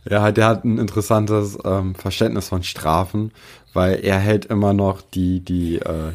Ja, 0.09 0.31
der 0.31 0.47
hat 0.47 0.63
ein 0.63 0.77
interessantes 0.77 1.57
ähm, 1.65 1.93
Verständnis 1.93 2.47
von 2.47 2.63
Strafen, 2.63 3.31
weil 3.73 3.99
er 4.05 4.17
hält 4.19 4.45
immer 4.45 4.73
noch 4.73 5.01
die, 5.01 5.41
die, 5.41 5.79
äh, 5.79 6.13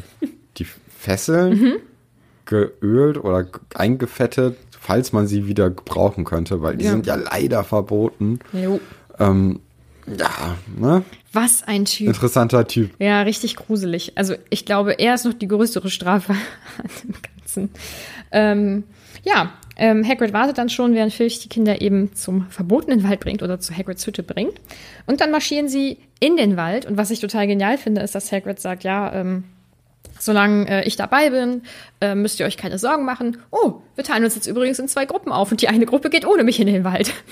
die 0.57 0.65
Fesseln 0.97 1.59
Mhm. 1.59 1.73
geölt 2.45 3.17
oder 3.23 3.45
eingefettet, 3.75 4.57
falls 4.79 5.13
man 5.13 5.27
sie 5.27 5.45
wieder 5.45 5.69
gebrauchen 5.69 6.25
könnte, 6.25 6.61
weil 6.63 6.75
die 6.77 6.85
Ja. 6.85 6.91
sind 6.91 7.05
ja 7.05 7.15
leider 7.15 7.63
verboten. 7.63 8.39
Jo. 8.51 8.79
Ähm, 9.19 9.59
ja, 10.07 10.57
ne? 10.75 11.03
Was 11.31 11.61
ein 11.63 11.85
Typ. 11.85 12.07
Interessanter 12.07 12.67
Typ. 12.67 12.91
Ja, 12.99 13.21
richtig 13.21 13.55
gruselig. 13.55 14.13
Also 14.15 14.33
ich 14.49 14.65
glaube, 14.65 14.93
er 14.93 15.13
ist 15.15 15.25
noch 15.25 15.33
die 15.33 15.47
größere 15.47 15.91
Strafe 15.91 16.33
an 16.79 16.89
dem 17.03 17.13
Ganzen. 17.37 17.69
Ähm, 18.31 18.83
ja, 19.23 19.53
ähm, 19.75 20.07
Hagrid 20.07 20.33
wartet 20.33 20.57
dann 20.57 20.69
schon, 20.69 20.93
während 20.93 21.13
Filch 21.13 21.39
die 21.39 21.49
Kinder 21.49 21.81
eben 21.81 22.13
zum 22.15 22.47
verbotenen 22.49 23.03
Wald 23.03 23.19
bringt 23.19 23.41
oder 23.41 23.59
zu 23.59 23.75
Hagrids 23.75 24.05
Hütte 24.05 24.23
bringt. 24.23 24.53
Und 25.05 25.21
dann 25.21 25.31
marschieren 25.31 25.67
sie 25.67 25.97
in 26.19 26.37
den 26.37 26.57
Wald. 26.57 26.85
Und 26.85 26.97
was 26.97 27.11
ich 27.11 27.19
total 27.19 27.47
genial 27.47 27.77
finde, 27.77 28.01
ist, 28.01 28.15
dass 28.15 28.31
Hagrid 28.31 28.59
sagt, 28.59 28.83
ja, 28.83 29.13
ähm, 29.13 29.45
solange 30.19 30.69
äh, 30.69 30.87
ich 30.87 30.95
dabei 30.95 31.29
bin, 31.29 31.63
äh, 32.01 32.15
müsst 32.15 32.39
ihr 32.39 32.45
euch 32.45 32.57
keine 32.57 32.77
Sorgen 32.77 33.05
machen. 33.05 33.37
Oh, 33.51 33.75
wir 33.95 34.03
teilen 34.03 34.23
uns 34.23 34.35
jetzt 34.35 34.47
übrigens 34.47 34.79
in 34.79 34.87
zwei 34.87 35.05
Gruppen 35.05 35.31
auf 35.31 35.51
und 35.51 35.61
die 35.61 35.69
eine 35.69 35.85
Gruppe 35.85 36.09
geht 36.09 36.25
ohne 36.25 36.43
mich 36.43 36.59
in 36.59 36.67
den 36.67 36.83
Wald. 36.83 37.13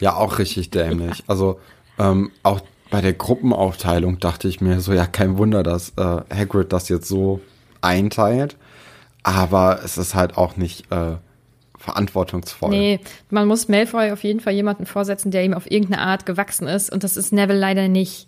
Ja, 0.00 0.16
auch 0.16 0.40
richtig 0.40 0.70
dämlich. 0.70 1.22
Also 1.28 1.60
ähm, 2.00 2.32
auch 2.42 2.60
bei 2.90 3.00
der 3.00 3.12
Gruppenaufteilung 3.12 4.18
dachte 4.18 4.48
ich 4.48 4.60
mir 4.60 4.80
so, 4.80 4.92
ja, 4.92 5.06
kein 5.06 5.38
Wunder, 5.38 5.62
dass 5.62 5.90
äh, 5.90 6.02
Hagrid 6.34 6.72
das 6.72 6.88
jetzt 6.88 7.06
so 7.06 7.40
einteilt. 7.80 8.56
Aber 9.22 9.80
es 9.84 9.96
ist 9.96 10.16
halt 10.16 10.36
auch 10.36 10.56
nicht 10.56 10.90
äh, 10.90 11.16
verantwortungsvoll. 11.84 12.70
Nee, 12.70 13.00
man 13.30 13.46
muss 13.46 13.68
Malfoy 13.68 14.10
auf 14.10 14.24
jeden 14.24 14.40
Fall 14.40 14.54
jemanden 14.54 14.86
vorsetzen, 14.86 15.30
der 15.30 15.44
ihm 15.44 15.54
auf 15.54 15.70
irgendeine 15.70 16.02
Art 16.02 16.26
gewachsen 16.26 16.66
ist. 16.66 16.90
Und 16.92 17.04
das 17.04 17.16
ist 17.16 17.32
Neville 17.32 17.58
leider 17.58 17.88
nicht. 17.88 18.26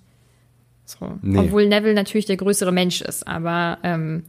So. 0.84 1.18
Nee. 1.22 1.38
Obwohl 1.38 1.66
Neville 1.66 1.94
natürlich 1.94 2.26
der 2.26 2.36
größere 2.36 2.70
Mensch 2.72 3.00
ist, 3.00 3.26
aber 3.26 3.78
ähm, 3.82 4.22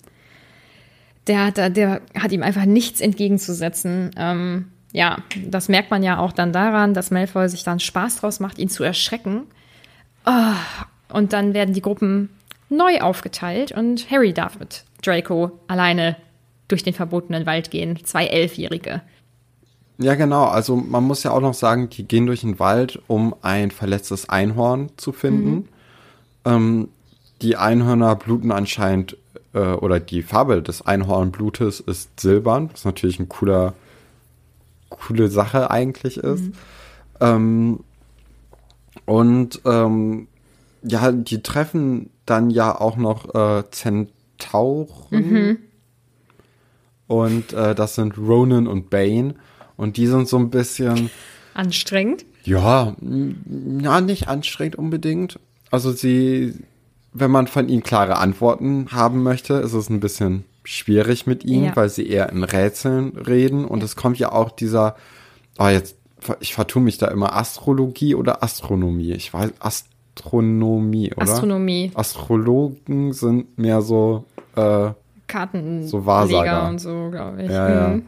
der, 1.28 1.46
hat, 1.46 1.58
da- 1.58 1.70
der 1.70 2.02
hat 2.18 2.32
ihm 2.32 2.42
einfach 2.42 2.66
nichts 2.66 3.00
entgegenzusetzen. 3.02 4.12
Ähm, 4.18 4.72
ja, 4.94 5.18
das 5.46 5.68
merkt 5.70 5.92
man 5.92 6.02
ja 6.02 6.18
auch 6.18 6.32
dann 6.32 6.54
daran, 6.54 6.94
dass 6.96 7.12
Malfoy 7.12 7.48
sich 7.50 7.64
dann 7.64 7.80
Spaß 7.80 8.22
draus 8.22 8.40
macht, 8.40 8.58
ihn 8.58 8.70
zu 8.70 8.84
erschrecken. 8.84 9.44
Ah, 10.26 10.56
und 11.14 11.34
dann 11.34 11.54
werden 11.54 11.74
die 11.76 11.82
Gruppen 11.82 12.30
neu 12.70 13.00
aufgeteilt 13.02 13.72
und 13.72 14.10
Harry 14.10 14.34
darf 14.34 14.58
mit 14.60 14.84
Draco 15.04 15.52
alleine 15.68 16.16
durch 16.68 16.84
den 16.84 16.94
verbotenen 16.94 17.46
Wald 17.46 17.72
gehen. 17.72 18.04
Zwei 18.04 18.26
Elfjährige. 18.28 19.02
Ja, 19.98 20.16
genau. 20.16 20.46
Also 20.46 20.76
man 20.76 21.04
muss 21.04 21.24
ja 21.24 21.32
auch 21.32 21.42
noch 21.42 21.54
sagen, 21.54 21.90
die 21.90 22.08
gehen 22.08 22.28
durch 22.28 22.42
den 22.42 22.60
Wald, 22.60 23.02
um 23.08 23.36
ein 23.42 23.72
verletztes 23.72 24.30
Einhorn 24.30 24.90
zu 24.98 25.12
finden. 25.12 25.70
Ähm, 26.46 26.90
die 27.42 27.56
Einhörner 27.56 28.16
bluten 28.16 28.52
anscheinend, 28.52 29.18
äh, 29.54 29.60
oder 29.60 30.00
die 30.00 30.22
Farbe 30.22 30.62
des 30.62 30.86
Einhornblutes 30.86 31.80
ist 31.80 32.20
silbern, 32.20 32.70
was 32.72 32.86
natürlich 32.86 33.20
ein 33.20 33.30
cooler, 33.30 33.74
coole 34.90 35.30
Sache 35.30 35.72
eigentlich 35.72 36.18
ist. 36.18 36.52
Ähm, 37.20 37.80
und 39.06 39.62
ähm, 39.66 40.28
ja, 40.84 41.12
die 41.12 41.42
treffen 41.42 42.12
dann 42.26 42.50
ja 42.50 42.80
auch 42.80 42.98
noch 42.98 43.34
äh, 43.34 43.64
Zentauren. 43.72 44.88
Und 47.08 47.54
äh, 47.54 47.74
das 47.74 47.96
sind 47.96 48.18
Ronan 48.18 48.68
und 48.68 48.90
Bane. 48.90 49.36
Und 49.78 49.98
die 49.98 50.08
sind 50.08 50.28
so 50.28 50.38
ein 50.38 50.50
bisschen, 50.50 51.10
Anstrengend. 51.54 52.26
ja, 52.44 52.96
ja, 53.82 54.02
nicht 54.02 54.28
anstrengend 54.28 54.76
unbedingt. 54.76 55.40
Also 55.72 55.92
sie, 55.92 56.54
wenn 57.14 57.32
man 57.32 57.48
von 57.48 57.70
ihnen 57.70 57.84
klare 57.84 58.18
Antworten 58.18 58.88
haben 58.92 59.24
möchte, 59.24 59.54
ist 59.56 59.74
es 59.74 59.90
ein 59.90 60.00
bisschen 60.00 60.44
schwierig 60.64 61.26
mit 61.28 61.46
ihnen, 61.46 61.66
Ja. 61.66 61.76
weil 61.76 61.90
sie 61.90 62.08
eher 62.08 62.30
in 62.30 62.44
Rätseln 62.44 63.16
reden. 63.18 63.66
Und 63.66 63.84
es 63.84 63.96
kommt 63.96 64.18
ja 64.20 64.32
auch 64.32 64.52
dieser, 64.52 64.96
ah, 65.58 65.70
jetzt, 65.70 65.96
ich 66.40 66.54
vertue 66.56 66.82
mich 66.82 66.98
da 66.98 67.08
immer, 67.08 67.36
Astrologie 67.36 68.16
oder 68.16 68.44
Astronomie. 68.44 69.12
Ich 69.14 69.34
weiß, 69.34 69.54
Astronomie, 69.60 71.12
oder? 71.16 71.22
Astronomie. 71.24 71.92
Astrologen 71.94 73.14
sind 73.14 73.58
mehr 73.58 73.82
so, 73.82 74.26
äh, 74.56 74.90
Karten 75.28 75.86
So 75.86 76.06
Wahrsager. 76.06 76.70
und 76.70 76.80
so, 76.80 77.10
glaube 77.12 77.44
ich. 77.44 77.52
Ja. 77.52 77.90
Mhm. 77.90 77.96
Ja, 78.00 78.02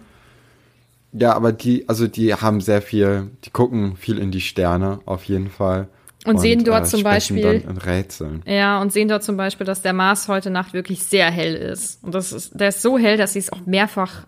aber 1.12 1.52
die, 1.52 1.88
also 1.90 2.08
die 2.08 2.34
haben 2.34 2.62
sehr 2.62 2.82
viel, 2.82 3.32
die 3.44 3.50
gucken 3.50 3.96
viel 3.96 4.20
in 4.20 4.32
die 4.32 4.42
Sterne, 4.42 5.00
auf 5.06 5.24
jeden 5.24 5.50
Fall. 5.50 5.88
Und 6.26 6.40
sehen 6.40 6.64
dort 6.64 6.88
zum 6.88 7.00
sprechen 7.00 7.42
Beispiel-. 7.42 8.42
Ja, 8.46 8.82
und 8.82 8.92
sehen 8.92 9.08
dort 9.08 9.24
zum 9.24 9.38
Beispiel, 9.38 9.66
dass 9.66 9.82
der 9.82 9.94
Mars 9.94 10.28
heute 10.28 10.50
Nacht 10.50 10.74
wirklich 10.74 11.04
sehr 11.04 11.32
hell 11.32 11.56
ist. 11.56 12.04
Und 12.04 12.14
das 12.14 12.34
ist, 12.34 12.60
der 12.60 12.70
ist 12.70 12.82
so 12.82 12.98
hell, 12.98 13.18
dass 13.18 13.34
sie 13.34 13.40
es 13.40 13.52
auch 13.54 13.66
mehrfach 13.66 14.26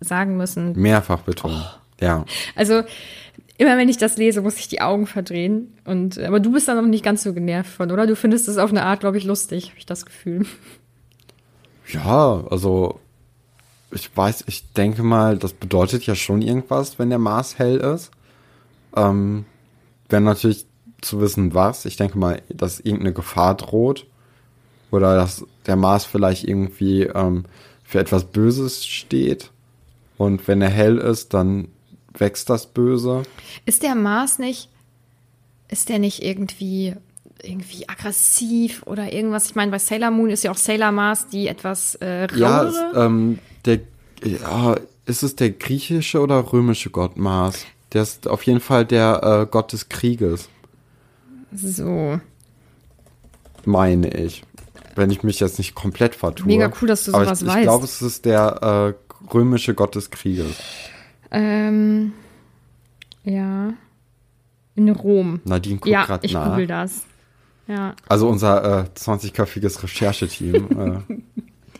sagen 0.00 0.36
müssen. 0.36 0.72
Mehrfach 0.72 1.20
betont. 1.20 1.54
Oh. 1.54 2.04
Ja. 2.04 2.24
Also, 2.56 2.82
immer 3.58 3.78
wenn 3.78 3.88
ich 3.88 3.98
das 3.98 4.16
lese, 4.16 4.40
muss 4.42 4.58
ich 4.58 4.68
die 4.68 4.80
Augen 4.80 5.06
verdrehen. 5.06 5.74
Und, 5.84 6.18
aber 6.18 6.40
du 6.40 6.52
bist 6.52 6.66
da 6.66 6.74
noch 6.74 6.82
nicht 6.82 7.04
ganz 7.04 7.22
so 7.22 7.32
genervt 7.32 7.70
von, 7.70 7.90
oder? 7.92 8.06
Du 8.06 8.16
findest 8.16 8.48
es 8.48 8.58
auf 8.58 8.70
eine 8.70 8.82
Art, 8.82 9.00
glaube 9.00 9.18
ich, 9.18 9.24
lustig, 9.24 9.68
habe 9.68 9.78
ich 9.78 9.86
das 9.86 10.04
Gefühl. 10.04 10.46
Ja, 11.92 12.44
also 12.50 13.00
ich 13.92 14.16
weiß, 14.16 14.44
ich 14.46 14.72
denke 14.72 15.02
mal, 15.02 15.36
das 15.38 15.52
bedeutet 15.52 16.06
ja 16.06 16.14
schon 16.14 16.42
irgendwas, 16.42 16.98
wenn 16.98 17.10
der 17.10 17.18
Mars 17.18 17.58
hell 17.58 17.76
ist. 17.78 18.10
Ähm, 18.94 19.44
Wäre 20.08 20.22
natürlich 20.22 20.66
zu 21.00 21.20
wissen, 21.20 21.54
was. 21.54 21.84
Ich 21.84 21.96
denke 21.96 22.18
mal, 22.18 22.42
dass 22.48 22.80
irgendeine 22.80 23.12
Gefahr 23.12 23.56
droht. 23.56 24.06
Oder 24.90 25.14
dass 25.16 25.44
der 25.66 25.76
Mars 25.76 26.04
vielleicht 26.04 26.44
irgendwie 26.44 27.02
ähm, 27.04 27.44
für 27.84 28.00
etwas 28.00 28.24
Böses 28.24 28.84
steht. 28.86 29.50
Und 30.18 30.46
wenn 30.48 30.60
er 30.62 30.68
hell 30.68 30.98
ist, 30.98 31.32
dann 31.32 31.68
wächst 32.18 32.50
das 32.50 32.66
Böse. 32.66 33.22
Ist 33.66 33.82
der 33.84 33.94
Mars 33.94 34.38
nicht, 34.40 34.68
ist 35.68 35.88
der 35.88 36.00
nicht 36.00 36.22
irgendwie, 36.24 36.94
irgendwie 37.42 37.88
aggressiv 37.88 38.82
oder 38.84 39.12
irgendwas? 39.12 39.46
Ich 39.46 39.54
meine, 39.54 39.70
bei 39.70 39.78
Sailor 39.78 40.10
Moon 40.10 40.30
ist 40.30 40.42
ja 40.42 40.50
auch 40.50 40.56
Sailor 40.56 40.90
Mars 40.92 41.28
die 41.28 41.46
etwas 41.46 41.94
äh, 42.02 42.26
Ja, 42.36 42.62
rauere. 42.62 42.90
es, 42.92 42.96
ähm, 42.96 43.38
der, 43.64 43.80
ja, 44.24 44.76
ist 45.06 45.22
es 45.22 45.36
der 45.36 45.50
griechische 45.50 46.20
oder 46.20 46.52
römische 46.52 46.90
Gott 46.90 47.16
Mars? 47.16 47.66
Der 47.92 48.02
ist 48.02 48.28
auf 48.28 48.42
jeden 48.44 48.60
Fall 48.60 48.84
der 48.84 49.20
äh, 49.22 49.46
Gott 49.50 49.72
des 49.72 49.88
Krieges, 49.88 50.48
so. 51.52 52.20
meine 53.64 54.08
ich. 54.14 54.44
wenn 54.94 55.10
ich 55.10 55.22
mich 55.22 55.40
jetzt 55.40 55.58
nicht 55.58 55.74
komplett 55.74 56.14
vertue. 56.14 56.46
Mega 56.46 56.70
cool, 56.80 56.88
dass 56.88 57.04
du 57.04 57.14
Aber 57.14 57.24
sowas 57.24 57.42
ich, 57.42 57.48
weißt. 57.48 57.58
Ich 57.58 57.62
glaube, 57.64 57.84
es 57.84 58.02
ist 58.02 58.24
der 58.24 58.94
äh, 58.96 59.32
römische 59.34 59.74
Gott 59.74 59.94
des 59.94 60.10
Krieges. 60.10 60.56
Ähm, 61.30 62.12
ja. 63.24 63.72
In 64.76 64.88
Rom. 64.90 65.40
Nadine 65.44 65.76
guckt 65.76 65.88
Ja, 65.88 66.04
gerade 66.04 66.24
ich 66.26 66.32
nach. 66.32 66.50
google 66.50 66.66
das. 66.66 67.02
Ja. 67.66 67.94
Also 68.08 68.28
unser 68.28 68.80
äh, 68.80 68.84
20-köpfiges 68.98 69.82
Rechercheteam 69.82 71.04
äh, 71.10 71.14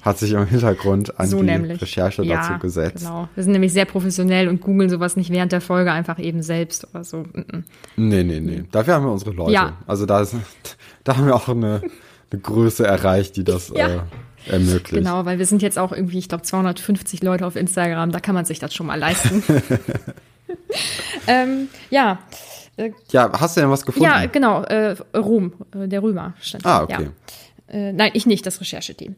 hat 0.02 0.18
sich 0.18 0.32
im 0.32 0.46
Hintergrund 0.46 1.18
an 1.18 1.26
so 1.26 1.38
die 1.40 1.44
nämlich. 1.44 1.80
Recherche 1.80 2.22
ja, 2.22 2.36
dazu 2.36 2.58
gesetzt. 2.58 2.98
Genau. 3.04 3.28
Wir 3.34 3.42
sind 3.44 3.52
nämlich 3.52 3.72
sehr 3.72 3.84
professionell 3.84 4.48
und 4.48 4.60
googeln 4.60 4.88
sowas 4.90 5.16
nicht 5.16 5.30
während 5.30 5.52
der 5.52 5.60
Folge 5.60 5.92
einfach 5.92 6.18
eben 6.18 6.42
selbst 6.42 6.86
oder 6.92 7.04
so. 7.04 7.18
Mm-mm. 7.18 7.64
Nee, 7.96 8.22
nee, 8.24 8.40
nee. 8.40 8.64
Dafür 8.72 8.94
haben 8.94 9.04
wir 9.04 9.12
unsere 9.12 9.32
Leute. 9.32 9.52
Ja. 9.52 9.76
Also 9.86 10.06
da, 10.06 10.20
ist, 10.20 10.34
da 11.04 11.16
haben 11.16 11.26
wir 11.26 11.34
auch 11.34 11.48
eine, 11.48 11.82
eine 12.32 12.40
Größe 12.40 12.86
erreicht, 12.86 13.36
die 13.36 13.44
das 13.44 13.68
Ja. 13.74 13.88
äh, 13.88 13.98
ermöglicht. 14.46 14.90
Genau, 15.04 15.24
weil 15.26 15.38
wir 15.38 15.46
sind 15.46 15.60
jetzt 15.60 15.78
auch 15.78 15.92
irgendwie, 15.92 16.18
ich 16.18 16.28
glaube, 16.28 16.44
250 16.44 17.22
Leute 17.22 17.46
auf 17.46 17.56
Instagram. 17.56 18.10
Da 18.12 18.20
kann 18.20 18.34
man 18.34 18.46
sich 18.46 18.58
das 18.58 18.72
schon 18.74 18.86
mal 18.86 18.98
leisten. 18.98 19.42
ähm, 21.26 21.68
ja, 21.90 22.18
Ja, 23.12 23.30
hast 23.38 23.56
du 23.56 23.60
denn 23.60 23.70
was 23.70 23.84
gefunden? 23.84 24.06
ja, 24.08 24.24
genau. 24.26 24.62
Äh, 24.62 24.96
Rom, 25.14 25.52
äh, 25.74 25.86
der 25.86 26.02
Römer 26.02 26.32
stand. 26.40 26.64
Ah, 26.64 26.82
okay. 26.84 27.04
Ja. 27.04 27.08
Äh, 27.70 27.92
nein, 27.92 28.10
ich 28.14 28.26
nicht, 28.26 28.46
das 28.46 28.60
Rechercheteam. 28.60 29.16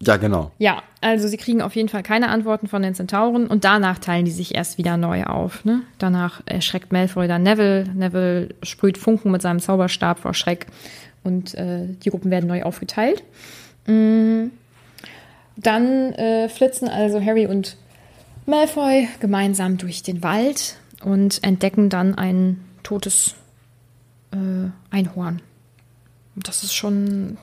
Ja, 0.00 0.18
genau. 0.18 0.50
Ja, 0.58 0.82
also 1.00 1.26
sie 1.26 1.38
kriegen 1.38 1.62
auf 1.62 1.74
jeden 1.74 1.88
Fall 1.88 2.02
keine 2.02 2.28
Antworten 2.28 2.68
von 2.68 2.82
den 2.82 2.94
Zentauren 2.94 3.46
und 3.46 3.64
danach 3.64 3.98
teilen 3.98 4.26
die 4.26 4.30
sich 4.30 4.54
erst 4.54 4.76
wieder 4.76 4.96
neu 4.96 5.24
auf. 5.24 5.64
Ne? 5.64 5.82
Danach 5.98 6.42
erschreckt 6.44 6.92
Malfoy 6.92 7.28
dann 7.28 7.42
Neville. 7.42 7.84
Neville 7.94 8.50
sprüht 8.62 8.98
Funken 8.98 9.30
mit 9.30 9.40
seinem 9.40 9.60
Zauberstab 9.60 10.18
vor 10.18 10.34
Schreck 10.34 10.66
und 11.24 11.54
äh, 11.54 11.86
die 12.04 12.10
Gruppen 12.10 12.30
werden 12.30 12.46
neu 12.46 12.62
aufgeteilt. 12.62 13.24
Mm. 13.86 14.48
Dann 15.56 16.12
äh, 16.12 16.50
flitzen 16.50 16.88
also 16.88 17.18
Harry 17.24 17.46
und 17.46 17.78
Malfoy 18.44 19.08
gemeinsam 19.20 19.78
durch 19.78 20.02
den 20.02 20.22
Wald 20.22 20.76
und 21.02 21.42
entdecken 21.42 21.88
dann 21.88 22.14
ein 22.14 22.62
totes 22.82 23.34
äh, 24.32 24.68
Einhorn. 24.90 25.40
Das 26.36 26.62
ist 26.62 26.74
schon 26.74 27.38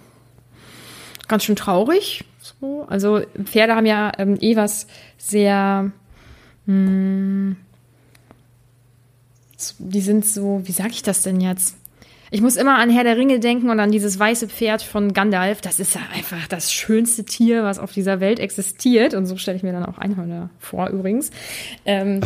ganz 1.27 1.43
schön 1.43 1.55
traurig. 1.55 2.23
So. 2.41 2.85
Also 2.89 3.21
Pferde 3.43 3.75
haben 3.75 3.85
ja 3.85 4.11
ähm, 4.17 4.37
eh 4.41 4.55
was 4.55 4.87
sehr, 5.17 5.91
hm, 6.65 7.55
so- 9.57 9.75
die 9.79 10.01
sind 10.01 10.25
so, 10.25 10.61
wie 10.65 10.71
sag 10.71 10.91
ich 10.91 11.03
das 11.03 11.23
denn 11.23 11.41
jetzt? 11.41 11.75
Ich 12.31 12.41
muss 12.41 12.55
immer 12.55 12.79
an 12.79 12.89
Herr 12.89 13.03
der 13.03 13.15
Ringe 13.17 13.39
denken 13.39 13.69
und 13.69 13.79
an 13.79 13.91
dieses 13.91 14.17
weiße 14.17 14.47
Pferd 14.49 14.81
von 14.81 15.13
Gandalf. 15.13 15.61
Das 15.61 15.79
ist 15.79 15.93
ja 15.93 16.01
einfach 16.13 16.47
das 16.47 16.73
schönste 16.73 17.25
Tier, 17.25 17.63
was 17.63 17.77
auf 17.77 17.91
dieser 17.91 18.19
Welt 18.19 18.39
existiert. 18.39 19.13
Und 19.13 19.27
so 19.27 19.37
stelle 19.37 19.55
ich 19.57 19.61
mir 19.63 19.71
dann 19.71 19.85
auch 19.85 19.99
Einhörner 19.99 20.49
vor, 20.57 20.89
übrigens. 20.89 21.29
Ähm, 21.85 22.21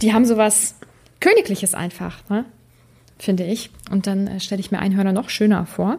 die 0.00 0.12
haben 0.12 0.26
sowas 0.26 0.74
Königliches 1.20 1.74
einfach, 1.74 2.28
ne? 2.28 2.44
Finde 3.22 3.44
ich. 3.44 3.70
Und 3.90 4.06
dann 4.06 4.26
äh, 4.26 4.40
stelle 4.40 4.60
ich 4.60 4.70
mir 4.70 4.80
Einhörner 4.80 5.12
noch 5.12 5.30
schöner 5.30 5.64
vor. 5.64 5.98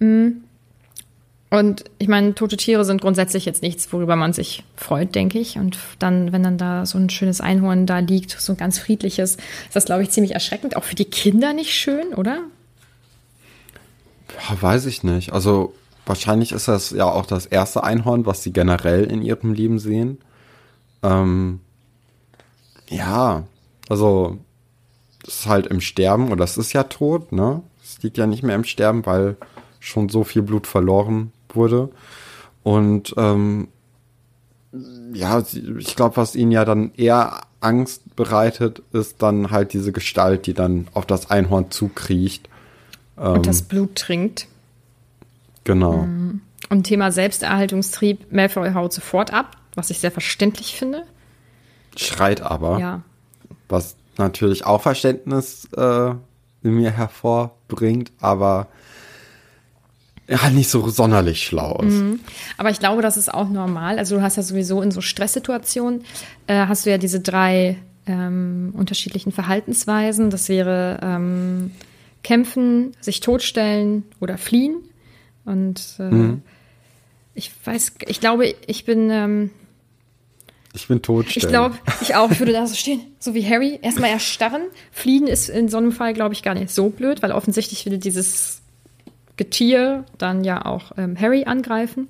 Und 0.00 1.84
ich 1.98 2.08
meine, 2.08 2.34
tote 2.34 2.56
Tiere 2.56 2.84
sind 2.84 3.00
grundsätzlich 3.00 3.44
jetzt 3.44 3.62
nichts, 3.62 3.92
worüber 3.92 4.16
man 4.16 4.32
sich 4.32 4.64
freut, 4.74 5.14
denke 5.14 5.38
ich. 5.38 5.56
Und 5.56 5.78
dann, 6.00 6.32
wenn 6.32 6.42
dann 6.42 6.58
da 6.58 6.84
so 6.84 6.98
ein 6.98 7.10
schönes 7.10 7.40
Einhorn 7.40 7.86
da 7.86 8.00
liegt, 8.00 8.32
so 8.32 8.52
ein 8.52 8.56
ganz 8.56 8.80
friedliches, 8.80 9.36
ist 9.36 9.76
das, 9.76 9.84
glaube 9.84 10.02
ich, 10.02 10.10
ziemlich 10.10 10.32
erschreckend. 10.32 10.76
Auch 10.76 10.82
für 10.82 10.96
die 10.96 11.04
Kinder 11.04 11.52
nicht 11.52 11.72
schön, 11.72 12.12
oder? 12.14 12.40
Ja, 14.48 14.60
weiß 14.60 14.86
ich 14.86 15.04
nicht. 15.04 15.32
Also 15.32 15.74
wahrscheinlich 16.06 16.50
ist 16.50 16.66
das 16.66 16.90
ja 16.90 17.04
auch 17.04 17.26
das 17.26 17.46
erste 17.46 17.84
Einhorn, 17.84 18.26
was 18.26 18.42
sie 18.42 18.52
generell 18.52 19.04
in 19.04 19.22
ihrem 19.22 19.54
Leben 19.54 19.78
sehen. 19.78 20.18
Ähm, 21.04 21.60
ja, 22.88 23.44
also 23.88 24.38
ist 25.26 25.46
halt 25.46 25.66
im 25.66 25.80
Sterben 25.80 26.30
oder 26.32 26.44
es 26.44 26.56
ist 26.56 26.72
ja 26.72 26.84
tot, 26.84 27.32
ne? 27.32 27.62
Es 27.82 28.02
liegt 28.02 28.18
ja 28.18 28.26
nicht 28.26 28.42
mehr 28.42 28.54
im 28.56 28.64
Sterben, 28.64 29.04
weil 29.06 29.36
schon 29.80 30.08
so 30.08 30.24
viel 30.24 30.42
Blut 30.42 30.66
verloren 30.66 31.32
wurde. 31.50 31.90
Und 32.62 33.14
ähm, 33.16 33.68
ja, 35.12 35.42
ich 35.78 35.94
glaube, 35.96 36.16
was 36.16 36.34
ihnen 36.34 36.50
ja 36.50 36.64
dann 36.64 36.92
eher 36.94 37.42
Angst 37.60 38.16
bereitet, 38.16 38.82
ist 38.92 39.22
dann 39.22 39.50
halt 39.50 39.72
diese 39.72 39.92
Gestalt, 39.92 40.46
die 40.46 40.54
dann 40.54 40.88
auf 40.94 41.06
das 41.06 41.30
Einhorn 41.30 41.70
zukriecht. 41.70 42.48
Und 43.16 43.46
das 43.46 43.62
Blut 43.62 43.94
trinkt. 43.94 44.48
Genau. 45.64 46.06
Und 46.68 46.84
Thema 46.84 47.12
Selbsterhaltungstrieb, 47.12 48.32
Malfoy 48.32 48.72
haut 48.74 48.92
sofort 48.92 49.32
ab, 49.32 49.56
was 49.74 49.90
ich 49.90 50.00
sehr 50.00 50.10
verständlich 50.10 50.76
finde. 50.76 51.04
Schreit 51.96 52.40
aber, 52.40 52.78
Ja. 52.80 53.02
was 53.68 53.96
natürlich 54.18 54.64
auch 54.64 54.82
Verständnis 54.82 55.68
äh, 55.76 56.10
in 56.62 56.74
mir 56.74 56.90
hervorbringt, 56.90 58.12
aber 58.20 58.68
ja, 60.28 60.48
nicht 60.50 60.70
so 60.70 60.88
sonderlich 60.88 61.44
schlau 61.44 61.80
ist. 61.82 62.02
Aber 62.56 62.70
ich 62.70 62.78
glaube, 62.78 63.02
das 63.02 63.16
ist 63.16 63.32
auch 63.32 63.48
normal. 63.48 63.98
Also 63.98 64.16
du 64.16 64.22
hast 64.22 64.36
ja 64.36 64.42
sowieso 64.42 64.80
in 64.80 64.90
so 64.90 65.02
Stresssituationen, 65.02 66.04
äh, 66.46 66.66
hast 66.66 66.86
du 66.86 66.90
ja 66.90 66.98
diese 66.98 67.20
drei 67.20 67.76
ähm, 68.06 68.72
unterschiedlichen 68.76 69.32
Verhaltensweisen. 69.32 70.30
Das 70.30 70.48
wäre 70.48 70.98
ähm, 71.02 71.72
kämpfen, 72.22 72.92
sich 73.00 73.20
totstellen 73.20 74.04
oder 74.20 74.38
fliehen. 74.38 74.76
Und 75.44 75.96
äh, 75.98 76.38
ich 77.34 77.52
weiß, 77.64 77.94
ich 78.06 78.20
glaube, 78.20 78.54
ich 78.66 78.84
bin, 78.84 79.10
ähm, 79.10 79.50
Ich 80.74 80.88
bin 80.88 81.00
tot. 81.00 81.26
ich 81.28 81.46
glaube, 81.46 81.76
ich 82.00 82.16
auch, 82.16 82.30
ich 82.30 82.40
würde 82.40 82.52
da 82.52 82.66
so 82.66 82.74
stehen, 82.74 83.00
so 83.20 83.32
wie 83.34 83.48
Harry, 83.48 83.78
erstmal 83.80 84.10
erstarren. 84.10 84.62
Fliehen 84.90 85.28
ist 85.28 85.48
in 85.48 85.68
so 85.68 85.78
einem 85.78 85.92
Fall, 85.92 86.14
glaube 86.14 86.34
ich, 86.34 86.42
gar 86.42 86.54
nicht 86.54 86.70
so 86.70 86.90
blöd, 86.90 87.22
weil 87.22 87.30
offensichtlich 87.30 87.86
will 87.86 87.98
dieses 87.98 88.60
Getier 89.36 90.04
dann 90.18 90.42
ja 90.44 90.64
auch 90.66 90.92
ähm, 90.96 91.18
Harry 91.18 91.44
angreifen. 91.44 92.08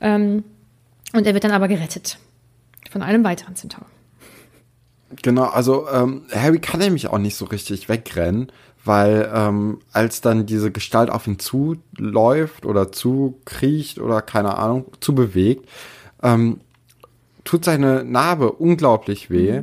Ähm, 0.00 0.42
und 1.12 1.26
er 1.26 1.34
wird 1.34 1.44
dann 1.44 1.52
aber 1.52 1.68
gerettet 1.68 2.18
von 2.90 3.02
einem 3.02 3.24
weiteren 3.24 3.54
Zentaur. 3.54 3.86
Genau, 5.22 5.44
also 5.44 5.88
ähm, 5.88 6.22
Harry 6.32 6.58
kann 6.58 6.80
nämlich 6.80 7.06
auch 7.06 7.18
nicht 7.18 7.36
so 7.36 7.44
richtig 7.44 7.88
wegrennen, 7.88 8.50
weil 8.84 9.30
ähm, 9.32 9.80
als 9.92 10.20
dann 10.20 10.46
diese 10.46 10.72
Gestalt 10.72 11.10
auf 11.10 11.26
ihn 11.26 11.38
zuläuft 11.38 12.66
oder 12.66 12.90
zukriecht 12.90 14.00
oder 14.00 14.22
keine 14.22 14.58
Ahnung, 14.58 14.86
zubewegt, 15.00 15.68
ähm, 16.22 16.60
tut 17.46 17.64
seine 17.64 18.04
Narbe 18.04 18.52
unglaublich 18.52 19.30
weh 19.30 19.62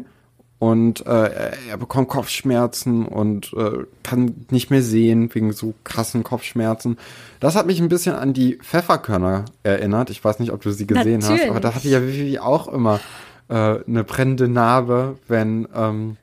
und 0.63 1.05
äh, 1.05 1.51
er, 1.69 1.77
bekommt 1.77 2.07
Kopfschmerzen 2.07 3.05
und 3.05 3.53
äh, 3.53 3.85
kann 4.01 4.45
nicht 4.49 4.71
mehr 4.71 4.81
sehen 4.81 5.29
wegen 5.35 5.51
so 5.51 5.73
krassen 5.83 6.23
Kopfschmerzen. 6.23 6.97
Das 7.41 7.55
hat 7.55 7.67
mich 7.67 7.81
ein 7.81 7.89
bisschen 7.89 8.15
an 8.15 8.31
die 8.31 8.55
Pfefferkörner 8.55 9.43
erinnert. 9.63 10.09
Ich 10.09 10.23
weiß 10.23 10.39
nicht, 10.39 10.53
ob 10.53 10.61
du 10.61 10.71
sie 10.71 10.87
gesehen 10.87 11.21
hast, 11.21 11.31
aber 11.49 11.59
da 11.59 11.69
Natürlich. 11.69 11.75
hatte 11.75 11.89
ja 11.89 12.01
Vivi 12.01 12.39
auch 12.39 12.69
immer 12.69 13.01
äh, 13.49 13.79
eine 13.85 14.05
brennende 14.05 14.47
Narbe, 14.47 15.17
wenn, 15.27 15.67
ähm, 15.75 16.15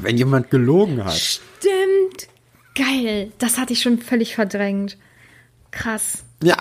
wenn 0.00 0.16
jemand 0.16 0.50
gelogen 0.50 1.04
hat. 1.04 1.14
Stimmt. 1.14 2.28
Geil. 2.76 3.32
Das 3.38 3.58
hatte 3.58 3.72
ich 3.72 3.82
schon 3.82 3.98
völlig 3.98 4.36
verdrängt. 4.36 4.98
Krass. 5.72 6.22
Ja, 6.44 6.56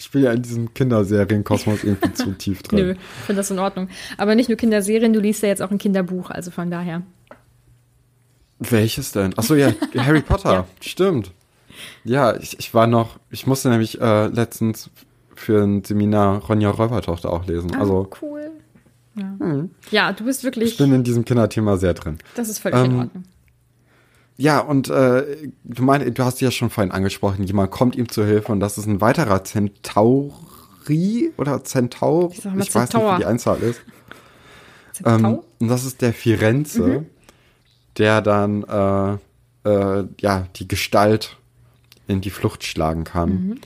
ich 0.00 0.10
bin 0.10 0.22
ja 0.22 0.32
in 0.32 0.40
diesem 0.42 0.72
Kinderserienkosmos 0.72 1.84
irgendwie 1.84 2.14
zu 2.14 2.32
tief 2.38 2.62
drin. 2.62 2.78
Nö, 2.78 2.92
ich 2.92 3.24
finde 3.26 3.40
das 3.40 3.50
in 3.50 3.58
Ordnung. 3.58 3.88
Aber 4.16 4.34
nicht 4.34 4.48
nur 4.48 4.56
Kinderserien, 4.56 5.12
du 5.12 5.20
liest 5.20 5.42
ja 5.42 5.48
jetzt 5.50 5.60
auch 5.60 5.70
ein 5.70 5.76
Kinderbuch, 5.76 6.30
also 6.30 6.50
von 6.50 6.70
daher. 6.70 7.02
Welches 8.58 9.12
denn? 9.12 9.36
Achso, 9.38 9.54
ja, 9.54 9.72
Harry 9.98 10.22
Potter. 10.22 10.52
Ja. 10.52 10.66
Stimmt. 10.80 11.32
Ja, 12.04 12.34
ich, 12.36 12.58
ich 12.58 12.72
war 12.72 12.86
noch, 12.86 13.18
ich 13.30 13.46
musste 13.46 13.68
nämlich 13.68 14.00
äh, 14.00 14.26
letztens 14.28 14.90
für 15.34 15.62
ein 15.62 15.84
Seminar 15.84 16.44
Ronja 16.44 16.70
Räubertochter 16.70 17.30
auch 17.30 17.46
lesen. 17.46 17.74
Also 17.76 18.08
Ah, 18.10 18.16
cool. 18.22 18.50
Ja. 19.16 19.64
ja, 19.90 20.12
du 20.12 20.24
bist 20.24 20.44
wirklich, 20.44 20.72
ich 20.72 20.78
bin 20.78 20.92
in 20.92 21.04
diesem 21.04 21.24
Kinderthema 21.26 21.76
sehr 21.76 21.92
drin. 21.94 22.18
das 22.36 22.48
ist 22.48 22.60
völlig 22.60 22.78
in 22.84 22.90
ähm, 22.92 22.98
Ordnung. 23.00 23.24
Ja, 24.40 24.60
und 24.60 24.88
äh, 24.88 25.50
du 25.64 25.82
meinst, 25.82 26.18
du 26.18 26.24
hast 26.24 26.40
ja 26.40 26.50
schon 26.50 26.70
vorhin 26.70 26.92
angesprochen, 26.92 27.44
jemand 27.44 27.70
kommt 27.70 27.94
ihm 27.94 28.08
zu 28.08 28.24
Hilfe 28.24 28.50
und 28.52 28.60
das 28.60 28.78
ist 28.78 28.86
ein 28.86 29.02
weiterer 29.02 29.44
Centauri 29.44 31.30
oder 31.36 31.62
Centaur. 31.62 32.30
Ich 32.32 32.42
mal 32.46 32.58
weiß 32.58 32.74
nicht, 32.74 32.94
wie 32.94 33.18
die 33.18 33.26
Einzahl 33.26 33.58
ist. 33.60 33.82
Ähm, 35.04 35.40
und 35.58 35.68
das 35.68 35.84
ist 35.84 36.00
der 36.00 36.14
Firenze, 36.14 36.82
Mhm. 36.82 37.06
der 37.98 38.22
dann 38.22 38.62
äh, 38.64 39.68
äh, 39.68 40.06
ja 40.22 40.46
die 40.56 40.66
Gestalt 40.66 41.36
in 42.06 42.22
die 42.22 42.30
Flucht 42.30 42.64
schlagen 42.64 43.04
kann. 43.04 43.30
Mhm. 43.30 43.60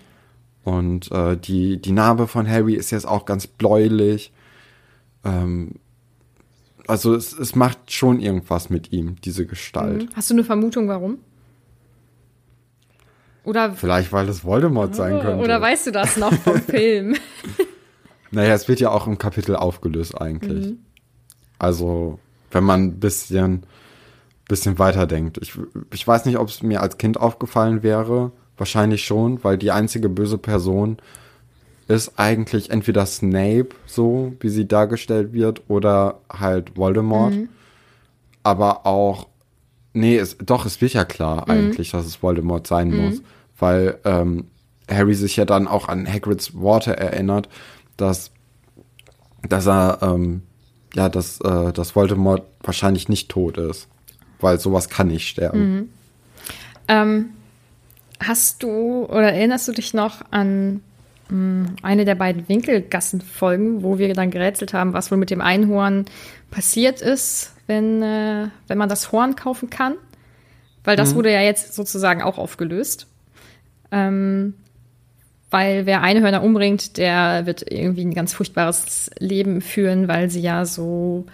Und 0.65 1.13
äh, 1.13 1.37
die, 1.37 1.81
die 1.81 1.93
Narbe 1.93 2.27
von 2.27 2.49
Harry 2.49 2.75
ist 2.75 2.91
jetzt 2.91 3.07
auch 3.07 3.27
ganz 3.27 3.47
bläulich. 3.47 4.33
Ähm, 5.25 5.77
also 6.87 7.15
es, 7.15 7.33
es 7.33 7.55
macht 7.55 7.93
schon 7.93 8.21
irgendwas 8.21 8.71
mit 8.71 8.93
ihm, 8.93 9.17
diese 9.23 9.47
Gestalt. 9.47 10.09
Hast 10.15 10.31
du 10.31 10.35
eine 10.35 10.45
Vermutung, 10.45 10.89
warum? 10.89 11.19
Oder, 13.45 13.73
Vielleicht, 13.73 14.11
weil 14.13 14.29
es 14.29 14.45
Voldemort 14.45 14.95
sein 14.95 15.21
könnte. 15.21 15.45
oder 15.45 15.61
weißt 15.61 15.89
du 15.89 15.91
das 15.93 16.17
noch 16.17 16.33
vom 16.33 16.61
Film? 16.63 17.17
Naja, 18.31 18.55
es 18.55 18.69
wird 18.69 18.81
ja 18.81 18.91
auch 18.91 19.07
im 19.07 19.19
Kapitel 19.19 19.55
aufgelöst 19.55 20.19
eigentlich. 20.19 20.69
Mhm. 20.69 20.79
Also, 21.59 22.19
wenn 22.51 22.65
man 22.65 22.85
ein 22.85 23.01
bisschen, 23.01 23.65
bisschen 24.49 24.79
weiterdenkt. 24.79 25.39
Ich, 25.39 25.53
ich 25.93 26.07
weiß 26.07 26.25
nicht, 26.25 26.39
ob 26.39 26.49
es 26.49 26.63
mir 26.63 26.81
als 26.81 26.97
Kind 26.97 27.21
aufgefallen 27.21 27.83
wäre. 27.83 28.33
Wahrscheinlich 28.57 29.05
schon, 29.05 29.43
weil 29.45 29.59
die 29.59 29.73
einzige 29.73 30.09
böse 30.09 30.39
Person 30.39 30.97
ist 31.89 32.19
eigentlich 32.19 32.71
entweder 32.71 33.05
Snape, 33.07 33.69
so 33.87 34.35
wie 34.41 34.49
sie 34.49 34.67
dargestellt 34.67 35.33
wird, 35.33 35.63
oder 35.69 36.21
halt 36.31 36.77
Voldemort. 36.77 37.35
Mhm. 37.35 37.49
Aber 38.43 38.87
auch, 38.87 39.27
nee, 39.93 40.17
es, 40.17 40.37
doch, 40.39 40.67
es 40.67 40.81
wird 40.81 40.95
ja 40.95 41.05
klar 41.05 41.49
eigentlich, 41.49 41.91
dass 41.91 42.07
es 42.07 42.23
Voldemort 42.23 42.67
sein 42.67 42.95
muss. 42.95 43.23
Weil 43.59 43.99
ähm, 44.05 44.47
Harry 44.91 45.15
sich 45.15 45.37
ja 45.37 45.45
dann 45.45 45.69
auch 45.69 45.89
an 45.89 46.11
Hagrids 46.11 46.55
Worte 46.55 46.97
erinnert, 46.97 47.49
dass, 47.97 48.31
dass 49.49 49.67
er, 49.67 49.99
ähm, 50.03 50.43
ja, 50.95 51.09
dass, 51.09 51.41
äh, 51.41 51.73
dass 51.73 51.95
Voldemort 51.95 52.43
wahrscheinlich 52.63 53.09
nicht 53.09 53.31
tot 53.31 53.59
ist. 53.59 53.89
Weil 54.41 54.59
sowas 54.59 54.89
kann 54.89 55.09
nicht 55.09 55.29
sterben. 55.29 55.91
ähm, 56.89 57.31
hast 58.21 58.63
du 58.63 59.05
oder 59.07 59.33
erinnerst 59.33 59.69
du 59.69 59.73
dich 59.73 59.95
noch 59.95 60.23
an 60.31 60.83
eine 61.83 62.05
der 62.05 62.15
beiden 62.15 62.49
Winkelgassen-Folgen, 62.49 63.83
wo 63.83 63.99
wir 63.99 64.13
dann 64.15 64.31
gerätselt 64.31 64.75
haben, 64.75 64.93
was 64.93 65.11
wohl 65.11 65.19
mit 65.19 65.31
dem 65.31 65.41
Einhorn 65.41 66.05
passiert 66.51 67.01
ist, 67.01 67.53
wenn, 67.67 68.03
äh, 68.03 68.49
wenn 68.69 68.79
man 68.79 68.89
das 68.89 69.11
Horn 69.11 69.35
kaufen 69.35 69.71
kann? 69.71 69.95
Weil 70.85 70.97
das 70.97 71.15
wurde 71.15 71.33
ja 71.33 71.41
jetzt 71.41 71.75
sozusagen 71.75 72.23
auch 72.23 72.37
aufgelöst. 72.37 73.07
Ähm, 73.91 74.55
weil 75.51 75.87
wer 75.87 76.03
Einhörner 76.03 76.43
umbringt, 76.43 76.99
der 76.99 77.47
wird 77.47 77.71
irgendwie 77.71 78.05
ein 78.05 78.13
ganz 78.13 78.35
furchtbares 78.35 79.11
Leben 79.19 79.63
führen, 79.63 80.09
weil 80.09 80.29
sie 80.29 80.41
ja 80.41 80.67
so 80.67 81.27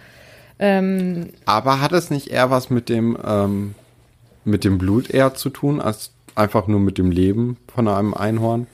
ähm, 0.61 1.31
Aber 1.47 1.81
hat 1.81 1.93
es 1.93 2.11
nicht 2.11 2.29
eher 2.29 2.51
was 2.51 2.69
mit 2.69 2.91
dem, 2.91 3.17
ähm, 3.25 3.75
mit 4.45 4.63
dem 4.63 4.77
Blut 4.77 5.11
eher 5.11 5.35
zu 5.35 5.49
tun, 5.49 5.81
als 5.81 6.13
einfach 6.35 6.67
nur 6.67 6.81
mit 6.81 6.99
dem 6.99 7.11
Leben 7.11 7.57
von 7.73 7.89
einem 7.89 8.15
Einhorn? 8.15 8.67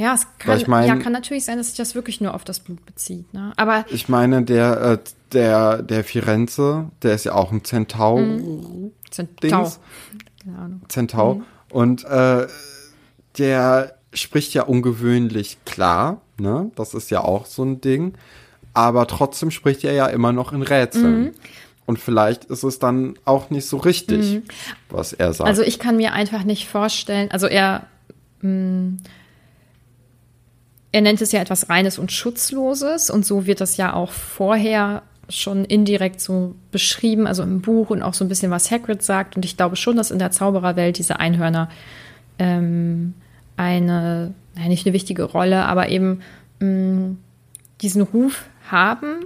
Ja, 0.00 0.14
es 0.14 0.26
kann, 0.38 0.56
ich 0.58 0.66
mein- 0.66 0.88
ja, 0.88 0.96
kann 0.96 1.12
natürlich 1.12 1.44
sein, 1.44 1.58
dass 1.58 1.68
sich 1.68 1.76
das 1.76 1.94
wirklich 1.94 2.20
nur 2.20 2.34
auf 2.34 2.42
das 2.44 2.58
Blut 2.60 2.84
bezieht. 2.86 3.32
Ne? 3.34 3.52
Aber 3.56 3.84
Ich 3.90 4.08
meine, 4.08 4.42
der, 4.42 4.80
äh, 4.80 4.98
der, 5.32 5.82
der 5.82 6.04
Firenze, 6.04 6.90
der 7.02 7.14
ist 7.14 7.24
ja 7.24 7.34
auch 7.34 7.52
ein 7.52 7.64
Zentau, 7.64 8.16
sind 9.10 9.42
Dings. 9.42 9.50
Tau. 9.52 9.72
Keine 10.44 10.58
Ahnung. 10.58 10.80
Zentau. 10.88 11.42
Und 11.70 12.04
äh, 12.04 12.46
der 13.38 13.94
spricht 14.12 14.54
ja 14.54 14.62
ungewöhnlich 14.64 15.58
klar, 15.64 16.20
ne? 16.38 16.70
Das 16.76 16.94
ist 16.94 17.10
ja 17.10 17.20
auch 17.22 17.46
so 17.46 17.62
ein 17.64 17.80
Ding. 17.80 18.14
Aber 18.72 19.06
trotzdem 19.06 19.50
spricht 19.50 19.84
er 19.84 19.92
ja 19.92 20.06
immer 20.06 20.32
noch 20.32 20.52
in 20.52 20.62
Rätseln. 20.62 21.32
Und 21.86 21.98
vielleicht 21.98 22.44
ist 22.46 22.62
es 22.62 22.78
dann 22.78 23.14
auch 23.24 23.50
nicht 23.50 23.66
so 23.66 23.76
richtig, 23.76 24.42
was 24.88 25.12
er 25.12 25.32
sagt. 25.34 25.48
Also 25.48 25.62
ich 25.62 25.78
kann 25.80 25.96
mir 25.96 26.12
einfach 26.12 26.44
nicht 26.44 26.68
vorstellen, 26.68 27.30
also 27.32 27.46
er, 27.48 27.86
mh, 28.42 28.98
er 30.92 31.00
nennt 31.00 31.20
es 31.20 31.32
ja 31.32 31.40
etwas 31.40 31.68
Reines 31.68 31.98
und 31.98 32.12
Schutzloses 32.12 33.10
und 33.10 33.24
so 33.24 33.46
wird 33.46 33.60
das 33.60 33.76
ja 33.76 33.92
auch 33.92 34.10
vorher 34.10 35.02
schon 35.28 35.64
indirekt 35.64 36.20
so 36.20 36.54
beschrieben, 36.72 37.26
also 37.26 37.42
im 37.42 37.60
Buch 37.60 37.90
und 37.90 38.02
auch 38.02 38.14
so 38.14 38.24
ein 38.24 38.28
bisschen, 38.28 38.50
was 38.50 38.70
Hagrid 38.70 39.02
sagt. 39.02 39.36
Und 39.36 39.44
ich 39.44 39.56
glaube 39.56 39.76
schon, 39.76 39.96
dass 39.96 40.10
in 40.10 40.18
der 40.18 40.32
Zaubererwelt 40.32 40.98
diese 40.98 41.20
Einhörner 41.20 41.68
ähm, 42.38 43.14
eine, 43.56 44.34
naja, 44.56 44.68
nicht 44.68 44.86
eine 44.86 44.92
wichtige 44.92 45.24
Rolle, 45.24 45.66
aber 45.66 45.88
eben 45.88 46.20
mh, 46.58 47.16
diesen 47.80 48.02
Ruf 48.02 48.44
haben. 48.68 49.24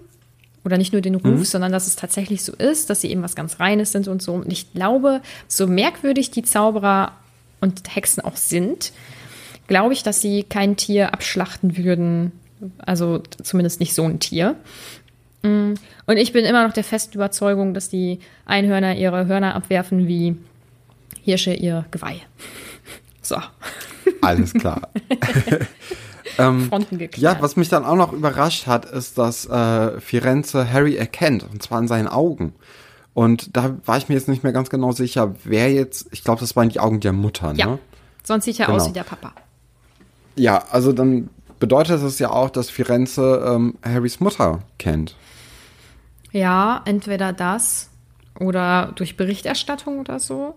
Oder 0.64 0.78
nicht 0.78 0.94
nur 0.94 1.02
den 1.02 1.16
Ruf, 1.16 1.46
sondern 1.46 1.72
dass 1.72 1.86
es 1.86 1.94
tatsächlich 1.94 2.42
so 2.42 2.54
ist, 2.54 2.88
dass 2.88 3.02
sie 3.02 3.10
eben 3.10 3.22
was 3.22 3.36
ganz 3.36 3.60
Reines 3.60 3.92
sind 3.92 4.08
und 4.08 4.22
so. 4.22 4.32
Und 4.32 4.50
ich 4.50 4.72
glaube, 4.72 5.20
so 5.46 5.66
merkwürdig 5.66 6.30
die 6.30 6.42
Zauberer 6.42 7.12
und 7.60 7.94
Hexen 7.94 8.24
auch 8.24 8.36
sind, 8.36 8.92
glaube 9.66 9.92
ich, 9.94 10.02
dass 10.02 10.20
sie 10.20 10.42
kein 10.44 10.76
Tier 10.76 11.12
abschlachten 11.12 11.76
würden. 11.76 12.32
Also 12.78 13.18
zumindest 13.42 13.80
nicht 13.80 13.94
so 13.94 14.04
ein 14.04 14.20
Tier. 14.20 14.56
Mm. 15.42 15.74
Und 16.06 16.16
ich 16.16 16.32
bin 16.32 16.44
immer 16.44 16.66
noch 16.66 16.72
der 16.72 16.84
festen 16.84 17.14
Überzeugung, 17.14 17.74
dass 17.74 17.88
die 17.88 18.20
Einhörner 18.46 18.96
ihre 18.96 19.26
Hörner 19.26 19.54
abwerfen 19.54 20.06
wie 20.08 20.36
Hirsche 21.22 21.52
ihr 21.54 21.84
Geweih. 21.90 22.20
So, 23.22 23.36
Alles 24.20 24.52
klar. 24.52 24.88
ähm, 26.38 26.68
Fronten 26.68 26.98
geklärt. 26.98 27.36
ja, 27.36 27.42
was 27.42 27.56
mich 27.56 27.70
dann 27.70 27.86
auch 27.86 27.96
noch 27.96 28.12
überrascht 28.12 28.66
hat, 28.66 28.84
ist, 28.84 29.16
dass 29.16 29.46
äh, 29.46 29.98
Firenze 29.98 30.70
Harry 30.70 30.96
erkennt, 30.96 31.42
und 31.50 31.62
zwar 31.62 31.78
in 31.78 31.88
seinen 31.88 32.06
Augen. 32.08 32.54
Und 33.14 33.56
da 33.56 33.76
war 33.86 33.96
ich 33.96 34.10
mir 34.10 34.14
jetzt 34.16 34.28
nicht 34.28 34.42
mehr 34.42 34.52
ganz 34.52 34.68
genau 34.68 34.92
sicher, 34.92 35.34
wer 35.44 35.72
jetzt, 35.72 36.08
ich 36.10 36.22
glaube, 36.22 36.40
das 36.40 36.54
waren 36.54 36.68
die 36.68 36.80
Augen 36.80 37.00
der 37.00 37.14
Mutter, 37.14 37.54
ne? 37.54 37.58
Ja, 37.58 37.78
sonst 38.24 38.44
sieht 38.44 38.60
er 38.60 38.66
Genau. 38.66 38.76
aus 38.76 38.88
wie 38.88 38.92
der 38.92 39.04
Papa. 39.04 39.32
Ja, 40.36 40.64
also 40.70 40.92
dann 40.92 41.30
bedeutet 41.60 42.02
es 42.02 42.18
ja 42.18 42.30
auch, 42.30 42.50
dass 42.50 42.70
Firenze 42.70 43.42
ähm, 43.46 43.74
Harrys 43.84 44.20
Mutter 44.20 44.60
kennt. 44.78 45.16
Ja, 46.32 46.82
entweder 46.84 47.32
das 47.32 47.90
oder 48.40 48.92
durch 48.96 49.16
Berichterstattung 49.16 50.00
oder 50.00 50.18
so. 50.18 50.54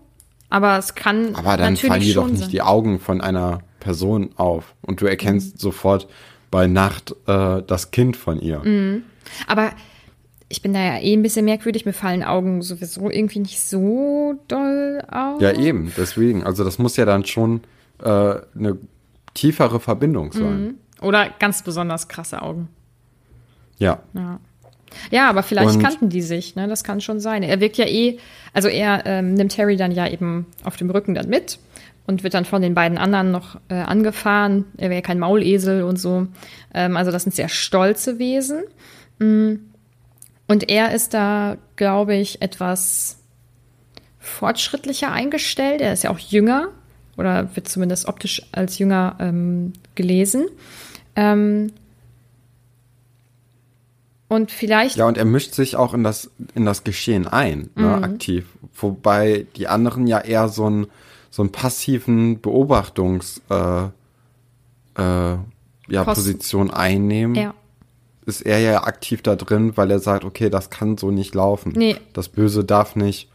Aber 0.50 0.78
es 0.78 0.94
kann 0.94 1.34
Aber 1.36 1.56
dann 1.56 1.76
fallen 1.76 2.00
dir 2.00 2.14
doch 2.14 2.26
nicht 2.26 2.40
sein. 2.40 2.48
die 2.50 2.62
Augen 2.62 2.98
von 2.98 3.20
einer 3.20 3.60
Person 3.80 4.30
auf. 4.36 4.74
Und 4.82 5.00
du 5.00 5.06
erkennst 5.06 5.54
Mhm. 5.54 5.58
sofort 5.60 6.08
bei 6.50 6.66
Nacht 6.66 7.14
äh, 7.26 7.62
das 7.66 7.90
Kind 7.90 8.16
von 8.16 8.40
ihr. 8.40 8.60
Mhm. 8.64 9.02
Aber 9.46 9.70
ich 10.48 10.62
bin 10.62 10.72
da 10.72 10.80
ja 10.80 10.98
eh 10.98 11.12
ein 11.12 11.22
bisschen 11.22 11.44
merkwürdig. 11.44 11.84
Mir 11.84 11.92
fallen 11.92 12.24
Augen 12.24 12.62
sowieso 12.62 13.10
irgendwie 13.10 13.40
nicht 13.40 13.60
so 13.60 14.34
doll 14.48 15.02
auf. 15.10 15.40
Ja, 15.42 15.52
eben, 15.52 15.92
deswegen. 15.96 16.42
Also 16.44 16.64
das 16.64 16.78
muss 16.78 16.96
ja 16.96 17.04
dann 17.04 17.26
schon 17.26 17.60
äh, 18.02 18.08
eine 18.08 18.78
tiefere 19.38 19.80
Verbindung 19.80 20.32
sein. 20.32 20.60
Mhm. 20.62 20.74
Oder 21.00 21.30
ganz 21.38 21.62
besonders 21.62 22.08
krasse 22.08 22.42
Augen. 22.42 22.68
Ja. 23.78 24.00
Ja, 25.10 25.28
aber 25.28 25.42
vielleicht 25.42 25.76
Und- 25.76 25.82
kannten 25.82 26.08
die 26.08 26.22
sich, 26.22 26.56
ne? 26.56 26.66
Das 26.66 26.82
kann 26.82 27.00
schon 27.00 27.20
sein. 27.20 27.42
Er 27.42 27.60
wirkt 27.60 27.76
ja 27.76 27.86
eh, 27.86 28.18
also 28.52 28.68
er 28.68 29.06
ähm, 29.06 29.34
nimmt 29.34 29.56
Harry 29.58 29.76
dann 29.76 29.92
ja 29.92 30.08
eben 30.08 30.46
auf 30.64 30.76
dem 30.76 30.90
Rücken 30.90 31.14
dann 31.14 31.28
mit 31.28 31.58
und 32.06 32.24
wird 32.24 32.34
dann 32.34 32.44
von 32.44 32.62
den 32.62 32.74
beiden 32.74 32.98
anderen 32.98 33.30
noch 33.30 33.60
äh, 33.68 33.74
angefahren. 33.74 34.64
Er 34.76 34.90
wäre 34.90 35.02
kein 35.02 35.18
Maulesel 35.18 35.84
und 35.84 35.98
so. 35.98 36.26
Ähm, 36.74 36.96
also 36.96 37.12
das 37.12 37.22
sind 37.22 37.34
sehr 37.34 37.48
stolze 37.48 38.18
Wesen. 38.18 38.64
Mm. 39.18 39.56
Und 40.48 40.70
er 40.70 40.92
ist 40.94 41.12
da, 41.12 41.58
glaube 41.76 42.16
ich, 42.16 42.40
etwas 42.40 43.18
fortschrittlicher 44.18 45.12
eingestellt. 45.12 45.82
Er 45.82 45.92
ist 45.92 46.04
ja 46.04 46.10
auch 46.10 46.18
jünger 46.18 46.70
oder 47.18 47.54
wird 47.56 47.68
zumindest 47.68 48.06
optisch 48.06 48.42
als 48.52 48.78
jünger 48.78 49.16
ähm, 49.20 49.72
gelesen. 49.94 50.46
Ähm, 51.16 51.72
und 54.28 54.50
vielleicht 54.52 54.96
Ja, 54.96 55.06
und 55.06 55.16
er 55.16 55.24
mischt 55.24 55.54
sich 55.54 55.76
auch 55.76 55.94
in 55.94 56.04
das, 56.04 56.30
in 56.54 56.64
das 56.66 56.84
Geschehen 56.84 57.26
ein, 57.26 57.70
ne, 57.74 57.96
Mhm. 57.96 58.04
aktiv. 58.04 58.46
Wobei 58.74 59.46
die 59.56 59.68
anderen 59.68 60.06
ja 60.06 60.18
eher 60.20 60.48
so 60.48 60.66
einen, 60.66 60.86
so 61.30 61.42
einen 61.42 61.50
passiven 61.52 62.40
Beobachtungs, 62.40 63.40
äh, 63.50 63.84
äh, 65.00 65.38
ja. 65.88 66.04
Position 66.04 66.70
einnehmen. 66.70 67.34
ja. 67.34 67.54
Ist 68.26 68.42
er 68.42 68.58
ja 68.58 68.82
aktiv 68.82 69.22
da 69.22 69.36
drin, 69.36 69.78
weil 69.78 69.90
er 69.90 70.00
sagt, 70.00 70.22
okay, 70.22 70.50
das 70.50 70.68
kann 70.68 70.98
so 70.98 71.10
nicht 71.10 71.34
laufen. 71.34 71.72
Nee. 71.74 71.96
Das 72.12 72.28
Böse 72.28 72.62
darf 72.62 72.94
nicht, 72.94 73.30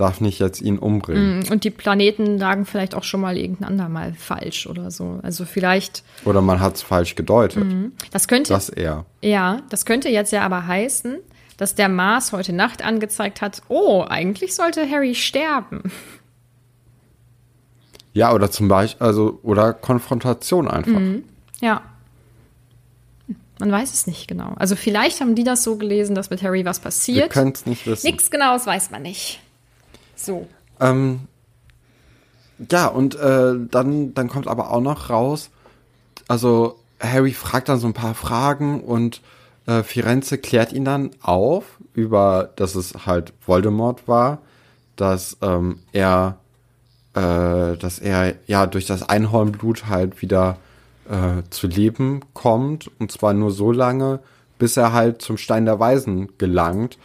darf 0.00 0.20
nicht 0.20 0.38
jetzt 0.38 0.60
ihn 0.62 0.78
umbringen. 0.78 1.46
Und 1.50 1.64
die 1.64 1.70
Planeten 1.70 2.38
lagen 2.38 2.64
vielleicht 2.64 2.94
auch 2.94 3.04
schon 3.04 3.20
mal 3.20 3.36
irgendein 3.36 3.68
andermal 3.68 4.14
falsch 4.14 4.66
oder 4.66 4.90
so. 4.90 5.20
Also 5.22 5.44
vielleicht, 5.44 6.02
Oder 6.24 6.40
man 6.40 6.60
hat 6.60 6.76
es 6.76 6.82
falsch 6.82 7.14
gedeutet. 7.14 7.64
das 8.10 8.28
könnte, 8.28 8.52
Das 8.52 8.68
eher. 8.68 9.04
ja, 9.22 9.60
das 9.68 9.84
könnte 9.84 10.08
jetzt 10.08 10.32
ja 10.32 10.42
aber 10.42 10.66
heißen, 10.66 11.18
dass 11.56 11.74
der 11.74 11.88
Mars 11.88 12.32
heute 12.32 12.52
Nacht 12.52 12.82
angezeigt 12.84 13.40
hat, 13.42 13.62
oh, 13.68 14.04
eigentlich 14.08 14.54
sollte 14.54 14.88
Harry 14.88 15.14
sterben. 15.14 15.82
Ja, 18.12 18.32
oder 18.32 18.50
zum 18.50 18.68
Beispiel, 18.68 19.04
also, 19.06 19.38
oder 19.42 19.72
Konfrontation 19.74 20.68
einfach. 20.68 21.00
Ja. 21.60 21.82
Man 23.60 23.72
weiß 23.72 23.92
es 23.92 24.06
nicht 24.06 24.28
genau. 24.28 24.52
Also 24.56 24.76
vielleicht 24.76 25.20
haben 25.20 25.34
die 25.34 25.42
das 25.42 25.64
so 25.64 25.76
gelesen, 25.76 26.14
dass 26.14 26.30
mit 26.30 26.42
Harry 26.42 26.64
was 26.64 26.78
Wir 26.78 26.82
passiert. 26.84 27.30
können 27.30 27.52
es 27.52 27.66
nicht 27.66 27.86
wissen. 27.86 28.06
Nichts 28.06 28.30
Genaues 28.30 28.66
weiß 28.66 28.90
man 28.92 29.02
nicht. 29.02 29.40
So. 30.18 30.46
Ähm, 30.80 31.20
ja, 32.70 32.86
und 32.86 33.14
äh, 33.14 33.54
dann, 33.70 34.14
dann 34.14 34.28
kommt 34.28 34.48
aber 34.48 34.70
auch 34.70 34.80
noch 34.80 35.10
raus, 35.10 35.50
also 36.26 36.78
Harry 37.00 37.32
fragt 37.32 37.68
dann 37.68 37.78
so 37.78 37.86
ein 37.86 37.94
paar 37.94 38.14
Fragen 38.14 38.82
und 38.82 39.22
äh, 39.66 39.82
Firenze 39.82 40.38
klärt 40.38 40.72
ihn 40.72 40.84
dann 40.84 41.10
auf 41.22 41.64
über, 41.94 42.50
dass 42.56 42.74
es 42.74 43.06
halt 43.06 43.32
Voldemort 43.46 44.08
war, 44.08 44.38
dass 44.96 45.36
ähm, 45.40 45.78
er 45.92 46.38
äh, 47.14 47.76
dass 47.76 47.98
er 47.98 48.34
ja 48.46 48.66
durch 48.66 48.86
das 48.86 49.08
Einhornblut 49.08 49.86
halt 49.86 50.20
wieder 50.22 50.58
äh, 51.08 51.42
zu 51.50 51.66
leben 51.66 52.20
kommt. 52.34 52.90
Und 52.98 53.10
zwar 53.12 53.32
nur 53.32 53.50
so 53.50 53.72
lange, 53.72 54.20
bis 54.58 54.76
er 54.76 54.92
halt 54.92 55.22
zum 55.22 55.36
Stein 55.36 55.64
der 55.64 55.80
Weisen 55.80 56.36
gelangt. 56.38 56.98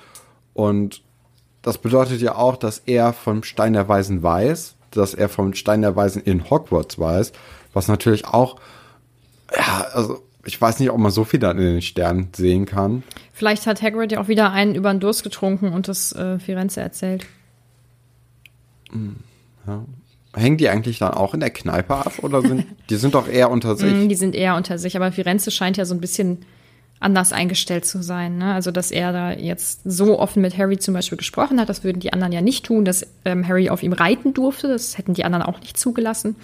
Und 0.54 1.02
das 1.64 1.80
bedeutet 1.80 2.22
ja 2.22 2.36
auch, 2.36 2.58
dass 2.58 2.80
er 2.86 3.14
vom 3.14 3.42
Stein 3.44 3.74
der 3.74 3.88
Weisen 3.88 4.22
weiß, 4.22 4.76
dass 4.92 5.16
er 5.16 5.30
vom 5.30 5.54
Stein 5.56 5.82
der 5.82 5.96
Weisen 5.96 6.22
in 6.22 6.50
Hogwarts 6.50 7.00
weiß, 7.00 7.32
was 7.74 7.88
natürlich 7.88 8.26
auch, 8.28 8.58
ja, 9.56 9.88
also 9.94 10.22
ich 10.46 10.60
weiß 10.60 10.80
nicht, 10.80 10.92
ob 10.92 10.98
man 11.00 11.12
so 11.12 11.24
viel 11.24 11.40
dann 11.40 11.58
in 11.58 11.64
den 11.64 11.82
Sternen 11.82 12.30
sehen 12.36 12.66
kann. 12.66 13.04
Vielleicht 13.32 13.66
hat 13.66 13.82
Hagrid 13.82 14.12
ja 14.12 14.22
auch 14.22 14.28
wieder 14.28 14.52
einen 14.52 14.76
über 14.76 14.92
den 14.94 15.00
Durst 15.00 15.24
getrunken 15.24 15.70
und 15.72 15.88
das 15.88 16.12
äh, 16.14 16.38
Firenze 16.38 16.82
erzählt. 16.82 17.26
Ja. 19.66 19.86
Hängen 20.36 20.58
die 20.58 20.68
eigentlich 20.68 21.00
dann 21.00 21.14
auch 21.14 21.34
in 21.34 21.40
der 21.40 21.52
Kneipe 21.52 21.96
ab 21.96 22.14
oder 22.22 22.42
sind 22.42 22.66
die 22.90 22.96
sind 22.96 23.16
doch 23.16 23.28
eher 23.28 23.50
unter 23.52 23.76
sich? 23.76 23.94
Mm, 23.94 24.10
Die 24.10 24.16
sind 24.16 24.36
eher 24.36 24.56
unter 24.56 24.78
sich, 24.78 24.96
aber 24.96 25.12
Firenze 25.12 25.52
scheint 25.52 25.78
ja 25.78 25.86
so 25.86 25.94
ein 25.94 26.02
bisschen 26.02 26.46
anders 27.04 27.34
eingestellt 27.34 27.86
zu 27.86 28.02
sein. 28.02 28.38
Ne? 28.38 28.54
Also, 28.54 28.72
dass 28.72 28.92
er 28.92 29.12
da 29.12 29.32
jetzt 29.32 29.82
so 29.86 30.20
offen 30.20 30.42
mit 30.42 30.58
Harry 30.58 30.78
zum 30.78 30.94
Beispiel 30.94 31.18
gesprochen 31.18 31.60
hat, 31.60 31.70
das 31.70 31.84
würden 31.84 32.00
die 32.00 32.14
anderen 32.14 32.34
ja 32.34 32.42
nicht 32.42 32.66
tun, 32.66 32.86
dass 32.86 33.08
ähm, 33.26 33.48
Harry 33.48 33.70
auf 33.70 33.84
ihm 33.84 33.94
reiten 33.94 34.34
durfte, 34.34 34.68
das 34.68 34.98
hätten 34.98 35.14
die 35.14 35.26
anderen 35.26 35.44
auch 35.44 35.60
nicht 35.60 35.78
zugelassen. 35.78 36.36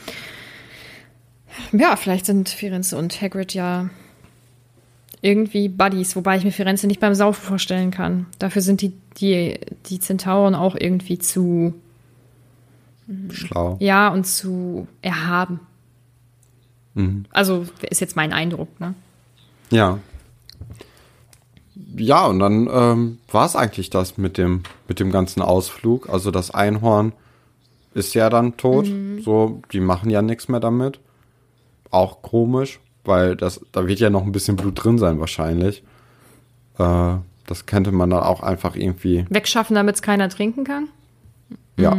Ja, 1.72 1.96
vielleicht 1.96 2.26
sind 2.26 2.50
Firenze 2.50 2.98
und 2.98 3.22
Hagrid 3.22 3.54
ja 3.54 3.90
irgendwie 5.22 5.68
Buddies, 5.68 6.16
wobei 6.16 6.38
ich 6.38 6.44
mir 6.44 6.52
Firenze 6.52 6.88
nicht 6.88 7.00
beim 7.00 7.16
Saufen 7.16 7.42
vorstellen 7.42 7.92
kann. 7.92 8.28
Dafür 8.38 8.62
sind 8.62 8.82
die, 8.82 8.94
die, 9.18 9.60
die 9.88 10.00
Zentauren 10.00 10.56
auch 10.56 10.76
irgendwie 10.80 11.20
zu, 11.20 11.74
Schlau. 13.32 13.78
ja, 13.80 14.10
und 14.10 14.26
zu 14.26 14.88
erhaben. 15.02 15.60
Also, 17.32 17.66
ist 17.90 18.02
jetzt 18.02 18.16
mein 18.16 18.34
Eindruck, 18.34 18.80
ne? 18.80 18.94
Ja. 19.70 20.00
Ja, 22.00 22.26
und 22.28 22.40
dann 22.40 22.70
ähm, 22.72 23.18
war 23.32 23.46
es 23.46 23.56
eigentlich 23.56 23.90
das 23.90 24.18
mit 24.18 24.38
dem, 24.38 24.64
mit 24.88 25.00
dem 25.00 25.12
ganzen 25.12 25.42
Ausflug. 25.42 26.10
Also 26.10 26.32
das 26.32 26.52
Einhorn 26.52 27.14
ist 27.94 28.14
ja 28.14 28.30
dann 28.30 28.58
tot. 28.58 28.90
So, 29.24 29.62
die 29.72 29.80
machen 29.80 30.10
ja 30.10 30.22
nichts 30.22 30.48
mehr 30.48 30.60
damit. 30.60 31.00
Auch 31.92 32.22
komisch, 32.22 32.80
weil 33.04 33.36
das, 33.36 33.62
da 33.72 33.88
wird 33.88 34.00
ja 34.00 34.10
noch 34.10 34.24
ein 34.24 34.32
bisschen 34.32 34.56
Blut 34.56 34.84
drin 34.84 34.98
sein 34.98 35.20
wahrscheinlich. 35.20 35.84
Äh, 36.78 37.16
das 37.48 37.66
könnte 37.66 37.92
man 37.92 38.10
dann 38.12 38.22
auch 38.22 38.44
einfach 38.44 38.76
irgendwie. 38.76 39.26
Wegschaffen, 39.30 39.76
damit 39.76 39.96
es 39.96 40.02
keiner 40.02 40.30
trinken 40.30 40.64
kann? 40.64 40.88
Ja. 41.78 41.98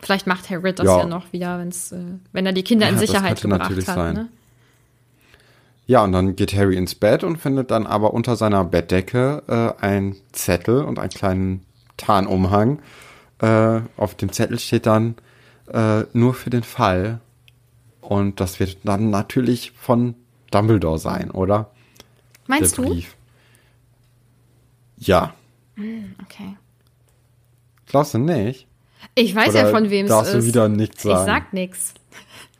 Vielleicht 0.00 0.26
macht 0.26 0.50
Hagrid 0.50 0.78
das 0.78 0.86
Ja. 0.86 0.98
ja, 1.00 1.06
noch 1.06 1.32
wieder, 1.32 1.58
wenn's, 1.58 1.92
äh, 1.92 1.98
wenn 2.32 2.46
er 2.46 2.52
die 2.52 2.62
Kinder 2.62 2.86
Ja, 2.86 2.90
in 2.90 2.96
das 2.98 3.06
Sicherheit 3.06 3.28
könnte 3.40 3.42
gebracht 3.48 3.60
natürlich 3.70 3.88
hat. 3.88 3.94
sein. 3.94 4.14
Ne? 4.14 4.28
Ja, 5.88 6.04
und 6.04 6.12
dann 6.12 6.36
geht 6.36 6.54
Harry 6.54 6.76
ins 6.76 6.94
Bett 6.94 7.24
und 7.24 7.38
findet 7.38 7.70
dann 7.70 7.86
aber 7.86 8.12
unter 8.12 8.36
seiner 8.36 8.62
Bettdecke 8.62 9.42
äh, 9.80 9.82
einen 9.82 10.16
Zettel 10.32 10.84
und 10.84 10.98
einen 10.98 11.08
kleinen 11.08 11.64
Tarnumhang. 11.96 12.80
Äh, 13.40 13.80
auf 13.96 14.14
dem 14.14 14.30
Zettel 14.30 14.58
steht 14.58 14.84
dann 14.84 15.14
äh, 15.72 16.02
nur 16.12 16.34
für 16.34 16.50
den 16.50 16.62
Fall. 16.62 17.20
Und 18.02 18.38
das 18.38 18.60
wird 18.60 18.76
dann 18.84 19.08
natürlich 19.08 19.72
von 19.72 20.14
Dumbledore 20.50 20.98
sein, 20.98 21.30
oder? 21.30 21.70
Meinst 22.46 22.76
Der 22.76 22.84
du? 22.84 22.90
Brief. 22.90 23.16
Ja. 24.98 25.32
Okay. 26.22 26.56
Glaubst 27.86 28.12
du 28.12 28.18
nicht? 28.18 28.66
Ich 29.14 29.34
weiß 29.34 29.50
Oder 29.50 29.64
ja, 29.64 29.70
von 29.70 29.88
wem 29.88 30.04
es 30.04 30.10
darfst 30.10 30.34
ist. 30.34 30.44
du 30.44 30.48
wieder 30.48 30.68
nichts 30.68 30.96
Ich 31.02 31.10
sagen? 31.10 31.24
sag 31.26 31.52
nix. 31.54 31.94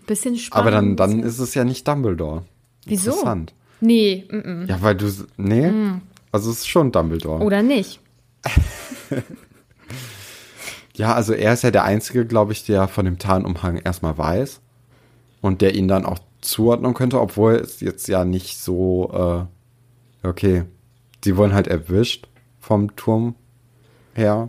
Bisschen 0.06 0.36
spannend. 0.36 0.62
Aber 0.66 0.70
dann, 0.70 0.96
dann 0.96 1.22
ist 1.22 1.38
es 1.40 1.54
ja 1.54 1.64
nicht 1.64 1.86
Dumbledore. 1.86 2.46
Wieso? 2.88 3.10
Interessant. 3.10 3.54
Nee, 3.80 4.26
mm 4.30 4.36
-mm. 4.36 4.66
Ja, 4.68 4.82
weil 4.82 4.96
du. 4.96 5.06
Nee? 5.36 5.72
Also 6.32 6.50
es 6.50 6.58
ist 6.58 6.68
schon 6.68 6.92
Dumbledore. 6.92 7.44
oder 7.44 7.62
nicht. 7.62 8.00
Ja, 10.98 11.14
also 11.14 11.32
er 11.32 11.52
ist 11.52 11.62
ja 11.62 11.70
der 11.70 11.84
Einzige, 11.84 12.26
glaube 12.26 12.52
ich, 12.52 12.64
der 12.64 12.88
von 12.88 13.04
dem 13.04 13.18
Tarnumhang 13.18 13.76
erstmal 13.76 14.18
weiß 14.18 14.60
und 15.40 15.62
der 15.62 15.76
ihn 15.76 15.86
dann 15.86 16.04
auch 16.04 16.18
zuordnen 16.40 16.92
könnte, 16.92 17.20
obwohl 17.20 17.54
es 17.54 17.78
jetzt 17.78 18.08
ja 18.08 18.24
nicht 18.24 18.58
so, 18.58 19.48
äh, 20.24 20.26
okay, 20.26 20.64
sie 21.22 21.36
wurden 21.36 21.54
halt 21.54 21.68
erwischt 21.68 22.26
vom 22.58 22.96
Turm 22.96 23.36
her. 24.12 24.46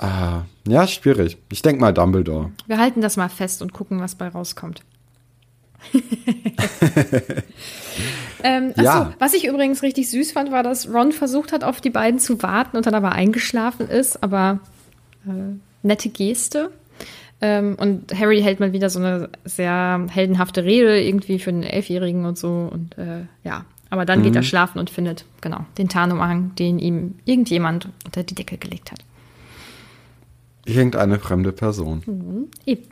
Äh, 0.00 0.40
ja, 0.66 0.86
schwierig. 0.86 1.36
Ich 1.52 1.60
denke 1.60 1.82
mal 1.82 1.92
Dumbledore. 1.92 2.50
Wir 2.66 2.78
halten 2.78 3.02
das 3.02 3.18
mal 3.18 3.28
fest 3.28 3.60
und 3.60 3.74
gucken, 3.74 4.00
was 4.00 4.14
bei 4.14 4.28
rauskommt. 4.28 4.80
ähm, 8.42 8.70
achso, 8.70 8.82
Ja. 8.82 9.12
was 9.18 9.34
ich 9.34 9.46
übrigens 9.46 9.82
richtig 9.82 10.10
süß 10.10 10.32
fand, 10.32 10.50
war, 10.50 10.62
dass 10.62 10.92
Ron 10.92 11.12
versucht 11.12 11.52
hat, 11.52 11.64
auf 11.64 11.80
die 11.80 11.90
beiden 11.90 12.18
zu 12.20 12.42
warten 12.42 12.76
und 12.76 12.86
dann 12.86 12.94
aber 12.94 13.12
eingeschlafen 13.12 13.88
ist, 13.88 14.22
aber 14.22 14.60
äh, 15.26 15.30
nette 15.82 16.08
Geste. 16.08 16.70
Ähm, 17.42 17.76
und 17.78 18.18
Harry 18.18 18.42
hält 18.42 18.60
mal 18.60 18.72
wieder 18.72 18.90
so 18.90 18.98
eine 18.98 19.30
sehr 19.44 20.06
heldenhafte 20.10 20.64
Rede 20.64 21.02
irgendwie 21.02 21.38
für 21.38 21.50
einen 21.50 21.62
Elfjährigen 21.62 22.26
und 22.26 22.36
so. 22.36 22.68
Und 22.70 22.96
äh, 22.98 23.24
ja, 23.44 23.64
aber 23.88 24.04
dann 24.04 24.22
geht 24.22 24.36
er 24.36 24.42
schlafen 24.42 24.78
und 24.78 24.90
findet 24.90 25.24
genau 25.40 25.64
den 25.78 25.88
Tarnumhang, 25.88 26.54
den 26.56 26.78
ihm 26.78 27.14
irgendjemand 27.24 27.88
unter 28.04 28.22
die 28.22 28.34
Decke 28.34 28.58
gelegt 28.58 28.92
hat. 28.92 29.00
Irgendeine 30.66 31.18
fremde 31.18 31.52
Person, 31.52 32.50
Eben. 32.66 32.82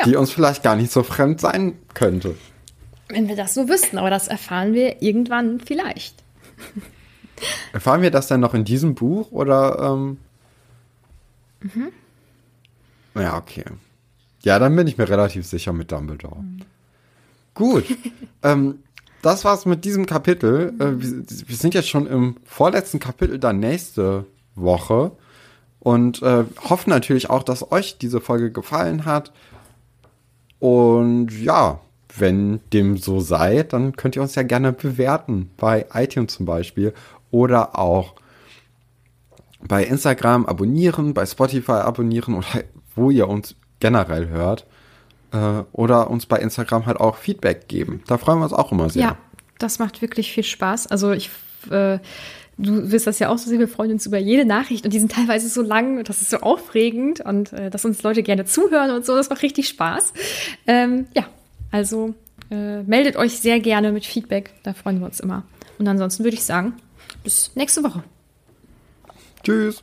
Ja. 0.00 0.06
die 0.06 0.16
uns 0.16 0.30
vielleicht 0.30 0.62
gar 0.62 0.76
nicht 0.76 0.90
so 0.90 1.02
fremd 1.02 1.40
sein 1.40 1.78
könnte. 1.94 2.34
Wenn 3.08 3.28
wir 3.28 3.36
das 3.36 3.54
so 3.54 3.68
wüssten, 3.68 3.98
aber 3.98 4.10
das 4.10 4.28
erfahren 4.28 4.72
wir 4.72 5.02
irgendwann 5.02 5.60
vielleicht. 5.60 6.22
Erfahren 7.72 8.02
wir 8.02 8.10
das 8.10 8.28
denn 8.28 8.40
noch 8.40 8.54
in 8.54 8.64
diesem 8.64 8.94
Buch 8.94 9.30
oder? 9.32 9.78
Ähm 9.94 10.18
Ja, 13.14 13.36
okay. 13.36 13.64
Ja, 14.42 14.58
dann 14.58 14.74
bin 14.76 14.86
ich 14.86 14.96
mir 14.96 15.08
relativ 15.08 15.46
sicher 15.46 15.72
mit 15.72 15.92
Dumbledore. 15.92 16.44
Gut. 17.54 17.84
ähm, 18.42 18.78
das 19.22 19.44
war's 19.44 19.66
mit 19.66 19.84
diesem 19.84 20.06
Kapitel. 20.06 20.72
Äh, 20.78 21.02
wir, 21.02 21.24
wir 21.48 21.56
sind 21.56 21.74
jetzt 21.74 21.88
schon 21.88 22.06
im 22.06 22.36
vorletzten 22.44 22.98
Kapitel 23.00 23.38
dann 23.38 23.58
nächste 23.58 24.26
Woche 24.54 25.12
und 25.78 26.22
äh, 26.22 26.44
hoffen 26.68 26.90
natürlich 26.90 27.28
auch, 27.28 27.42
dass 27.42 27.70
euch 27.72 27.98
diese 27.98 28.20
Folge 28.20 28.50
gefallen 28.50 29.04
hat. 29.04 29.32
Und 30.60 31.30
ja, 31.30 31.80
wenn 32.16 32.60
dem 32.72 32.96
so 32.96 33.20
sei, 33.20 33.62
dann 33.62 33.96
könnt 33.96 34.16
ihr 34.16 34.22
uns 34.22 34.34
ja 34.34 34.42
gerne 34.42 34.72
bewerten 34.72 35.50
bei 35.56 35.86
iTunes 35.92 36.34
zum 36.34 36.46
Beispiel 36.46 36.92
oder 37.30 37.78
auch 37.78 38.14
bei 39.66 39.84
Instagram 39.84 40.46
abonnieren, 40.46 41.14
bei 41.14 41.26
Spotify 41.26 41.72
abonnieren 41.72 42.34
oder 42.34 42.64
wo 42.94 43.10
ihr 43.10 43.28
uns 43.28 43.56
generell 43.80 44.28
hört. 44.28 44.66
Äh, 45.32 45.62
oder 45.72 46.10
uns 46.10 46.26
bei 46.26 46.38
Instagram 46.38 46.86
halt 46.86 46.98
auch 46.98 47.16
Feedback 47.16 47.68
geben. 47.68 48.02
Da 48.06 48.18
freuen 48.18 48.38
wir 48.38 48.44
uns 48.44 48.52
auch 48.52 48.72
immer 48.72 48.90
sehr. 48.90 49.02
Ja, 49.02 49.16
das 49.58 49.78
macht 49.78 50.02
wirklich 50.02 50.32
viel 50.32 50.42
Spaß. 50.42 50.88
Also 50.88 51.12
ich, 51.12 51.30
äh, 51.70 51.98
du 52.60 52.92
wirst 52.92 53.06
das 53.06 53.18
ja 53.18 53.28
auch 53.28 53.38
so 53.38 53.48
sehen, 53.48 53.58
wir 53.58 53.68
freuen 53.68 53.92
uns 53.92 54.06
über 54.06 54.18
jede 54.18 54.44
Nachricht 54.44 54.84
und 54.84 54.92
die 54.92 54.98
sind 54.98 55.12
teilweise 55.12 55.48
so 55.48 55.62
lang 55.62 55.98
und 55.98 56.08
das 56.08 56.20
ist 56.20 56.30
so 56.30 56.38
aufregend 56.38 57.20
und 57.20 57.52
äh, 57.52 57.70
dass 57.70 57.84
uns 57.84 58.02
Leute 58.02 58.22
gerne 58.22 58.44
zuhören 58.44 58.90
und 58.90 59.04
so, 59.04 59.16
das 59.16 59.30
macht 59.30 59.42
richtig 59.42 59.68
Spaß. 59.68 60.12
Ähm, 60.66 61.06
ja, 61.14 61.26
also 61.70 62.14
äh, 62.50 62.82
meldet 62.82 63.16
euch 63.16 63.38
sehr 63.38 63.60
gerne 63.60 63.92
mit 63.92 64.04
Feedback, 64.04 64.52
da 64.62 64.74
freuen 64.74 65.00
wir 65.00 65.06
uns 65.06 65.20
immer. 65.20 65.44
Und 65.78 65.88
ansonsten 65.88 66.24
würde 66.24 66.36
ich 66.36 66.44
sagen, 66.44 66.74
bis 67.24 67.54
nächste 67.56 67.82
Woche. 67.82 68.04
Tschüss. 69.42 69.82